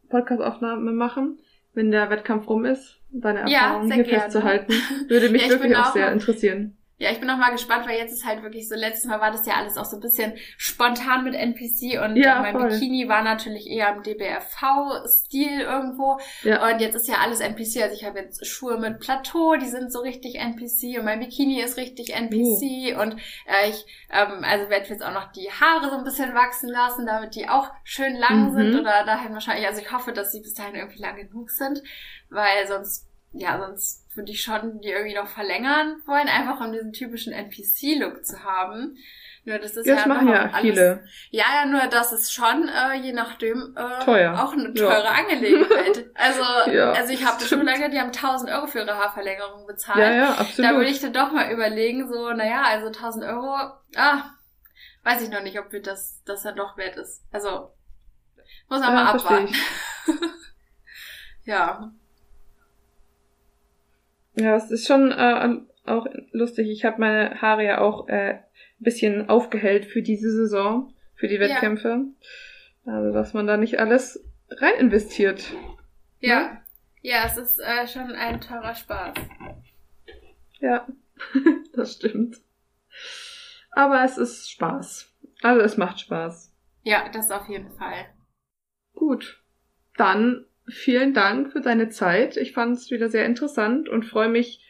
Podcast-Aufnahme 0.08 0.92
machen, 0.92 1.38
wenn 1.74 1.90
der 1.90 2.08
Wettkampf 2.10 2.48
rum 2.48 2.64
ist, 2.64 2.98
deine 3.10 3.40
Ja, 3.50 3.64
Erfahrungen 3.66 3.88
sehr 3.88 3.96
hier 3.96 4.04
gerne. 4.04 4.22
festzuhalten. 4.22 4.72
Würde 5.08 5.28
mich 5.30 5.42
Ja, 5.42 5.48
wirklich 5.50 5.76
auch- 5.76 5.92
sehr 5.92 6.12
interessieren. 6.12 6.75
Ja, 6.98 7.10
ich 7.10 7.20
bin 7.20 7.28
auch 7.28 7.36
mal 7.36 7.50
gespannt, 7.50 7.86
weil 7.86 7.98
jetzt 7.98 8.12
ist 8.12 8.24
halt 8.24 8.42
wirklich 8.42 8.68
so, 8.70 8.74
letztes 8.74 9.04
Mal 9.04 9.20
war 9.20 9.30
das 9.30 9.44
ja 9.46 9.54
alles 9.56 9.76
auch 9.76 9.84
so 9.84 9.96
ein 9.98 10.00
bisschen 10.00 10.32
spontan 10.56 11.24
mit 11.24 11.34
NPC 11.34 12.02
und 12.02 12.16
Ja, 12.16 12.40
mein 12.40 12.52
voll. 12.58 12.70
Bikini 12.70 13.06
war 13.06 13.22
natürlich 13.22 13.66
eher 13.68 13.94
im 13.94 14.02
DBFV-Stil 14.02 15.60
irgendwo. 15.60 16.18
Ja. 16.42 16.66
Und 16.66 16.80
jetzt 16.80 16.94
ist 16.94 17.08
ja 17.08 17.16
alles 17.22 17.40
NPC. 17.40 17.82
Also 17.82 17.94
ich 17.94 18.04
habe 18.04 18.20
jetzt 18.20 18.46
Schuhe 18.46 18.78
mit 18.78 19.00
Plateau, 19.00 19.56
die 19.56 19.68
sind 19.68 19.92
so 19.92 20.00
richtig 20.00 20.36
NPC 20.36 20.98
und 20.98 21.04
mein 21.04 21.20
Bikini 21.20 21.60
ist 21.60 21.76
richtig 21.76 22.14
NPC 22.14 22.36
Uh. 22.96 23.00
und 23.02 23.12
äh, 23.46 23.68
ich 23.70 23.84
ähm, 24.10 24.42
also 24.44 24.68
werde 24.70 24.88
jetzt 24.88 25.04
auch 25.04 25.12
noch 25.12 25.32
die 25.32 25.50
Haare 25.50 25.90
so 25.90 25.96
ein 25.98 26.04
bisschen 26.04 26.34
wachsen 26.34 26.68
lassen, 26.70 27.06
damit 27.06 27.34
die 27.34 27.48
auch 27.48 27.70
schön 27.84 28.14
lang 28.16 28.52
Mhm. 28.52 28.54
sind 28.54 28.80
oder 28.80 29.04
dahin 29.04 29.32
wahrscheinlich, 29.32 29.66
also 29.66 29.80
ich 29.80 29.92
hoffe, 29.92 30.12
dass 30.12 30.32
sie 30.32 30.40
bis 30.40 30.54
dahin 30.54 30.74
irgendwie 30.74 31.00
lang 31.00 31.16
genug 31.16 31.50
sind, 31.50 31.82
weil 32.30 32.66
sonst 32.66 33.05
ja, 33.38 33.58
sonst 33.58 34.04
würde 34.16 34.32
ich 34.32 34.42
schon 34.42 34.80
die 34.80 34.88
irgendwie 34.90 35.14
noch 35.14 35.28
verlängern 35.28 35.96
wollen, 36.06 36.28
einfach 36.28 36.60
um 36.60 36.72
diesen 36.72 36.92
typischen 36.92 37.32
NPC-Look 37.32 38.24
zu 38.24 38.42
haben. 38.44 38.96
Nur 39.44 39.58
das 39.60 39.76
ist 39.76 39.86
Ja, 39.86 39.94
das 39.94 40.02
ja 40.06 40.08
machen 40.08 40.28
ja 40.28 40.40
alles, 40.50 40.60
viele. 40.60 41.06
Ja, 41.30 41.44
ja, 41.54 41.66
nur 41.66 41.86
das 41.86 42.12
ist 42.12 42.32
schon 42.32 42.68
äh, 42.68 42.94
je 42.94 43.12
nachdem 43.12 43.76
äh, 43.76 44.04
Teuer. 44.04 44.42
auch 44.42 44.52
eine 44.54 44.70
Ja. 44.74 44.74
teure 44.74 45.08
Angelegenheit. 45.10 46.06
Also, 46.14 46.42
Ja, 46.72 46.92
also 46.92 47.12
ich 47.12 47.24
habe 47.24 47.44
schon 47.44 47.62
lange, 47.64 47.90
die 47.90 48.00
haben 48.00 48.10
1000 48.10 48.50
Euro 48.50 48.66
für 48.66 48.78
ihre 48.80 48.96
Haarverlängerung 48.96 49.66
bezahlt. 49.66 49.98
Ja, 50.00 50.10
ja, 50.12 50.32
Da 50.32 50.38
würde 50.40 50.40
absolut. 50.40 50.82
ich 50.88 51.00
dann 51.00 51.12
doch 51.12 51.30
mal 51.30 51.52
überlegen, 51.52 52.08
so, 52.08 52.32
naja, 52.32 52.62
also 52.64 52.86
1000 52.86 53.24
Euro, 53.26 53.54
ah, 53.96 54.30
weiß 55.04 55.22
ich 55.22 55.30
noch 55.30 55.42
nicht, 55.42 55.60
ob 55.60 55.70
mir 55.72 55.82
das, 55.82 56.22
das 56.24 56.42
dann 56.42 56.56
doch 56.56 56.76
wert 56.76 56.96
ist. 56.96 57.22
Also, 57.30 57.70
muss 58.68 58.80
man 58.80 58.94
Ja, 58.94 59.04
mal 59.04 59.12
abwarten. 59.12 59.54
ja. 61.44 61.92
Ja, 64.36 64.56
es 64.56 64.70
ist 64.70 64.86
schon 64.86 65.10
äh, 65.12 65.60
auch 65.86 66.06
lustig. 66.32 66.68
Ich 66.68 66.84
habe 66.84 67.00
meine 67.00 67.40
Haare 67.40 67.64
ja 67.64 67.80
auch 67.80 68.08
äh, 68.08 68.34
ein 68.34 68.44
bisschen 68.78 69.28
aufgehellt 69.28 69.86
für 69.86 70.02
diese 70.02 70.30
Saison, 70.30 70.92
für 71.14 71.28
die 71.28 71.34
Ja. 71.36 71.40
Wettkämpfe. 71.40 72.04
Also, 72.84 73.12
dass 73.12 73.34
man 73.34 73.46
da 73.46 73.56
nicht 73.56 73.80
alles 73.80 74.24
rein 74.50 74.74
investiert. 74.78 75.52
Ja. 76.20 76.60
Ja, 77.02 77.24
es 77.26 77.36
ist 77.36 77.60
äh, 77.60 77.86
schon 77.86 78.12
ein 78.12 78.40
teurer 78.40 78.74
Spaß. 78.74 79.14
Ja, 80.60 80.86
das 81.74 81.94
stimmt. 81.94 82.38
Aber 83.70 84.02
es 84.04 84.18
ist 84.18 84.50
Spaß. 84.50 85.12
Also 85.42 85.60
es 85.60 85.76
macht 85.76 86.00
Spaß. 86.00 86.52
Ja, 86.82 87.08
das 87.10 87.30
auf 87.30 87.48
jeden 87.48 87.70
Fall. 87.72 88.06
Gut. 88.94 89.42
Dann 89.96 90.45
vielen 90.68 91.14
Dank 91.14 91.52
für 91.52 91.60
deine 91.60 91.88
Zeit. 91.88 92.36
Ich 92.36 92.52
fand 92.52 92.76
es 92.76 92.90
wieder 92.90 93.08
sehr 93.08 93.26
interessant 93.26 93.88
und 93.88 94.04
freue 94.04 94.28
mich 94.28 94.64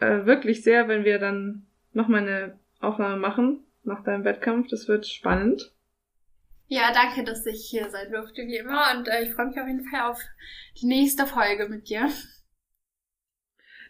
äh, 0.00 0.26
wirklich 0.26 0.62
sehr, 0.62 0.88
wenn 0.88 1.04
wir 1.04 1.18
dann 1.18 1.66
nochmal 1.92 2.22
eine 2.22 2.58
Aufnahme 2.80 3.16
machen 3.16 3.64
nach 3.84 4.04
deinem 4.04 4.24
Wettkampf. 4.24 4.68
Das 4.68 4.88
wird 4.88 5.06
spannend. 5.06 5.72
Ja, 6.68 6.92
danke, 6.92 7.24
dass 7.24 7.46
ich 7.46 7.66
hier 7.70 7.88
sein 7.88 8.12
durfte, 8.12 8.42
wie 8.42 8.56
immer. 8.56 8.94
Und 8.94 9.08
äh, 9.08 9.22
ich 9.22 9.32
freue 9.32 9.46
mich 9.46 9.58
auf 9.58 9.66
jeden 9.66 9.88
Fall 9.88 10.10
auf 10.10 10.20
die 10.80 10.86
nächste 10.86 11.26
Folge 11.26 11.68
mit 11.68 11.88
dir. 11.88 12.08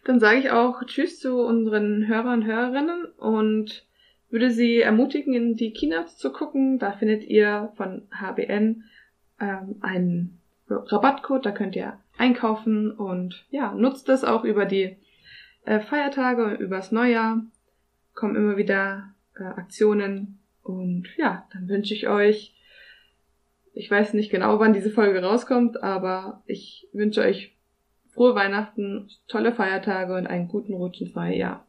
Dann 0.05 0.19
sage 0.19 0.39
ich 0.39 0.51
auch 0.51 0.81
Tschüss 0.85 1.19
zu 1.19 1.41
unseren 1.41 2.07
Hörern 2.07 2.41
und 2.41 2.45
Hörerinnen 2.45 3.05
und 3.17 3.85
würde 4.29 4.51
Sie 4.51 4.79
ermutigen, 4.79 5.33
in 5.33 5.55
die 5.55 5.73
Keynotes 5.73 6.17
zu 6.17 6.31
gucken. 6.31 6.79
Da 6.79 6.93
findet 6.93 7.23
ihr 7.23 7.73
von 7.75 8.07
HBN 8.11 8.83
ähm, 9.41 9.75
einen 9.81 10.38
Rabattcode, 10.69 11.45
da 11.45 11.51
könnt 11.51 11.75
ihr 11.75 11.97
einkaufen 12.17 12.91
und 12.91 13.45
ja, 13.49 13.73
nutzt 13.73 14.09
das 14.09 14.23
auch 14.23 14.43
über 14.43 14.65
die 14.65 14.97
äh, 15.65 15.79
Feiertage 15.79 16.45
und 16.45 16.59
übers 16.59 16.91
Neujahr. 16.91 17.41
Kommen 18.13 18.35
immer 18.35 18.57
wieder 18.57 19.13
äh, 19.37 19.43
Aktionen 19.43 20.39
und 20.63 21.07
ja, 21.17 21.47
dann 21.53 21.67
wünsche 21.69 21.93
ich 21.93 22.07
euch, 22.07 22.53
ich 23.73 23.89
weiß 23.89 24.13
nicht 24.13 24.29
genau, 24.29 24.59
wann 24.59 24.73
diese 24.73 24.91
Folge 24.91 25.23
rauskommt, 25.23 25.81
aber 25.81 26.43
ich 26.45 26.87
wünsche 26.93 27.21
euch 27.21 27.55
frohe 28.09 28.35
Weihnachten, 28.35 29.09
tolle 29.27 29.53
Feiertage 29.53 30.15
und 30.15 30.27
einen 30.27 30.47
guten 30.47 30.73
Rutsch 30.73 31.01
ins 31.01 31.15
neue 31.15 31.37
Jahr. 31.37 31.65